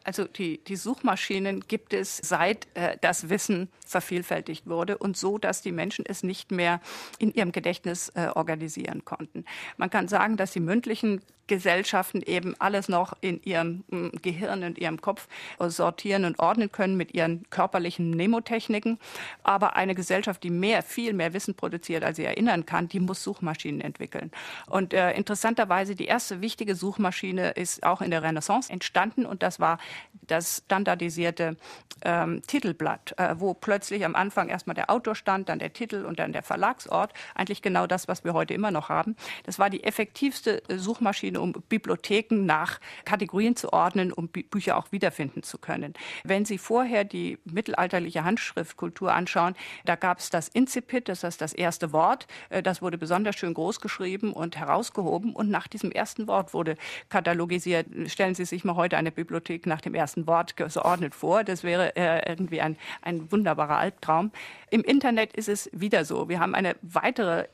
Also 0.07 0.23
die, 0.23 0.63
die 0.63 0.77
Suchmaschinen 0.77 1.65
gibt 1.67 1.93
es 1.93 2.15
seit 2.23 2.65
äh, 2.75 2.97
das 3.01 3.27
Wissen 3.27 3.67
vervielfältigt 3.85 4.65
wurde 4.65 4.97
und 4.97 5.17
so, 5.17 5.37
dass 5.37 5.61
die 5.61 5.73
Menschen 5.73 6.05
es 6.07 6.23
nicht 6.23 6.49
mehr 6.49 6.79
in 7.19 7.33
ihrem 7.33 7.51
Gedächtnis 7.51 8.07
äh, 8.15 8.27
organisieren 8.33 9.03
konnten. 9.03 9.43
Man 9.75 9.89
kann 9.89 10.07
sagen, 10.07 10.37
dass 10.37 10.51
die 10.51 10.61
mündlichen 10.61 11.21
Gesellschaften 11.47 12.21
eben 12.21 12.55
alles 12.59 12.89
noch 12.89 13.13
in 13.21 13.41
ihrem 13.43 13.83
mm, 13.89 14.09
Gehirn, 14.21 14.63
in 14.63 14.75
ihrem 14.75 15.01
Kopf 15.01 15.27
sortieren 15.59 16.25
und 16.25 16.39
ordnen 16.39 16.71
können 16.71 16.97
mit 16.97 17.13
ihren 17.13 17.49
körperlichen 17.49 18.11
Nemotechniken. 18.11 18.99
Aber 19.43 19.75
eine 19.75 19.95
Gesellschaft, 19.95 20.43
die 20.43 20.49
mehr, 20.49 20.83
viel 20.83 21.13
mehr 21.13 21.33
Wissen 21.33 21.55
produziert, 21.55 22.03
als 22.03 22.17
sie 22.17 22.25
erinnern 22.25 22.65
kann, 22.65 22.89
die 22.89 22.99
muss 22.99 23.23
Suchmaschinen 23.23 23.81
entwickeln. 23.81 24.31
Und 24.67 24.93
äh, 24.93 25.13
interessanterweise 25.13 25.95
die 25.95 26.05
erste 26.05 26.41
wichtige 26.41 26.75
Suchmaschine 26.75 27.51
ist 27.51 27.83
auch 27.83 28.01
in 28.01 28.11
der 28.11 28.23
Renaissance 28.23 28.71
entstanden 28.71 29.25
und 29.25 29.41
das 29.41 29.59
war 29.59 29.79
das 30.21 30.63
standardisierte 30.65 31.57
ähm, 32.03 32.41
Titelblatt, 32.45 33.13
äh, 33.17 33.35
wo 33.37 33.53
plötzlich 33.53 34.05
am 34.05 34.15
Anfang 34.15 34.49
erstmal 34.49 34.75
der 34.75 34.89
Autor 34.89 35.15
stand, 35.15 35.49
dann 35.49 35.59
der 35.59 35.73
Titel 35.73 36.05
und 36.05 36.19
dann 36.19 36.33
der 36.33 36.43
Verlagsort. 36.43 37.13
Eigentlich 37.35 37.61
genau 37.61 37.87
das, 37.87 38.07
was 38.07 38.23
wir 38.23 38.33
heute 38.33 38.53
immer 38.53 38.71
noch 38.71 38.89
haben. 38.89 39.15
Das 39.45 39.59
war 39.59 39.69
die 39.69 39.83
effektivste 39.83 40.61
äh, 40.69 40.77
Suchmaschine, 40.77 41.41
um 41.41 41.53
Bibliotheken 41.53 42.45
nach 42.45 42.79
Kategorien 43.05 43.55
zu 43.55 43.73
ordnen, 43.73 44.11
um 44.13 44.27
Bü 44.27 44.43
Bücher 44.43 44.77
auch 44.77 44.91
wiederfinden 44.91 45.43
zu 45.43 45.57
können. 45.57 45.93
Wenn 46.23 46.45
Sie 46.45 46.57
vorher 46.57 47.03
die 47.03 47.37
mittelalterliche 47.43 48.23
Handschriftkultur 48.23 49.13
anschauen, 49.13 49.55
da 49.85 49.95
gab 49.95 50.19
es 50.19 50.29
das 50.29 50.47
Incipit, 50.47 51.09
das 51.09 51.23
heißt 51.23 51.41
das 51.41 51.53
erste 51.53 51.91
Wort. 51.91 52.27
Äh, 52.49 52.63
das 52.63 52.81
wurde 52.81 52.97
besonders 52.97 53.35
schön 53.35 53.53
groß 53.53 53.81
geschrieben 53.81 54.33
und 54.33 54.57
herausgehoben. 54.57 55.33
Und 55.33 55.49
nach 55.49 55.67
diesem 55.67 55.91
ersten 55.91 56.27
Wort 56.27 56.53
wurde 56.53 56.75
katalogisiert. 57.09 57.87
Stellen 58.07 58.35
Sie 58.35 58.45
sich 58.45 58.63
mal 58.63 58.75
heute 58.75 58.97
eine 58.97 59.11
Bibliothek 59.11 59.65
nach 59.65 59.76
dem 59.81 59.95
ersten 59.95 60.27
Wort 60.27 60.57
geordnet 60.57 61.15
vor. 61.15 61.43
Das 61.43 61.63
wäre 61.63 61.95
äh, 61.95 62.29
irgendwie 62.29 62.61
ein, 62.61 62.77
ein 63.01 63.31
wunderbarer 63.31 63.77
Albtraum. 63.77 64.31
Im 64.69 64.81
Internet 64.81 65.33
ist 65.33 65.49
es 65.49 65.69
wieder 65.73 66.05
so. 66.05 66.29
Wir 66.29 66.39
haben 66.39 66.55
eine 66.55 66.75
weitere 66.81 67.47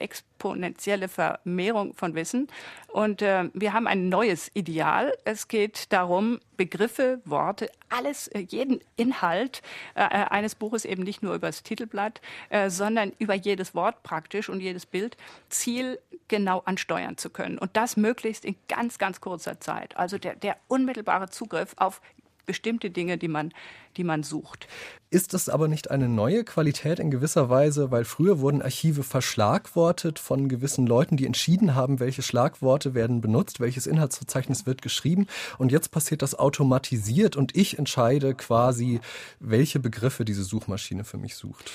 exponentielle 0.44 1.08
Vermehrung 1.08 1.94
von 1.94 2.16
Wissen 2.16 2.48
und 2.90 3.22
äh, 3.22 3.50
wir 3.54 3.74
haben 3.74 3.88
ein 3.88 4.10
neues 4.10 4.52
Ideal. 4.54 5.14
Es 5.24 5.48
geht 5.48 5.92
darum, 5.94 6.40
Begriffe, 6.58 7.22
Worte, 7.24 7.70
alles, 7.90 8.28
äh, 8.28 8.40
jeden 8.40 8.82
Inhalt 8.98 9.62
äh, 9.96 10.04
äh, 10.04 10.08
eines 10.30 10.56
Buches 10.56 10.84
eben 10.84 11.04
nicht 11.04 11.24
nur 11.24 11.34
über 11.34 11.48
das 11.48 11.64
Titelblatt, 11.64 12.22
äh, 12.50 12.70
sondern 12.70 13.14
über 13.20 13.34
jedes 13.34 13.74
Wort 13.74 14.04
praktisch 14.04 14.50
und 14.50 14.60
jedes 14.60 14.86
Bild 14.86 15.16
zielgenau 15.50 16.62
ansteuern 16.66 17.18
zu 17.18 17.30
können. 17.30 17.58
Und 17.58 17.78
das 17.78 17.96
möglichst 17.96 18.44
in 18.44 18.56
ganz, 18.68 18.98
ganz 18.98 19.22
kurzer 19.22 19.62
Zeit. 19.62 19.96
Also 19.96 20.18
der, 20.18 20.36
der 20.36 20.58
unmittelbare 20.68 21.30
Zugriff 21.30 21.74
auf 21.78 22.02
bestimmte 22.46 22.90
Dinge, 22.90 23.18
die 23.18 23.28
man, 23.28 23.54
die 23.98 24.04
man 24.04 24.24
sucht. 24.24 24.68
Ist 25.10 25.34
das 25.34 25.50
aber 25.50 25.68
nicht 25.68 25.92
eine 25.92 26.10
neue 26.10 26.44
Qualität 26.44 27.00
in 27.00 27.12
gewisser 27.12 27.50
Weise, 27.50 27.92
weil 27.92 28.04
früher 28.04 28.40
wurden 28.40 28.62
Archive 28.62 29.04
verschlagwortet 29.04 30.20
von 30.20 30.50
gewissen 30.50 30.88
Leuten, 30.88 31.18
die 31.18 31.26
entschieden 31.26 31.76
haben, 31.76 32.00
welche 32.00 32.24
Schlagworte 32.24 32.94
werden 32.94 33.22
benutzt, 33.22 33.60
welches 33.60 33.88
Inhaltsverzeichnis 33.88 34.66
wird 34.66 34.82
geschrieben 34.82 35.28
und 35.58 35.72
jetzt 35.72 35.92
passiert 35.92 36.22
das 36.22 36.36
automatisiert 36.36 37.36
und 37.36 37.56
ich 37.56 37.78
entscheide 37.78 38.34
quasi, 38.34 39.00
welche 39.40 39.80
Begriffe 39.80 40.26
diese 40.26 40.44
Suchmaschine 40.44 41.04
für 41.04 41.18
mich 41.18 41.36
sucht. 41.36 41.72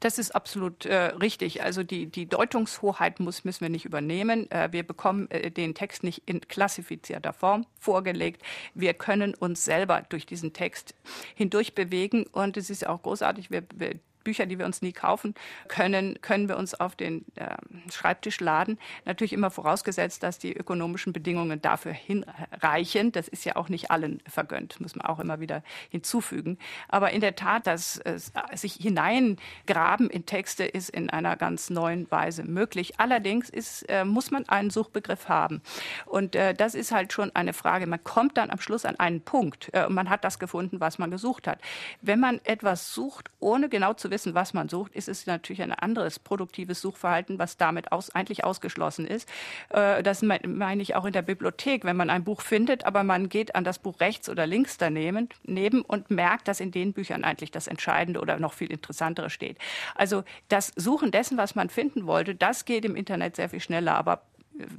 Das 0.00 0.18
ist 0.18 0.34
absolut 0.34 0.86
äh, 0.86 0.94
richtig. 0.94 1.62
Also 1.62 1.82
die, 1.82 2.06
die 2.06 2.26
Deutungshoheit 2.26 3.18
muss, 3.20 3.44
müssen 3.44 3.62
wir 3.62 3.68
nicht 3.68 3.84
übernehmen. 3.84 4.50
Äh, 4.50 4.68
wir 4.70 4.84
bekommen 4.84 5.30
äh, 5.30 5.50
den 5.50 5.74
Text 5.74 6.04
nicht 6.04 6.22
in 6.26 6.40
klassifizierter 6.40 7.32
Form 7.32 7.66
vorgelegt. 7.78 8.42
Wir 8.74 8.94
können 8.94 9.34
uns 9.34 9.64
selber 9.64 10.02
durch 10.08 10.24
diesen 10.26 10.52
Text 10.52 10.94
hindurch 11.34 11.74
bewegen. 11.74 12.26
Und 12.26 12.56
es 12.56 12.70
ist 12.70 12.86
auch 12.86 13.02
großartig. 13.02 13.50
Wir, 13.50 13.64
wir 13.74 13.98
Bücher, 14.24 14.46
die 14.46 14.58
wir 14.58 14.66
uns 14.66 14.82
nie 14.82 14.92
kaufen 14.92 15.34
können, 15.68 16.18
können 16.20 16.48
wir 16.48 16.56
uns 16.56 16.74
auf 16.74 16.96
den 16.96 17.24
äh, 17.36 17.56
Schreibtisch 17.90 18.40
laden. 18.40 18.78
Natürlich 19.04 19.32
immer 19.32 19.50
vorausgesetzt, 19.50 20.22
dass 20.22 20.38
die 20.38 20.54
ökonomischen 20.54 21.12
Bedingungen 21.12 21.60
dafür 21.62 21.92
hinreichen. 21.92 23.12
Das 23.12 23.28
ist 23.28 23.44
ja 23.44 23.56
auch 23.56 23.68
nicht 23.68 23.90
allen 23.90 24.22
vergönnt, 24.28 24.80
muss 24.80 24.94
man 24.96 25.06
auch 25.06 25.18
immer 25.18 25.40
wieder 25.40 25.62
hinzufügen. 25.90 26.58
Aber 26.88 27.10
in 27.10 27.20
der 27.20 27.36
Tat, 27.36 27.66
dass 27.66 27.98
äh, 27.98 28.18
sich 28.54 28.74
hineingraben 28.74 30.10
in 30.10 30.26
Texte 30.26 30.64
ist 30.64 30.90
in 30.90 31.10
einer 31.10 31.36
ganz 31.36 31.70
neuen 31.70 32.10
Weise 32.10 32.44
möglich. 32.44 32.94
Allerdings 32.98 33.48
ist, 33.48 33.82
äh, 33.88 34.04
muss 34.04 34.30
man 34.30 34.48
einen 34.48 34.70
Suchbegriff 34.70 35.28
haben. 35.28 35.62
Und 36.06 36.34
äh, 36.34 36.54
das 36.54 36.74
ist 36.74 36.92
halt 36.92 37.12
schon 37.12 37.34
eine 37.34 37.52
Frage. 37.52 37.86
Man 37.86 38.02
kommt 38.02 38.36
dann 38.36 38.50
am 38.50 38.60
Schluss 38.60 38.84
an 38.84 38.98
einen 38.98 39.20
Punkt 39.20 39.70
äh, 39.72 39.86
und 39.86 39.94
man 39.94 40.10
hat 40.10 40.24
das 40.24 40.38
gefunden, 40.38 40.80
was 40.80 40.98
man 40.98 41.10
gesucht 41.10 41.46
hat. 41.46 41.60
Wenn 42.02 42.20
man 42.20 42.40
etwas 42.44 42.92
sucht, 42.94 43.30
ohne 43.40 43.68
genau 43.68 43.94
zu 43.94 44.10
wissen, 44.10 44.17
wissen, 44.18 44.34
was 44.34 44.52
man 44.52 44.68
sucht, 44.68 44.96
ist 44.96 45.08
es 45.08 45.26
natürlich 45.26 45.62
ein 45.62 45.72
anderes 45.72 46.18
produktives 46.18 46.80
Suchverhalten, 46.80 47.38
was 47.38 47.56
damit 47.56 47.92
aus, 47.92 48.10
eigentlich 48.10 48.42
ausgeschlossen 48.42 49.06
ist. 49.06 49.28
Äh, 49.68 50.02
das 50.02 50.22
meine 50.22 50.82
ich 50.82 50.96
auch 50.96 51.04
in 51.04 51.12
der 51.12 51.22
Bibliothek, 51.22 51.84
wenn 51.84 51.96
man 51.96 52.10
ein 52.10 52.24
Buch 52.24 52.40
findet, 52.40 52.84
aber 52.84 53.04
man 53.04 53.28
geht 53.28 53.54
an 53.54 53.62
das 53.62 53.78
Buch 53.78 54.00
rechts 54.00 54.28
oder 54.28 54.44
links 54.44 54.76
daneben 54.76 55.28
neben 55.44 55.82
und 55.82 56.10
merkt, 56.10 56.48
dass 56.48 56.58
in 56.58 56.72
den 56.72 56.92
Büchern 56.92 57.22
eigentlich 57.22 57.52
das 57.52 57.68
Entscheidende 57.68 58.20
oder 58.20 58.40
noch 58.40 58.54
viel 58.54 58.72
Interessantere 58.72 59.30
steht. 59.30 59.56
Also 59.94 60.24
das 60.48 60.72
Suchen 60.74 61.12
dessen, 61.12 61.38
was 61.38 61.54
man 61.54 61.70
finden 61.70 62.06
wollte, 62.06 62.34
das 62.34 62.64
geht 62.64 62.84
im 62.84 62.96
Internet 62.96 63.36
sehr 63.36 63.48
viel 63.48 63.60
schneller, 63.60 63.94
aber 63.94 64.22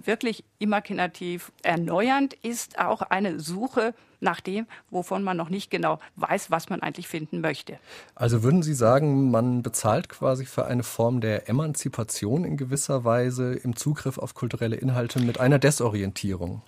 wirklich 0.03 0.43
imaginativ 0.57 1.51
erneuernd 1.63 2.33
ist 2.33 2.79
auch 2.79 3.01
eine 3.01 3.39
Suche 3.39 3.93
nach 4.21 4.41
dem, 4.41 4.67
wovon 4.89 5.23
man 5.23 5.37
noch 5.37 5.49
nicht 5.49 5.71
genau 5.71 5.99
weiß, 6.17 6.51
was 6.51 6.69
man 6.69 6.81
eigentlich 6.81 7.07
finden 7.07 7.41
möchte. 7.41 7.79
Also 8.15 8.43
würden 8.43 8.63
Sie 8.63 8.73
sagen, 8.73 9.31
man 9.31 9.63
bezahlt 9.63 10.09
quasi 10.09 10.45
für 10.45 10.65
eine 10.65 10.83
Form 10.83 11.21
der 11.21 11.47
Emanzipation 11.47 12.43
in 12.43 12.57
gewisser 12.57 13.03
Weise 13.03 13.53
im 13.53 13.75
Zugriff 13.75 14.17
auf 14.17 14.33
kulturelle 14.33 14.75
Inhalte 14.75 15.21
mit 15.21 15.39
einer 15.39 15.59
Desorientierung? 15.59 16.61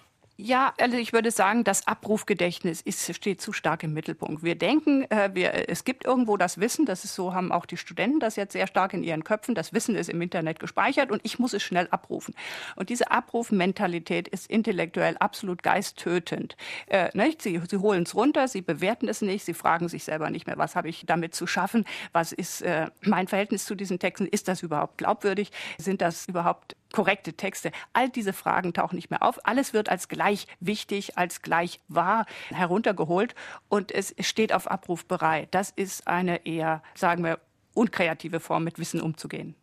Ja, 0.44 0.74
also 0.80 0.98
ich 0.98 1.14
würde 1.14 1.30
sagen, 1.30 1.64
das 1.64 1.86
Abrufgedächtnis 1.86 2.82
ist, 2.82 3.16
steht 3.16 3.42
zu 3.42 3.54
stark 3.54 3.84
im 3.84 3.94
Mittelpunkt. 3.94 4.42
Wir 4.42 4.56
denken, 4.56 5.04
äh, 5.12 5.30
wir, 5.36 5.70
es 5.70 5.84
gibt 5.84 6.04
irgendwo 6.04 6.36
das 6.36 6.60
Wissen, 6.60 6.88
das 6.88 7.04
ist 7.04 7.14
so, 7.14 7.36
haben 7.36 7.52
auch 7.52 7.68
die 7.68 7.78
Studenten 7.78 8.20
das 8.20 8.38
jetzt 8.38 8.54
sehr 8.54 8.66
stark 8.66 8.96
in 8.96 9.04
ihren 9.04 9.24
Köpfen. 9.24 9.54
Das 9.54 9.72
Wissen 9.72 9.96
ist 9.96 10.10
im 10.10 10.20
Internet 10.20 10.60
gespeichert 10.60 11.12
und 11.12 11.22
ich 11.24 11.38
muss 11.38 11.54
es 11.54 11.62
schnell 11.62 11.88
abrufen. 11.92 12.34
Und 12.76 12.90
diese 12.90 13.12
Abrufmentalität 13.12 14.28
ist 14.30 14.50
intellektuell 14.50 15.16
absolut 15.20 15.62
geisttötend. 15.62 16.58
Äh, 16.88 17.16
nicht? 17.16 17.44
Sie, 17.44 17.62
sie 17.70 17.78
holen 17.78 18.02
es 18.02 18.16
runter, 18.16 18.48
sie 18.48 18.64
bewerten 18.64 19.10
es 19.10 19.22
nicht, 19.22 19.46
sie 19.46 19.54
fragen 19.54 19.90
sich 19.90 20.04
selber 20.06 20.32
nicht 20.32 20.48
mehr, 20.48 20.58
was 20.58 20.76
habe 20.76 20.90
ich 20.90 21.06
damit 21.06 21.36
zu 21.36 21.46
schaffen, 21.46 21.86
was 22.14 22.32
ist 22.32 22.64
äh, 22.64 22.88
mein 23.02 23.28
Verhältnis 23.28 23.66
zu 23.66 23.76
diesen 23.76 24.00
Texten, 24.00 24.26
ist 24.26 24.48
das 24.48 24.64
überhaupt 24.64 24.98
glaubwürdig, 24.98 25.52
sind 25.78 26.02
das 26.02 26.28
überhaupt 26.28 26.76
korrekte 26.92 27.34
Texte. 27.34 27.72
All 27.94 28.10
diese 28.10 28.34
Fragen 28.34 28.74
tauchen 28.74 28.96
nicht 28.96 29.10
mehr 29.10 29.24
auf. 29.24 29.46
Alles 29.46 29.74
wird 29.74 29.90
als 29.90 30.08
gleich 30.08 30.48
wichtig, 30.60 31.18
als 31.18 31.42
gleich 31.42 31.80
wahr 31.88 32.26
heruntergeholt 32.50 33.36
und 33.70 33.92
es 33.92 34.16
steht 34.20 34.54
auf 34.54 34.70
Abruf 34.70 35.06
bereit. 35.06 35.50
Das 35.52 35.70
ist 35.70 36.08
eine 36.08 36.46
eher, 36.46 36.84
sagen 36.96 37.24
wir, 37.24 37.40
unkreative 37.74 38.40
Form, 38.40 38.64
mit 38.64 38.80
Wissen 38.80 39.02
umzugehen. 39.02 39.56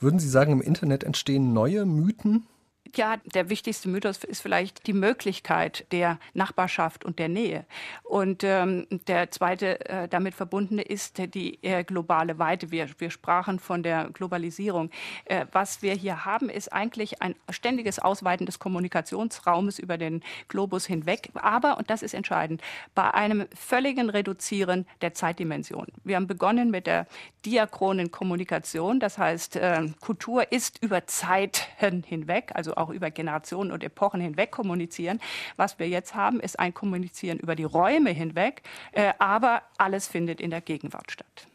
Würden 0.00 0.18
Sie 0.18 0.28
sagen, 0.28 0.52
im 0.52 0.60
Internet 0.60 1.04
entstehen 1.04 1.52
neue 1.52 1.84
Mythen? 1.84 2.46
Ja, 2.94 3.16
der 3.24 3.48
wichtigste 3.48 3.88
Mythos 3.88 4.22
ist 4.22 4.42
vielleicht 4.42 4.86
die 4.86 4.92
Möglichkeit 4.92 5.86
der 5.92 6.18
Nachbarschaft 6.34 7.06
und 7.06 7.18
der 7.18 7.30
Nähe. 7.30 7.64
Und 8.02 8.44
ähm, 8.44 8.86
der 9.06 9.30
zweite 9.30 9.88
äh, 9.88 10.08
damit 10.08 10.34
verbundene 10.34 10.82
ist 10.82 11.16
die 11.34 11.58
äh, 11.62 11.84
globale 11.84 12.38
Weite. 12.38 12.70
Wir, 12.70 12.88
wir 12.98 13.10
sprachen 13.10 13.58
von 13.60 13.82
der 13.82 14.10
Globalisierung. 14.12 14.90
Äh, 15.24 15.46
was 15.52 15.80
wir 15.80 15.94
hier 15.94 16.26
haben, 16.26 16.50
ist 16.50 16.70
eigentlich 16.70 17.22
ein 17.22 17.34
ständiges 17.48 17.98
Ausweiten 17.98 18.44
des 18.44 18.58
Kommunikationsraumes 18.58 19.78
über 19.78 19.96
den 19.96 20.22
Globus 20.48 20.84
hinweg. 20.84 21.30
Aber, 21.34 21.78
und 21.78 21.88
das 21.88 22.02
ist 22.02 22.12
entscheidend, 22.12 22.60
bei 22.94 23.14
einem 23.14 23.46
völligen 23.54 24.10
Reduzieren 24.10 24.86
der 25.00 25.14
Zeitdimension. 25.14 25.86
Wir 26.04 26.16
haben 26.16 26.26
begonnen 26.26 26.70
mit 26.70 26.86
der 26.86 27.06
diachronen 27.46 28.10
Kommunikation. 28.10 29.00
Das 29.00 29.16
heißt, 29.16 29.56
äh, 29.56 29.88
Kultur 30.00 30.52
ist 30.52 30.82
über 30.82 31.06
Zeiten 31.06 32.02
hinweg, 32.02 32.50
also 32.54 32.81
auch 32.82 32.90
über 32.90 33.10
Generationen 33.10 33.70
und 33.70 33.84
Epochen 33.84 34.20
hinweg 34.20 34.50
kommunizieren. 34.50 35.20
Was 35.56 35.78
wir 35.78 35.88
jetzt 35.88 36.14
haben, 36.14 36.40
ist 36.40 36.58
ein 36.58 36.74
Kommunizieren 36.74 37.38
über 37.38 37.54
die 37.54 37.64
Räume 37.64 38.10
hinweg, 38.10 38.62
äh, 38.92 39.12
aber 39.18 39.62
alles 39.78 40.08
findet 40.08 40.40
in 40.40 40.50
der 40.50 40.60
Gegenwart 40.60 41.10
statt. 41.10 41.46